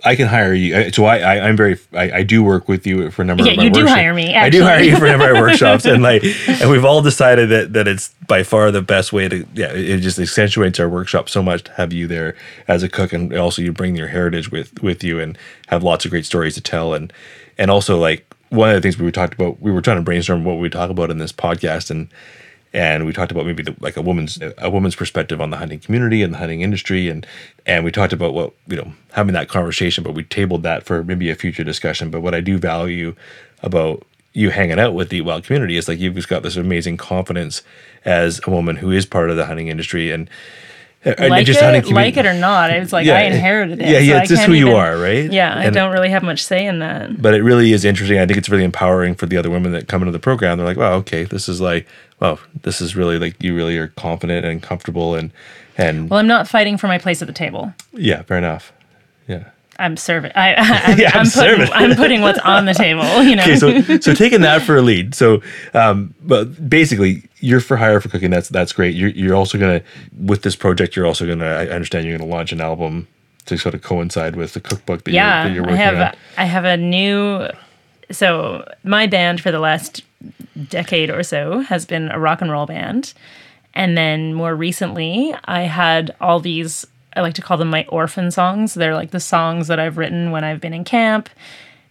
I 0.03 0.15
can 0.15 0.27
hire 0.27 0.53
you. 0.53 0.91
So 0.91 1.05
I, 1.05 1.17
I 1.19 1.47
I'm 1.47 1.55
very 1.55 1.77
I, 1.93 2.11
I 2.11 2.23
do 2.23 2.43
work 2.43 2.67
with 2.67 2.87
you 2.87 3.11
for 3.11 3.21
a 3.21 3.25
number 3.25 3.43
Yeah, 3.43 3.51
of 3.51 3.57
my 3.57 3.63
you 3.65 3.69
do 3.69 3.81
workshops. 3.81 3.99
hire 3.99 4.13
me, 4.15 4.35
I 4.35 4.49
do 4.49 4.63
hire 4.63 4.81
you 4.81 4.97
for 4.97 5.05
a 5.05 5.09
number 5.11 5.29
of 5.29 5.35
my 5.35 5.41
workshops, 5.41 5.85
and 5.85 6.01
like 6.01 6.23
and 6.47 6.71
we've 6.71 6.83
all 6.85 7.01
decided 7.03 7.49
that 7.49 7.73
that 7.73 7.87
it's 7.87 8.13
by 8.27 8.41
far 8.43 8.71
the 8.71 8.81
best 8.81 9.13
way 9.13 9.27
to 9.29 9.45
yeah. 9.53 9.71
It 9.71 9.99
just 9.99 10.17
accentuates 10.17 10.79
our 10.79 10.89
workshop 10.89 11.29
so 11.29 11.43
much 11.43 11.63
to 11.65 11.71
have 11.73 11.93
you 11.93 12.07
there 12.07 12.35
as 12.67 12.81
a 12.83 12.89
cook, 12.89 13.13
and 13.13 13.31
also 13.37 13.61
you 13.61 13.71
bring 13.71 13.95
your 13.95 14.07
heritage 14.07 14.51
with 14.51 14.81
with 14.81 15.03
you 15.03 15.19
and 15.19 15.37
have 15.67 15.83
lots 15.83 16.03
of 16.05 16.09
great 16.11 16.25
stories 16.25 16.55
to 16.55 16.61
tell, 16.61 16.95
and 16.95 17.13
and 17.59 17.69
also 17.69 17.99
like 17.99 18.25
one 18.49 18.69
of 18.69 18.75
the 18.75 18.81
things 18.81 18.97
we 18.97 19.05
were 19.05 19.11
talked 19.11 19.33
about, 19.35 19.61
we 19.61 19.71
were 19.71 19.81
trying 19.81 19.97
to 19.97 20.03
brainstorm 20.03 20.43
what 20.43 20.55
we 20.57 20.67
talk 20.69 20.89
about 20.89 21.09
in 21.11 21.19
this 21.19 21.31
podcast, 21.31 21.91
and 21.91 22.09
and 22.73 23.05
we 23.05 23.13
talked 23.13 23.31
about 23.31 23.45
maybe 23.45 23.63
the, 23.63 23.75
like 23.79 23.97
a 23.97 24.01
woman's 24.01 24.39
a 24.57 24.69
woman's 24.69 24.95
perspective 24.95 25.41
on 25.41 25.49
the 25.49 25.57
hunting 25.57 25.79
community 25.79 26.23
and 26.23 26.33
the 26.33 26.37
hunting 26.37 26.61
industry. 26.61 27.09
And 27.09 27.25
and 27.65 27.83
we 27.83 27.91
talked 27.91 28.13
about 28.13 28.33
what 28.33 28.53
you 28.67 28.77
know 28.77 28.93
having 29.11 29.33
that 29.33 29.49
conversation 29.49 30.03
but 30.03 30.13
we 30.13 30.23
tabled 30.23 30.63
that 30.63 30.83
for 30.83 31.03
maybe 31.03 31.29
a 31.29 31.35
future 31.35 31.63
discussion. 31.63 32.09
But 32.09 32.21
what 32.21 32.35
i 32.35 32.39
do 32.41 32.57
value 32.57 33.15
about 33.61 34.05
you 34.33 34.49
hanging 34.49 34.79
out 34.79 34.93
with 34.93 35.09
the 35.09 35.21
wild 35.21 35.43
community 35.43 35.75
is 35.75 35.87
like 35.87 35.99
you've 35.99 36.15
just 36.15 36.29
got 36.29 36.43
this 36.43 36.55
amazing 36.55 36.97
confidence 36.97 37.63
as 38.05 38.39
a 38.47 38.49
woman 38.49 38.77
who 38.77 38.91
is 38.91 39.05
part 39.05 39.29
of 39.29 39.35
the 39.35 39.45
hunting 39.45 39.67
industry. 39.67 40.11
And 40.11 40.29
and 40.29 40.29
like 41.05 41.47
it, 41.47 41.87
like 41.91 42.17
it 42.17 42.25
or 42.27 42.33
not, 42.33 42.69
it's 42.69 42.93
like 42.93 43.05
Yeah. 43.07 43.17
I 43.17 43.21
inherited 43.21 43.81
it. 43.81 43.87
Yeah, 43.87 43.99
yeah, 43.99 44.13
so 44.13 44.17
I 44.17 44.21
it's 44.21 44.29
just 44.29 44.43
who 44.43 44.53
you 44.53 44.67
even- 44.67 44.77
are, 44.79 44.97
right? 44.97 45.31
Yeah, 45.31 45.57
I 45.57 45.69
don't 45.71 45.91
really 45.91 46.09
have 46.09 46.21
much 46.23 46.43
say 46.43 46.65
in 46.65 46.79
that. 46.79 47.21
but 47.21 47.33
it 47.33 47.41
really 47.43 47.71
is 47.73 47.83
interesting. 47.85 48.19
I 48.19 48.25
think 48.25 48.37
it's 48.37 48.49
really 48.49 48.63
empowering 48.63 49.15
for 49.15 49.25
the 49.25 49.37
other 49.37 49.49
women 49.49 49.71
that 49.71 49.87
come 49.87 50.01
into 50.03 50.11
the 50.11 50.19
program. 50.19 50.57
They're 50.57 50.67
like, 50.67 50.77
wow, 50.77 50.93
okay, 50.97 51.23
this 51.23 51.49
is 51.49 51.59
like, 51.59 51.87
wow, 52.19 52.37
this 52.61 52.81
is 52.81 52.95
really 52.95 53.17
like 53.17 53.41
you 53.41 53.55
really 53.55 53.77
are 53.77 53.87
confident 53.87 54.45
and 54.45 54.61
comfortable 54.61 55.15
and 55.15 55.31
and 55.77 56.09
Well, 56.09 56.19
I'm 56.19 56.27
not 56.27 56.47
fighting 56.47 56.77
for 56.77 56.87
my 56.87 56.97
place 56.99 57.21
at 57.21 57.27
the 57.27 57.33
table. 57.33 57.73
yeah, 57.93 58.21
fair 58.23 58.37
enough. 58.37 58.71
Yeah. 59.27 59.45
I'm 59.79 59.97
serving. 59.97 60.31
I, 60.35 60.53
I'm, 60.57 60.99
Yeah, 60.99 61.11
I'm 61.15 61.21
I'm, 61.25 61.31
putting. 61.31 61.73
I'm 61.73 61.95
putting 61.95 62.21
what's 62.21 62.37
on 62.39 62.65
the 62.65 62.73
table. 62.75 63.23
You 63.23 63.35
know. 63.37 63.41
Okay, 63.43 63.55
so 63.55 63.81
so 63.97 64.13
taking 64.13 64.41
that 64.41 64.61
for 64.61 64.75
a 64.77 64.81
lead. 64.83 65.15
So, 65.15 65.41
um, 65.73 66.13
but 66.21 66.69
basically, 66.69 67.23
you're 67.41 67.59
for 67.59 67.77
hire 67.77 67.99
for 67.99 68.07
cooking. 68.07 68.29
That's 68.31 68.49
that's 68.49 68.71
great. 68.71 68.95
You're 68.95 69.09
you're 69.09 69.35
also 69.35 69.57
gonna 69.57 69.81
with 70.17 70.43
this 70.43 70.55
project. 70.55 70.95
You're 70.95 71.07
also 71.07 71.27
gonna. 71.27 71.45
I 71.45 71.67
understand 71.67 72.05
you're 72.05 72.17
gonna 72.17 72.29
launch 72.29 72.51
an 72.51 72.61
album 72.61 73.07
to 73.45 73.57
sort 73.57 73.75
of 73.75 73.81
coincide 73.81 74.35
with 74.35 74.53
the 74.53 74.59
cookbook 74.59 75.03
that, 75.03 75.11
yeah, 75.11 75.47
you're, 75.47 75.63
that 75.63 75.69
you're 75.69 75.77
I 75.77 75.83
have 75.83 76.13
on. 76.13 76.19
I 76.37 76.45
have 76.45 76.65
a 76.65 76.77
new. 76.77 77.47
So 78.11 78.67
my 78.83 79.07
band 79.07 79.41
for 79.41 79.51
the 79.51 79.59
last 79.59 80.03
decade 80.69 81.09
or 81.09 81.23
so 81.23 81.59
has 81.61 81.85
been 81.85 82.11
a 82.11 82.19
rock 82.19 82.41
and 82.41 82.51
roll 82.51 82.65
band, 82.65 83.13
and 83.73 83.97
then 83.97 84.33
more 84.33 84.55
recently 84.55 85.35
I 85.45 85.61
had 85.61 86.15
all 86.21 86.39
these. 86.39 86.85
I 87.13 87.21
like 87.21 87.33
to 87.33 87.41
call 87.41 87.57
them 87.57 87.69
my 87.69 87.85
orphan 87.89 88.31
songs. 88.31 88.73
They're 88.73 88.95
like 88.95 89.11
the 89.11 89.19
songs 89.19 89.67
that 89.67 89.79
I've 89.79 89.97
written 89.97 90.31
when 90.31 90.43
I've 90.43 90.61
been 90.61 90.73
in 90.73 90.85
camp. 90.85 91.29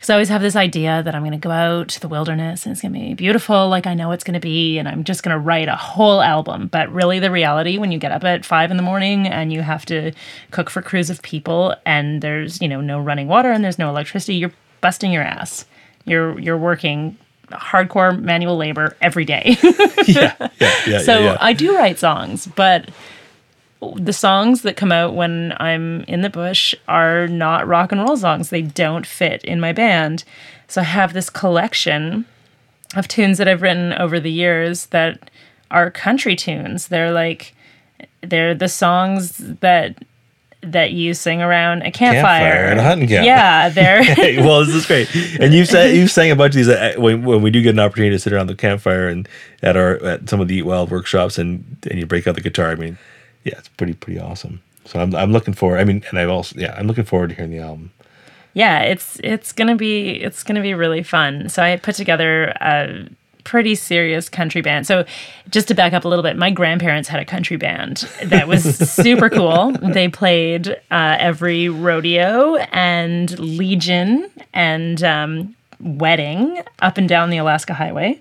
Because 0.01 0.09
I 0.09 0.15
always 0.15 0.31
have 0.31 0.41
this 0.41 0.57
idea 0.57 1.03
that 1.03 1.15
I'm 1.15 1.21
going 1.21 1.33
to 1.33 1.37
go 1.37 1.51
out 1.51 1.89
to 1.89 2.01
the 2.01 2.09
wilderness 2.09 2.65
and 2.65 2.73
it's 2.73 2.81
going 2.81 2.95
to 2.95 2.99
be 2.99 3.13
beautiful, 3.13 3.69
like 3.69 3.87
I 3.87 3.93
know 3.93 4.13
it's 4.13 4.25
going 4.25 4.33
to 4.33 4.41
be, 4.41 4.79
and 4.79 4.89
I'm 4.89 5.05
just 5.05 5.23
going 5.23 5.35
to 5.35 5.39
write 5.39 5.69
a 5.69 5.77
whole 5.77 6.23
album. 6.23 6.69
But 6.69 6.91
really, 6.91 7.19
the 7.19 7.31
reality 7.31 7.77
when 7.77 7.93
you 7.93 7.99
get 7.99 8.11
up 8.11 8.25
at 8.25 8.47
five 8.47 8.71
in 8.71 8.79
the 8.79 8.83
morning 8.83 9.27
and 9.29 9.53
you 9.53 9.61
have 9.61 9.85
to 9.87 10.13
cook 10.53 10.71
for 10.71 10.81
crews 10.81 11.11
of 11.11 11.21
people, 11.21 11.75
and 11.85 12.23
there's 12.23 12.63
you 12.63 12.69
know 12.69 12.81
no 12.81 12.99
running 12.99 13.29
water 13.29 13.53
and 13.53 13.63
there's 13.63 13.79
no 13.79 13.91
electricity, 13.91 14.37
you're 14.37 14.55
busting 14.81 15.13
your 15.13 15.23
ass. 15.23 15.67
You're 16.07 16.41
you're 16.41 16.57
working 16.57 17.19
hardcore 17.49 18.19
manual 18.19 18.57
labor 18.57 18.97
every 19.03 19.27
day. 19.27 19.59
yeah, 20.07 20.35
yeah, 20.39 20.49
yeah. 20.87 21.03
so 21.03 21.19
yeah, 21.19 21.25
yeah. 21.25 21.37
I 21.43 21.53
do 21.53 21.77
write 21.77 21.99
songs, 21.99 22.47
but 22.47 22.89
the 23.97 24.13
songs 24.13 24.63
that 24.63 24.77
come 24.77 24.93
out 24.93 25.15
when 25.15 25.55
I'm 25.59 26.03
in 26.03 26.21
the 26.21 26.31
bush 26.31 26.75
are 26.87 27.27
not 27.29 27.67
rock 27.67 27.93
and 27.93 28.01
roll 28.01 28.17
songs. 28.17 28.51
They 28.51 28.63
don't 28.63 29.07
fit 29.07 29.43
in 29.45 29.61
my 29.61 29.73
band. 29.73 30.25
So 30.69 30.83
I 30.83 30.85
have 30.85 31.13
this 31.13 31.31
collection 31.31 32.27
of 32.95 33.09
tunes 33.09 33.39
that 33.39 33.49
I've 33.49 33.63
written 33.63 33.93
over 33.95 34.21
the 34.21 34.31
years 34.31 34.87
that 34.87 35.31
are 35.71 35.91
country 35.91 36.37
tunes. 36.37 36.89
They're 36.89 37.13
like 37.13 37.55
they're 38.23 38.55
the 38.55 38.69
songs 38.69 39.39
that 39.39 39.97
that 40.63 40.93
you 40.93 41.15
sing 41.15 41.41
around 41.41 41.83
a 41.83 41.91
campfire. 41.91 42.41
Campfire 42.41 42.65
at 42.67 42.79
a 42.79 42.83
hunting 42.83 43.09
camp. 43.09 43.25
Yeah, 43.25 43.71
they're 43.71 44.03
well, 44.45 44.65
this 44.65 44.75
is 44.75 44.87
great. 44.87 45.09
And 45.41 45.55
you've 45.55 45.69
said 45.69 45.97
you've 45.97 46.11
sang 46.11 46.31
a 46.31 46.37
bunch 46.37 46.55
of 46.55 46.67
these 46.67 46.99
when, 46.99 47.25
when 47.25 47.41
we 47.41 47.51
do 47.51 47.63
get 47.63 47.71
an 47.71 47.81
opportunity 47.81 48.15
to 48.15 48.19
sit 48.19 48.33
around 48.33 48.49
the 48.49 48.55
campfire 48.55 49.09
and 49.09 49.29
at 49.63 49.77
our 49.77 50.03
at 50.05 50.29
some 50.29 50.41
of 50.41 50.49
the 50.49 50.57
Eat 50.57 50.63
Wild 50.67 50.91
workshops 50.91 51.39
and 51.39 51.65
and 51.89 51.99
you 51.99 52.07
break 52.07 52.27
out 52.27 52.35
the 52.35 52.43
guitar. 52.43 52.71
I 52.71 52.75
mean, 52.75 52.99
yeah, 53.45 53.59
it's 53.59 53.69
pretty 53.69 53.95
pretty 53.95 54.19
awesome. 54.21 54.61
So 54.85 55.01
I'm 55.01 55.15
I'm 55.15 55.33
looking 55.33 55.55
forward. 55.55 55.79
I 55.79 55.85
mean, 55.85 56.03
and 56.11 56.19
I've 56.19 56.31
also 56.31 56.59
yeah, 56.59 56.75
I'm 56.79 56.87
looking 56.87 57.05
forward 57.05 57.31
to 57.31 57.37
hearing 57.37 57.51
the 57.51 57.59
album. 57.59 57.93
yeah, 58.55 58.81
it's 58.81 59.21
it's 59.23 59.53
gonna 59.53 59.77
be 59.77 60.11
it's 60.23 60.43
gonna 60.43 60.63
be 60.63 60.75
really 60.75 61.03
fun. 61.03 61.49
So 61.49 61.63
I 61.63 61.77
put 61.77 61.95
together 61.95 62.55
a 62.61 63.09
pretty 63.45 63.75
serious 63.75 64.29
country 64.29 64.61
band. 64.61 64.87
So 64.87 65.05
just 65.49 65.69
to 65.69 65.75
back 65.75 65.93
up 65.93 66.05
a 66.05 66.09
little 66.09 66.23
bit, 66.23 66.37
my 66.37 66.51
grandparents 66.51 67.09
had 67.09 67.21
a 67.21 67.25
country 67.25 67.57
band 67.57 68.09
that 68.23 68.47
was 68.47 68.63
super 68.91 69.31
cool. 69.31 69.73
They 69.73 70.09
played 70.09 70.69
uh, 70.91 71.17
every 71.19 71.69
rodeo 71.69 72.57
and 72.73 73.37
Legion 73.39 74.31
and 74.53 75.03
um, 75.03 75.57
wedding 75.81 76.63
up 76.81 76.99
and 76.99 77.09
down 77.09 77.31
the 77.31 77.39
Alaska 77.39 77.73
Highway. 77.75 78.21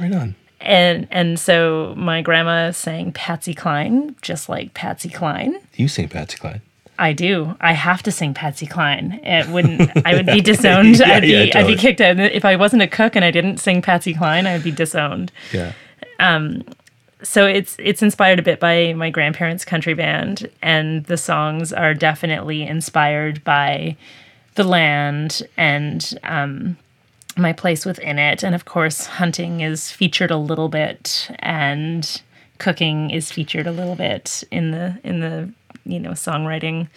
Right 0.00 0.14
on. 0.14 0.34
And 0.60 1.06
and 1.10 1.38
so 1.38 1.94
my 1.96 2.20
grandma 2.22 2.72
sang 2.72 3.12
Patsy 3.12 3.54
Cline, 3.54 4.16
just 4.22 4.48
like 4.48 4.74
Patsy 4.74 5.08
Cline. 5.08 5.56
You 5.74 5.88
sing 5.88 6.08
Patsy 6.08 6.36
Cline. 6.38 6.60
I 6.98 7.12
do. 7.12 7.54
I 7.60 7.74
have 7.74 8.02
to 8.02 8.10
sing 8.10 8.34
Patsy 8.34 8.66
Cline. 8.66 9.20
It 9.22 9.48
wouldn't. 9.48 9.90
I 10.04 10.14
would 10.14 10.26
be 10.26 10.40
disowned. 10.52 10.98
Yeah, 10.98 11.12
I'd 11.12 11.22
be. 11.22 11.28
yeah, 11.28 11.58
I'd 11.58 11.66
be 11.68 11.76
kicked 11.76 12.00
out 12.00 12.18
if 12.18 12.44
I 12.44 12.56
wasn't 12.56 12.82
a 12.82 12.88
cook 12.88 13.14
and 13.14 13.24
I 13.24 13.30
didn't 13.30 13.58
sing 13.58 13.82
Patsy 13.82 14.14
Cline. 14.14 14.46
I'd 14.48 14.64
be 14.64 14.72
disowned. 14.72 15.30
Yeah. 15.52 15.72
Um. 16.18 16.64
so 17.22 17.46
it's 17.46 17.76
it's 17.78 18.02
inspired 18.02 18.40
a 18.40 18.42
bit 18.42 18.58
by 18.58 18.94
my 18.94 19.10
grandparents' 19.10 19.64
country 19.64 19.94
band, 19.94 20.50
and 20.60 21.04
the 21.04 21.16
songs 21.16 21.72
are 21.72 21.94
definitely 21.94 22.64
inspired 22.64 23.44
by 23.44 23.96
the 24.56 24.64
land 24.64 25.42
and 25.56 26.18
um, 26.24 26.76
my 27.38 27.52
place 27.52 27.84
within 27.84 28.18
it. 28.18 28.42
And 28.42 28.54
of 28.54 28.64
course, 28.64 29.06
hunting 29.06 29.60
is 29.60 29.90
featured 29.90 30.30
a 30.30 30.36
little 30.36 30.68
bit, 30.68 31.30
and 31.38 32.20
cooking 32.58 33.10
is 33.10 33.30
featured 33.30 33.66
a 33.66 33.72
little 33.72 33.94
bit 33.94 34.44
in 34.50 34.72
the 34.72 34.98
in 35.04 35.20
the 35.20 35.52
you 35.84 36.00
know 36.00 36.10
songwriting 36.10 36.88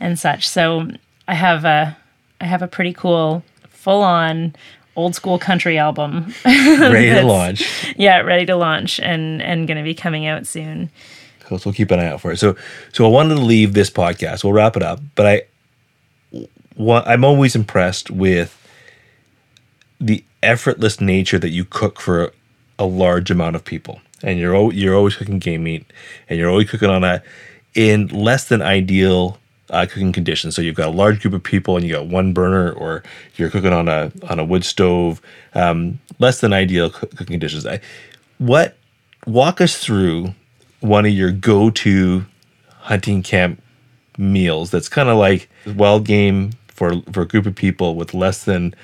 and 0.00 0.18
such. 0.18 0.48
So 0.48 0.88
I 1.28 1.34
have 1.34 1.64
a 1.64 1.96
I 2.40 2.46
have 2.46 2.62
a 2.62 2.68
pretty 2.68 2.92
cool 2.92 3.42
full 3.70 4.02
on 4.02 4.54
old 4.96 5.14
school 5.14 5.38
country 5.38 5.78
album 5.78 6.32
ready 6.44 7.10
to 7.10 7.22
launch. 7.22 7.94
Yeah, 7.96 8.20
ready 8.20 8.46
to 8.46 8.56
launch 8.56 9.00
and 9.00 9.42
and 9.42 9.66
going 9.66 9.78
to 9.78 9.84
be 9.84 9.94
coming 9.94 10.26
out 10.26 10.46
soon. 10.46 10.90
Cool. 11.40 11.58
So 11.58 11.68
we'll 11.68 11.74
keep 11.74 11.90
an 11.90 12.00
eye 12.00 12.06
out 12.06 12.20
for 12.20 12.32
it. 12.32 12.38
So 12.38 12.56
so 12.92 13.04
I 13.04 13.08
wanted 13.08 13.36
to 13.36 13.40
leave 13.40 13.74
this 13.74 13.90
podcast. 13.90 14.44
We'll 14.44 14.52
wrap 14.52 14.76
it 14.76 14.82
up, 14.82 15.00
but 15.14 15.26
I 15.26 16.46
what 16.76 17.06
I'm 17.06 17.24
always 17.24 17.54
impressed 17.54 18.10
with 18.10 18.58
the 20.00 20.24
effortless 20.42 21.00
nature 21.00 21.38
that 21.38 21.50
you 21.50 21.64
cook 21.64 22.00
for 22.00 22.32
a 22.78 22.84
large 22.84 23.30
amount 23.30 23.56
of 23.56 23.64
people. 23.64 24.00
And 24.22 24.38
you're 24.38 24.72
you're 24.72 24.94
always 24.94 25.16
cooking 25.16 25.38
game 25.38 25.64
meat 25.64 25.86
and 26.28 26.38
you're 26.38 26.50
always 26.50 26.70
cooking 26.70 26.90
on 26.90 27.04
a 27.04 27.22
in 27.74 28.08
less 28.08 28.48
than 28.48 28.62
ideal 28.62 29.38
uh, 29.70 29.86
cooking 29.86 30.12
conditions. 30.12 30.54
So 30.54 30.62
you've 30.62 30.76
got 30.76 30.88
a 30.88 30.96
large 30.96 31.20
group 31.20 31.34
of 31.34 31.42
people 31.42 31.76
and 31.76 31.84
you 31.84 31.92
got 31.92 32.06
one 32.06 32.32
burner, 32.32 32.70
or 32.72 33.02
you're 33.36 33.50
cooking 33.50 33.72
on 33.72 33.88
a 33.88 34.12
on 34.28 34.38
a 34.38 34.44
wood 34.44 34.64
stove. 34.64 35.20
Um, 35.54 36.00
less 36.18 36.40
than 36.40 36.52
ideal 36.52 36.90
cooking 36.90 37.26
conditions. 37.26 37.66
I, 37.66 37.80
what 38.38 38.76
walk 39.26 39.60
us 39.60 39.78
through 39.78 40.34
one 40.80 41.06
of 41.06 41.12
your 41.12 41.32
go 41.32 41.70
to 41.70 42.26
hunting 42.78 43.22
camp 43.22 43.62
meals 44.18 44.70
that's 44.70 44.88
kind 44.88 45.08
of 45.08 45.16
like 45.16 45.48
wild 45.74 46.04
game 46.04 46.52
for 46.68 47.00
for 47.12 47.22
a 47.22 47.26
group 47.26 47.46
of 47.46 47.54
people 47.54 47.94
with 47.94 48.14
less 48.14 48.44
than 48.44 48.74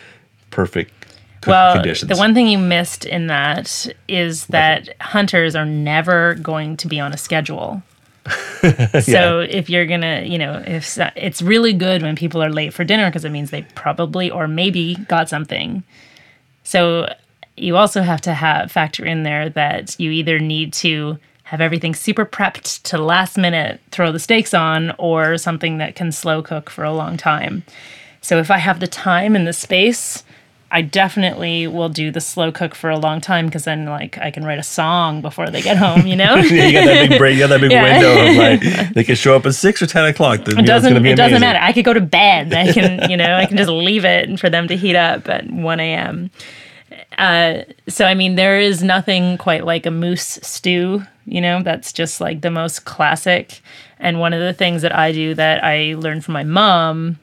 perfect 0.51 1.00
Well, 1.47 1.75
conditions. 1.75 2.09
the 2.09 2.17
one 2.17 2.35
thing 2.35 2.49
you 2.49 2.59
missed 2.59 3.05
in 3.05 3.29
that 3.29 3.87
is 4.09 4.47
that 4.47 4.91
hunters 5.01 5.57
are 5.57 5.65
never 5.65 6.35
going 6.35 6.77
to 6.79 6.89
be 6.89 7.01
on 7.01 7.13
a 7.13 7.17
schedule. 7.17 7.83
So 9.01 9.41
if 9.41 9.71
you're 9.71 9.87
gonna, 9.87 10.25
you 10.27 10.37
know, 10.37 10.63
if 10.67 10.99
it's 11.17 11.41
really 11.41 11.73
good 11.73 12.03
when 12.03 12.15
people 12.15 12.43
are 12.43 12.51
late 12.51 12.75
for 12.75 12.85
dinner 12.85 13.09
because 13.09 13.25
it 13.25 13.31
means 13.31 13.51
they 13.51 13.63
probably 13.75 14.31
or 14.31 14.47
maybe 14.47 14.97
got 15.09 15.31
something. 15.31 15.83
So 16.63 17.11
you 17.57 17.79
also 17.79 18.03
have 18.03 18.21
to 18.23 18.35
have 18.35 18.71
factor 18.71 19.05
in 19.05 19.23
there 19.23 19.49
that 19.51 19.99
you 19.99 20.11
either 20.11 20.39
need 20.39 20.75
to 20.75 21.19
have 21.45 21.61
everything 21.61 21.95
super 21.95 22.27
prepped 22.27 22.83
to 22.83 22.99
last 22.99 23.39
minute 23.39 23.81
throw 23.91 24.13
the 24.13 24.19
steaks 24.19 24.53
on 24.53 24.95
or 24.99 25.39
something 25.39 25.79
that 25.79 25.95
can 25.95 26.13
slow 26.13 26.43
cook 26.43 26.69
for 26.69 26.85
a 26.85 26.93
long 26.93 27.17
time. 27.17 27.65
So 28.21 28.39
if 28.39 28.51
I 28.51 28.59
have 28.59 28.81
the 28.81 28.87
time 28.87 29.35
and 29.35 29.47
the 29.47 29.53
space, 29.53 30.23
I 30.73 30.83
definitely 30.83 31.67
will 31.67 31.89
do 31.89 32.11
the 32.13 32.21
slow 32.21 32.53
cook 32.53 32.75
for 32.77 32.91
a 32.91 32.97
long 32.99 33.21
time 33.21 33.47
because 33.47 33.65
then 33.65 33.87
like 33.87 34.19
I 34.19 34.31
can 34.31 34.45
write 34.45 34.59
a 34.61 34.63
song 34.63 35.21
before 35.21 35.51
they 35.51 35.61
get 35.63 35.77
home, 35.77 36.07
you 36.07 36.15
know? 36.17 36.37
Yeah, 36.51 36.65
you 36.67 36.73
got 36.73 36.85
that 36.87 37.09
big 37.09 37.19
break, 37.19 37.35
you 37.35 37.41
got 37.41 37.49
that 37.49 37.61
big 37.61 37.73
Yeah. 37.73 37.83
window 37.83 38.31
of 38.31 38.37
like 38.37 38.93
they 38.95 39.03
can 39.05 39.17
show 39.17 39.35
up 39.35 39.45
at 39.47 39.55
six 39.55 39.83
or 39.83 39.87
ten 39.87 40.05
o'clock. 40.05 40.45
The 40.45 40.59
It 40.59 40.67
doesn't 40.67 41.05
it 41.05 41.17
doesn't 41.17 41.41
matter. 41.41 41.59
I 41.61 41.73
could 41.73 41.85
go 41.85 41.93
to 41.93 42.01
bed. 42.01 42.55
I 42.55 42.73
can, 42.73 43.11
you 43.11 43.17
know, 43.17 43.35
I 43.35 43.47
can 43.47 43.57
just 43.57 43.71
leave 43.71 44.05
it 44.05 44.39
for 44.39 44.49
them 44.49 44.69
to 44.69 44.77
heat 44.77 44.95
up 44.97 45.29
at 45.29 45.51
1 45.51 45.81
a.m. 45.81 46.31
Uh, 47.19 47.63
so 47.89 48.05
I 48.05 48.15
mean, 48.15 48.37
there 48.37 48.59
is 48.61 48.83
nothing 48.83 49.39
quite 49.39 49.65
like 49.65 49.87
a 49.87 49.91
moose 49.91 50.39
stew. 50.43 51.03
You 51.27 51.41
know, 51.41 51.63
that's 51.63 51.93
just 51.93 52.21
like 52.21 52.41
the 52.41 52.51
most 52.51 52.85
classic. 52.85 53.61
And 53.99 54.19
one 54.21 54.33
of 54.33 54.41
the 54.41 54.53
things 54.53 54.83
that 54.83 54.95
I 54.95 55.13
do 55.13 55.35
that 55.35 55.63
I 55.63 55.95
learned 55.95 56.25
from 56.25 56.35
my 56.35 56.45
mom 56.45 57.19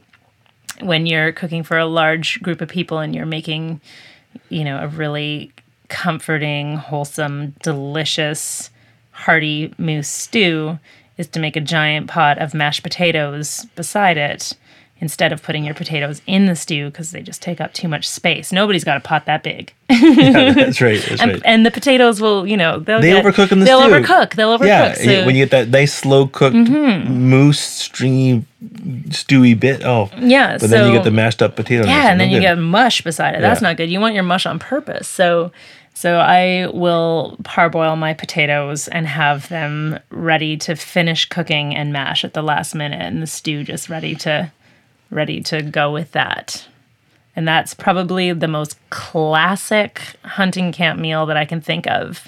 when 0.82 1.06
you're 1.06 1.32
cooking 1.32 1.64
for 1.64 1.78
a 1.78 1.86
large 1.86 2.42
group 2.42 2.62
of 2.62 2.70
people 2.70 3.00
and 3.00 3.16
you're 3.16 3.26
making, 3.26 3.82
you 4.50 4.64
know, 4.64 4.80
a 4.80 4.88
really 4.88 5.52
comforting, 5.90 6.76
wholesome, 6.76 7.56
delicious, 7.64 8.70
hearty 9.12 9.74
moose 9.78 10.08
stew 10.08 10.78
is 11.18 11.28
to 11.28 11.40
make 11.40 11.56
a 11.56 11.62
giant 11.62 12.08
pot 12.08 12.38
of 12.38 12.54
mashed 12.54 12.84
potatoes 12.84 13.66
beside 13.76 14.18
it 14.18 14.54
instead 15.00 15.32
of 15.32 15.44
putting 15.44 15.64
your 15.64 15.76
potatoes 15.76 16.22
in 16.26 16.48
the 16.48 16.56
stew 16.56 16.86
because 16.90 17.12
they 17.12 17.22
just 17.22 17.42
take 17.42 17.62
up 17.62 17.74
too 17.74 17.88
much 17.88 18.08
space. 18.10 18.52
Nobody's 18.52 18.84
got 18.84 18.98
a 18.98 19.00
pot 19.00 19.26
that 19.26 19.44
big. 19.44 19.74
Yeah, 19.90 20.52
that's 20.54 20.82
right. 20.82 21.00
That's 21.08 21.22
And, 21.22 21.32
right. 21.34 21.42
and 21.46 21.66
the 21.66 21.72
potatoes 21.72 22.20
will, 22.20 22.46
you 22.48 22.58
know, 22.58 22.80
they'll 22.80 23.00
They 23.00 23.12
get, 23.12 23.24
overcook 23.24 23.52
in 23.52 23.60
the 23.60 23.66
they'll 23.66 23.82
stew. 23.82 23.92
overcook. 23.92 24.34
They'll 24.36 24.58
overcook. 24.58 24.66
yeah, 24.68 24.94
so, 24.94 25.02
Mm-hmm. 25.04 25.26
when 25.26 25.36
you 25.36 25.46
get 25.46 25.52
that 25.52 25.70
nice 25.70 25.94
slow 25.94 26.28
cooked 26.28 26.56
moose 26.56 27.60
stringy 27.60 28.44
stewy 29.10 29.58
bit. 29.60 29.84
Oh, 29.86 30.10
yeah, 30.20 30.58
But 30.60 30.70
then 30.70 30.88
you 30.88 30.94
get 30.98 31.04
the 31.04 31.12
mashed 31.12 31.42
up 31.42 31.56
potato. 31.56 31.86
Yeah, 31.86 32.12
and 32.12 32.20
then 32.20 32.30
you 32.30 32.40
get 32.40 32.58
mush 32.58 33.02
beside 33.02 33.36
it. 33.36 33.42
That's 33.42 33.62
Yeah. 33.62 33.70
not 33.70 33.78
good. 33.78 33.90
You 33.90 34.00
want 34.00 34.14
your 34.16 34.24
mush 34.24 34.46
on 34.46 34.60
purpose. 34.60 35.08
So 35.08 35.52
so 35.94 36.20
I 36.20 36.68
will 36.74 37.38
parboil 37.44 37.96
my 37.96 38.14
potatoes 38.14 38.88
and 38.88 39.08
have 39.08 39.50
them 39.50 39.98
ready 40.12 40.56
to 40.58 40.76
finish 40.76 41.26
cooking 41.26 41.76
and 41.76 41.92
mash 41.92 42.24
at 42.24 42.34
the 42.36 42.44
last 42.44 42.76
minute 42.76 43.02
and 43.02 43.20
the 43.22 43.26
stew 43.26 43.64
just 43.64 43.90
ready 43.90 44.14
to 44.16 44.52
ready 45.10 45.42
to 45.42 45.62
go 45.62 45.92
with 45.92 46.12
that. 46.12 46.68
And 47.36 47.48
that's 47.48 47.74
probably 47.76 48.34
the 48.34 48.48
most 48.48 48.78
classic 48.90 50.02
hunting 50.24 50.72
camp 50.72 51.00
meal 51.00 51.28
that 51.28 51.38
I 51.38 51.46
can 51.46 51.62
think 51.62 51.86
of. 51.86 52.28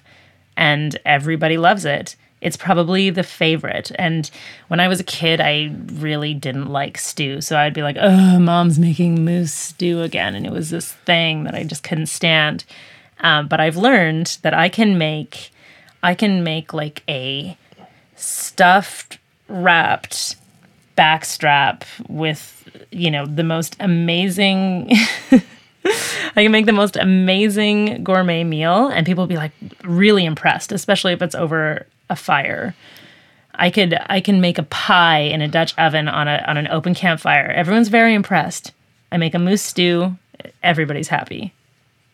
And 0.56 0.98
everybody 1.04 1.58
loves 1.58 1.84
it. 1.84 2.16
It's 2.42 2.56
probably 2.56 3.10
the 3.10 3.24
favorite. 3.24 3.92
And 3.96 4.30
when 4.68 4.80
I 4.80 4.88
was 4.88 5.00
a 5.00 5.04
kid, 5.04 5.42
I 5.42 5.76
really 5.94 6.34
didn't 6.34 6.68
like 6.68 6.98
stew. 6.98 7.42
So 7.42 7.58
I'd 7.58 7.74
be 7.74 7.82
like, 7.82 7.98
oh, 8.00 8.40
mom's 8.40 8.78
making 8.80 9.26
moose 9.26 9.54
stew 9.54 10.02
again. 10.04 10.36
And 10.36 10.46
it 10.46 10.52
was 10.52 10.70
this 10.70 10.94
thing 10.94 11.44
that 11.44 11.56
I 11.56 11.64
just 11.64 11.84
couldn't 11.84 12.06
stand. 12.06 12.64
Um, 13.20 13.48
but 13.48 13.60
I've 13.60 13.78
learned 13.78 14.38
that 14.44 14.54
I 14.54 14.70
can 14.70 14.98
make, 14.98 15.52
I 16.04 16.14
can 16.14 16.44
make 16.44 16.74
like 16.74 17.04
a 17.10 17.58
stuffed, 18.16 19.18
wrapped 19.50 20.36
backstrap 21.00 21.84
with 22.10 22.41
you 22.91 23.10
know 23.10 23.26
the 23.26 23.43
most 23.43 23.76
amazing 23.80 24.91
I 26.36 26.43
can 26.43 26.52
make 26.52 26.66
the 26.66 26.74
most 26.74 26.97
amazing 26.97 28.04
gourmet 28.04 28.43
meal 28.43 28.88
and 28.88 29.06
people 29.06 29.24
will 29.24 29.28
be 29.28 29.38
like 29.38 29.54
really 29.84 30.26
impressed, 30.26 30.72
especially 30.72 31.14
if 31.14 31.22
it's 31.22 31.36
over 31.36 31.88
a 32.10 32.16
fire. 32.16 32.76
I 33.56 33.70
could 33.70 33.97
I 34.10 34.20
can 34.22 34.41
make 34.41 34.58
a 34.58 34.64
pie 34.64 35.20
in 35.20 35.41
a 35.41 35.47
Dutch 35.47 35.74
oven 35.78 36.08
on 36.08 36.28
a 36.28 36.43
on 36.47 36.58
an 36.58 36.68
open 36.68 36.93
campfire. 36.93 37.47
Everyone's 37.47 37.88
very 37.88 38.14
impressed. 38.14 38.72
I 39.12 39.18
make 39.18 39.34
a 39.34 39.39
moose 39.39 39.62
stew, 39.62 40.18
everybody's 40.62 41.08
happy. 41.08 41.54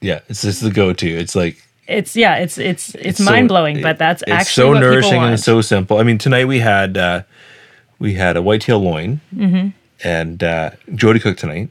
yeah, 0.01 0.19
it's 0.29 0.41
just 0.43 0.61
the 0.61 0.71
go 0.71 0.93
to. 0.93 1.07
It's 1.07 1.35
like 1.35 1.57
It's 1.87 2.15
yeah, 2.15 2.35
it's 2.37 2.57
it's 2.57 2.95
it's, 2.95 3.17
so- 3.17 3.25
mind 3.31 3.47
blowing, 3.49 3.81
but 3.81 3.97
that's 3.97 4.21
it's 4.23 4.31
actually 4.31 4.61
so 4.61 4.67
what 4.69 4.75
people 4.75 4.89
nourishing 4.89 5.21
and 5.23 5.39
so 5.39 5.61
simple. 5.61 5.97
I 5.97 6.03
mean, 6.03 6.17
tonight 6.17 6.45
we 6.45 6.59
had 6.59 6.97
uh, 6.97 7.23
we 7.99 8.13
had 8.15 8.35
a 8.37 8.41
whitetail 8.41 8.79
loin, 8.79 9.21
Mm-hmm. 9.35 9.69
and 10.03 10.43
uh, 10.43 10.71
Jody 10.95 11.19
cooked 11.19 11.39
tonight. 11.39 11.69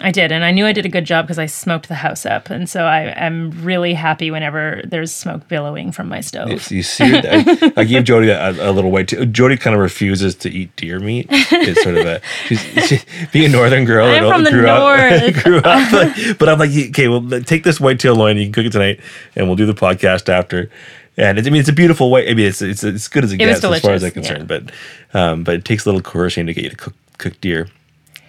I 0.00 0.10
did, 0.10 0.32
and 0.32 0.44
I 0.44 0.50
knew 0.50 0.66
I 0.66 0.72
did 0.72 0.84
a 0.84 0.88
good 0.88 1.04
job 1.04 1.24
because 1.24 1.38
I 1.38 1.46
smoked 1.46 1.86
the 1.88 1.94
house 1.94 2.26
up, 2.26 2.50
and 2.50 2.68
so 2.68 2.82
I 2.82 3.02
am 3.16 3.52
really 3.62 3.94
happy 3.94 4.28
whenever 4.28 4.82
there's 4.84 5.14
smoke 5.14 5.46
billowing 5.46 5.92
from 5.92 6.08
my 6.08 6.20
stove. 6.20 6.68
You 6.68 6.82
seared. 6.82 7.24
I, 7.24 7.72
I 7.76 7.84
gave 7.84 8.02
Jody 8.10 8.28
a, 8.30 8.50
a 8.50 8.72
little 8.72 8.90
white. 8.90 9.06
Jody 9.30 9.56
kind 9.56 9.72
of 9.76 9.80
refuses 9.80 10.34
to 10.36 10.50
eat 10.50 10.74
deer 10.74 10.98
meat. 10.98 11.28
It's 11.30 11.80
sort 11.84 11.96
of 11.96 12.06
a 12.06 12.20
she's, 12.48 12.60
she, 12.88 12.98
being 13.32 13.46
a 13.46 13.48
northern 13.56 13.84
girl. 13.84 14.06
I'm 14.08 14.28
from 14.32 14.42
the 14.42 14.50
grew 14.56 14.66
up, 14.68 14.80
north. 15.22 15.44
grew 15.44 15.58
up, 15.58 15.92
like- 15.92 16.38
but 16.38 16.48
I'm 16.48 16.58
like, 16.58 16.70
okay, 16.90 17.06
well, 17.06 17.22
take 17.42 17.62
this 17.62 17.78
whitetail 17.80 18.16
loin. 18.16 18.36
You 18.36 18.46
can 18.46 18.52
cook 18.52 18.66
it 18.66 18.72
tonight, 18.72 18.98
and 19.36 19.46
we'll 19.46 19.56
do 19.56 19.64
the 19.64 19.74
podcast 19.74 20.28
after. 20.28 20.68
And 21.16 21.38
it, 21.38 21.46
I 21.46 21.50
mean, 21.50 21.60
it's 21.60 21.68
a 21.68 21.72
beautiful 21.72 22.10
way. 22.10 22.28
I 22.28 22.34
mean, 22.34 22.46
it's 22.46 22.60
it's 22.62 22.82
as 22.84 23.08
good 23.08 23.24
as 23.24 23.32
it, 23.32 23.40
It 23.40 23.46
was 23.46 23.60
gets 23.60 23.64
as 23.76 23.80
far 23.82 23.92
as 23.92 24.02
I'm 24.04 24.10
concerned. 24.10 24.48
But 24.48 24.70
um, 25.12 25.44
but 25.44 25.54
it 25.54 25.64
takes 25.64 25.84
a 25.84 25.88
little 25.88 26.02
coercion 26.02 26.46
to 26.46 26.54
get 26.54 26.64
you 26.64 26.70
to 26.70 26.76
cook 26.76 26.94
cook 27.18 27.40
deer. 27.40 27.68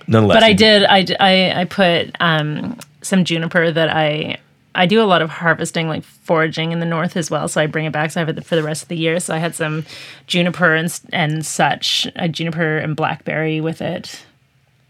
Nonetheless, 0.07 0.35
but 0.35 0.43
I 0.43 0.53
did. 0.53 0.85
I 1.19 1.65
put 1.65 2.15
um, 2.19 2.77
some 3.01 3.23
juniper 3.25 3.71
that 3.71 3.89
I 3.89 4.37
I 4.75 4.85
do 4.85 5.01
a 5.01 5.05
lot 5.05 5.21
of 5.21 5.29
harvesting, 5.29 5.87
like 5.87 6.03
foraging 6.03 6.71
in 6.71 6.79
the 6.79 6.85
north 6.85 7.15
as 7.17 7.31
well. 7.31 7.47
So 7.47 7.61
I 7.61 7.65
bring 7.65 7.85
it 7.85 7.91
back. 7.93 8.11
So 8.11 8.21
I 8.21 8.25
have 8.25 8.37
it 8.37 8.45
for 8.45 8.55
the 8.55 8.63
rest 8.63 8.83
of 8.83 8.89
the 8.89 8.97
year. 8.97 9.19
So 9.19 9.33
I 9.33 9.37
had 9.37 9.55
some 9.55 9.85
juniper 10.27 10.75
and 10.75 10.99
and 11.11 11.45
such, 11.45 12.07
uh, 12.17 12.27
juniper 12.27 12.77
and 12.77 12.95
blackberry 12.95 13.61
with 13.61 13.81
it. 13.81 14.25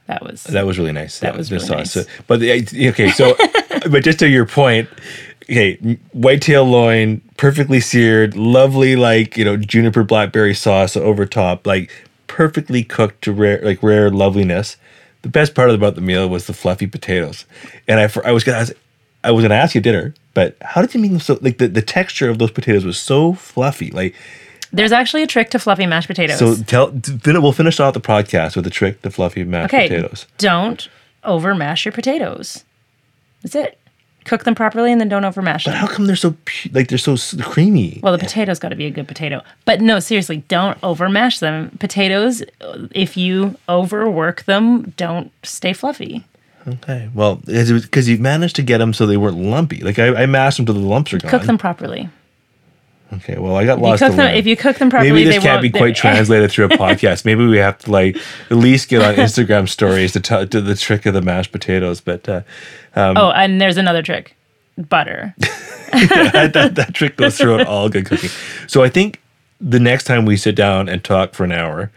That 0.08 0.24
was 0.24 0.44
That 0.44 0.66
was 0.66 0.78
really 0.78 0.92
nice. 0.92 1.20
That 1.20 1.38
was 1.38 1.50
the 1.50 1.56
really 1.56 1.68
sauce. 1.68 1.96
nice. 1.96 2.06
So- 2.08 2.12
but 2.28 2.40
the, 2.40 2.90
okay, 2.90 3.10
so 3.12 3.36
but 3.90 4.04
just 4.04 4.20
to 4.20 4.28
your 4.28 4.46
point, 4.46 4.90
okay, 5.50 5.76
whitetail 6.14 6.66
loin, 6.66 7.22
perfectly 7.38 7.80
seared, 7.80 8.36
lovely 8.36 8.96
like 8.96 9.38
you 9.38 9.46
know 9.46 9.58
juniper 9.58 10.04
blackberry 10.04 10.54
sauce 10.54 10.96
over 10.96 11.26
top, 11.26 11.66
like 11.66 11.92
perfectly 12.28 12.84
cooked 12.84 13.24
to 13.24 13.32
rare 13.32 13.62
like 13.64 13.82
rare 13.82 14.10
loveliness. 14.10 14.78
The 15.22 15.30
best 15.30 15.56
part 15.56 15.70
about 15.72 15.96
the 15.96 16.02
meal 16.02 16.30
was 16.30 16.48
the 16.48 16.54
fluffy 16.54 16.88
potatoes, 16.88 17.46
and 17.88 18.00
I 18.00 18.10
I 18.24 18.32
was 18.32 18.44
gonna 18.44 18.58
I 18.58 18.62
was, 18.62 18.74
I 19.24 19.32
was 19.32 19.44
gonna 19.44 19.56
ask 19.56 19.74
you 19.74 19.82
dinner 19.82 20.14
But 20.36 20.56
how 20.62 20.82
did 20.82 20.94
you 20.94 21.00
make 21.00 21.12
them 21.12 21.20
so 21.20 21.40
like 21.42 21.58
the, 21.58 21.68
the 21.68 21.82
texture 21.82 22.30
of 22.30 22.38
those 22.38 22.52
potatoes 22.52 22.86
was 22.86 23.00
so 23.00 23.34
fluffy? 23.34 23.90
Like 23.90 24.14
There's 24.72 24.92
actually 24.92 25.24
a 25.24 25.28
trick 25.28 25.50
to 25.52 25.60
fluffy 25.60 25.86
mashed 25.88 26.08
potatoes. 26.08 26.38
so 26.38 26.56
tell 26.64 26.92
then 26.92 27.42
we'll 27.42 27.54
finish 27.54 27.80
off 27.80 27.94
the 27.94 28.02
podcast 28.02 28.56
with 28.56 28.68
a 28.68 28.70
trick 28.70 29.02
to 29.02 29.10
fluffy 29.10 29.44
mashed 29.44 29.74
okay, 29.74 29.88
potatoes. 29.88 30.28
don't 30.38 30.90
over 31.24 31.56
mash 31.56 31.86
your 31.86 31.92
potatoes. 31.92 32.64
That's 33.42 33.56
it. 33.56 33.80
Cook 34.26 34.44
them 34.44 34.56
properly 34.56 34.92
and 34.92 35.00
then 35.00 35.08
don't 35.08 35.24
over 35.24 35.42
mash 35.42 35.66
But 35.66 35.76
how 35.76 35.88
come 35.88 36.08
they're 36.08 36.16
so 36.16 36.36
pu- 36.46 36.70
like 36.74 36.88
they're 36.90 36.98
so 36.98 37.14
s- 37.14 37.36
creamy? 37.44 38.00
Well, 38.04 38.12
the 38.12 38.20
potato's 38.20 38.60
got 38.60 38.70
to 38.70 38.76
be 38.76 38.86
a 38.86 38.92
good 38.92 39.08
potato. 39.08 39.42
But 39.66 39.82
no, 39.82 40.00
seriously, 40.00 40.38
don't 40.48 40.78
over 40.84 41.08
mash 41.10 41.40
them. 41.40 41.76
Potatoes, 41.80 42.42
uh, 42.62 42.88
if 42.92 43.16
you 43.16 43.56
overwork 43.70 44.44
them, 44.46 44.94
don't 44.98 45.32
stay 45.44 45.74
fluffy. 45.74 46.24
Okay. 46.68 47.10
Well, 47.14 47.36
because 47.46 48.10
you 48.10 48.18
managed 48.18 48.56
to 48.56 48.64
get 48.64 48.80
them 48.80 48.94
so 48.94 49.06
they 49.06 49.18
weren't 49.18 49.38
lumpy. 49.38 49.82
Like 49.82 50.00
I, 50.00 50.24
I 50.24 50.26
mashed 50.26 50.58
them 50.58 50.66
till 50.66 50.76
the 50.76 50.82
lumps 50.82 51.14
are 51.14 51.20
gone. 51.20 51.30
Cook 51.30 51.44
them 51.44 51.58
properly. 51.60 52.10
Okay. 53.18 53.38
Well, 53.38 53.56
I 53.56 53.66
got 53.66 53.78
You 53.80 53.84
lost. 53.86 54.04
cook 54.04 54.16
them, 54.16 54.36
if 54.36 54.46
you 54.46 54.56
cook 54.56 54.78
them 54.78 54.90
properly, 54.90 55.12
Maybe 55.12 55.26
this 55.26 55.44
can't 55.44 55.62
be 55.62 55.70
quite 55.70 55.96
translated 56.04 56.52
through 56.52 56.66
a 56.66 56.70
podcast. 56.70 57.26
Maybe 57.26 57.46
we 57.46 57.58
have 57.58 57.78
to 57.80 57.92
like 57.92 58.18
at 58.50 58.58
least 58.58 58.90
get 58.90 59.02
on 59.02 59.16
Instagram 59.26 59.68
stories 59.70 60.12
to 60.14 60.20
tell 60.20 60.46
to 60.48 60.62
the 60.62 60.76
trick 60.76 61.06
of 61.06 61.14
the 61.14 61.22
mashed 61.22 61.52
potatoes. 61.52 62.02
But 62.02 62.28
uh, 62.28 62.42
Oh, 62.96 63.32
and 63.32 63.60
there's 63.62 63.78
another 63.78 64.02
trick 64.02 64.36
butter. 64.78 65.34
that, 65.92 66.52
that, 66.54 66.76
that 66.76 66.94
trick 66.94 67.16
goes 67.18 67.38
throughout 67.38 67.68
all 67.68 67.90
good 67.90 68.06
cooking. 68.06 68.30
So 68.68 68.84
I 68.84 68.90
think 68.90 69.22
the 69.62 69.80
next 69.80 70.04
time 70.06 70.26
we 70.26 70.36
sit 70.38 70.56
down 70.56 70.90
and 70.90 71.04
talk 71.04 71.34
for 71.34 71.44
an 71.44 71.52
hour, 71.52 71.92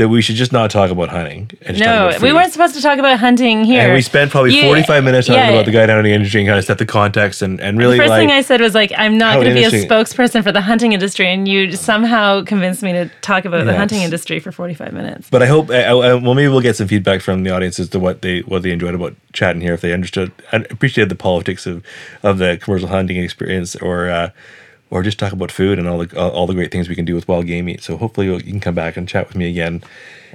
that 0.00 0.08
we 0.08 0.22
should 0.22 0.34
just 0.34 0.50
not 0.50 0.70
talk 0.70 0.90
about 0.90 1.10
hunting. 1.10 1.50
And 1.66 1.78
No, 1.78 2.10
we 2.22 2.32
weren't 2.32 2.50
supposed 2.52 2.74
to 2.74 2.80
talk 2.80 2.98
about 2.98 3.18
hunting 3.18 3.64
here. 3.64 3.82
And 3.82 3.92
we 3.92 4.00
spent 4.00 4.30
probably 4.30 4.56
You- 4.56 4.62
45 4.62 5.04
minutes 5.04 5.26
talking 5.26 5.42
yeah. 5.42 5.50
about 5.50 5.66
the 5.66 5.72
guy 5.72 5.84
down 5.84 5.98
in 5.98 6.04
the 6.06 6.12
industry 6.14 6.40
and 6.40 6.48
kind 6.48 6.58
of 6.58 6.64
set 6.64 6.78
the 6.78 6.86
context 6.86 7.42
and, 7.42 7.60
and 7.60 7.76
really 7.76 7.98
The 7.98 8.04
first 8.04 8.08
like. 8.08 8.20
thing 8.20 8.30
I 8.30 8.40
said 8.40 8.62
was 8.62 8.74
like, 8.74 8.92
I'm 8.96 9.18
not 9.18 9.34
going 9.34 9.48
to 9.48 9.54
be 9.54 9.64
a 9.64 9.70
spokesperson 9.70 10.42
for 10.42 10.52
the 10.52 10.62
hunting 10.62 10.94
industry, 10.94 11.26
and 11.30 11.46
you 11.46 11.72
somehow 11.72 12.42
convinced 12.44 12.82
me 12.82 12.92
to 12.92 13.10
talk 13.20 13.44
about 13.44 13.66
the 13.66 13.76
hunting 13.76 14.00
industry 14.00 14.40
for 14.40 14.50
45 14.52 14.94
minutes. 14.94 15.28
but 15.30 15.42
I 15.42 15.46
hope, 15.46 15.68
I, 15.70 15.82
I, 15.82 16.14
well, 16.14 16.34
maybe 16.34 16.48
we'll 16.48 16.62
get 16.62 16.76
some 16.76 16.88
feedback 16.88 17.20
from 17.20 17.44
the 17.44 17.50
audience 17.50 17.78
as 17.78 17.90
to 17.90 17.98
what 17.98 18.22
they 18.22 18.40
what 18.40 18.62
they 18.62 18.70
enjoyed 18.70 18.94
about 18.94 19.14
chatting 19.34 19.60
here, 19.60 19.74
if 19.74 19.82
they 19.82 19.92
understood 19.92 20.32
and 20.50 20.66
appreciated 20.70 21.10
the 21.10 21.14
politics 21.14 21.66
of, 21.66 21.84
of 22.22 22.38
the 22.38 22.56
commercial 22.62 22.88
hunting 22.88 23.18
experience, 23.18 23.76
or 23.76 24.08
uh, 24.08 24.30
or 24.90 25.02
just 25.02 25.18
talk 25.18 25.32
about 25.32 25.50
food 25.50 25.78
and 25.78 25.88
all 25.88 26.04
the 26.04 26.20
all, 26.20 26.46
the 26.46 26.54
great 26.54 26.70
things 26.70 26.88
we 26.88 26.96
can 26.96 27.04
do 27.04 27.14
with 27.14 27.28
wild 27.28 27.46
game 27.46 27.66
meat. 27.66 27.82
So 27.82 27.96
hopefully 27.96 28.26
you'll, 28.26 28.40
can 28.40 28.60
come 28.60 28.74
back 28.74 28.96
and 28.96 29.08
chat 29.08 29.28
with 29.28 29.36
me 29.36 29.48
again. 29.48 29.82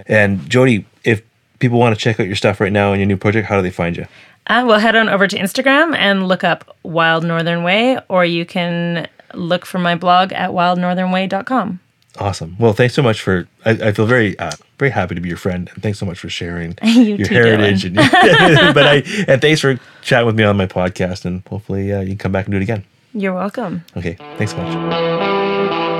And 0.08 0.50
Jody, 0.50 0.86
if 1.04 1.22
people 1.60 1.80
want 1.80 1.96
to 1.96 2.02
check 2.02 2.20
out 2.20 2.28
your 2.28 2.36
stuff 2.36 2.60
right 2.60 2.72
now 2.72 2.92
and 2.92 3.00
your 3.00 3.08
new 3.08 3.18
project, 3.18 3.48
how 3.48 3.58
do 3.58 3.62
they 3.62 3.72
find 3.72 3.98
you? 3.98 4.06
Uh, 4.48 4.64
well, 4.68 4.80
head 4.80 4.96
on 4.96 5.10
over 5.10 5.28
to 5.28 5.38
Instagram 5.38 5.96
and 5.96 6.28
look 6.28 6.44
up 6.44 6.78
Wild 6.84 7.24
Northern 7.24 7.64
Way, 7.64 7.98
or 8.10 8.26
you 8.26 8.46
can 8.46 9.08
look 9.34 9.66
for 9.66 9.80
my 9.80 9.96
blog 9.96 10.32
at 10.34 10.52
wildnorthernway.com. 10.52 11.80
Awesome. 12.18 12.56
Well, 12.60 12.74
thanks 12.74 12.94
so 12.94 13.02
much 13.02 13.22
for. 13.22 13.48
I, 13.66 13.72
I 13.72 13.92
feel 13.92 14.06
very, 14.06 14.38
uh, 14.40 14.52
very 14.78 14.92
happy 14.92 15.16
to 15.16 15.22
be 15.22 15.28
your 15.28 15.38
friend, 15.38 15.70
and 15.74 15.84
thanks 15.84 16.00
so 16.00 16.06
much 16.06 16.20
for 16.20 16.30
sharing 16.30 16.78
You 16.84 17.16
your 17.16 17.28
heritage. 17.28 17.84
And, 17.84 17.96
but 18.74 18.86
I 18.86 19.04
and 19.28 19.42
thanks 19.42 19.60
for 19.60 19.78
chatting 20.02 20.26
with 20.26 20.38
me 20.38 20.44
on 20.44 20.56
my 20.56 20.68
podcast, 20.68 21.26
and 21.26 21.44
hopefully 21.48 21.92
uh, 21.92 22.02
you 22.02 22.10
can 22.10 22.18
come 22.18 22.32
back 22.32 22.46
and 22.46 22.54
do 22.54 22.58
it 22.58 22.64
again. 22.64 22.86
You're 23.16 23.34
welcome. 23.34 23.86
Okay. 23.96 24.18
Thanks 24.38 24.52
so 24.52 24.58
much. 24.58 25.95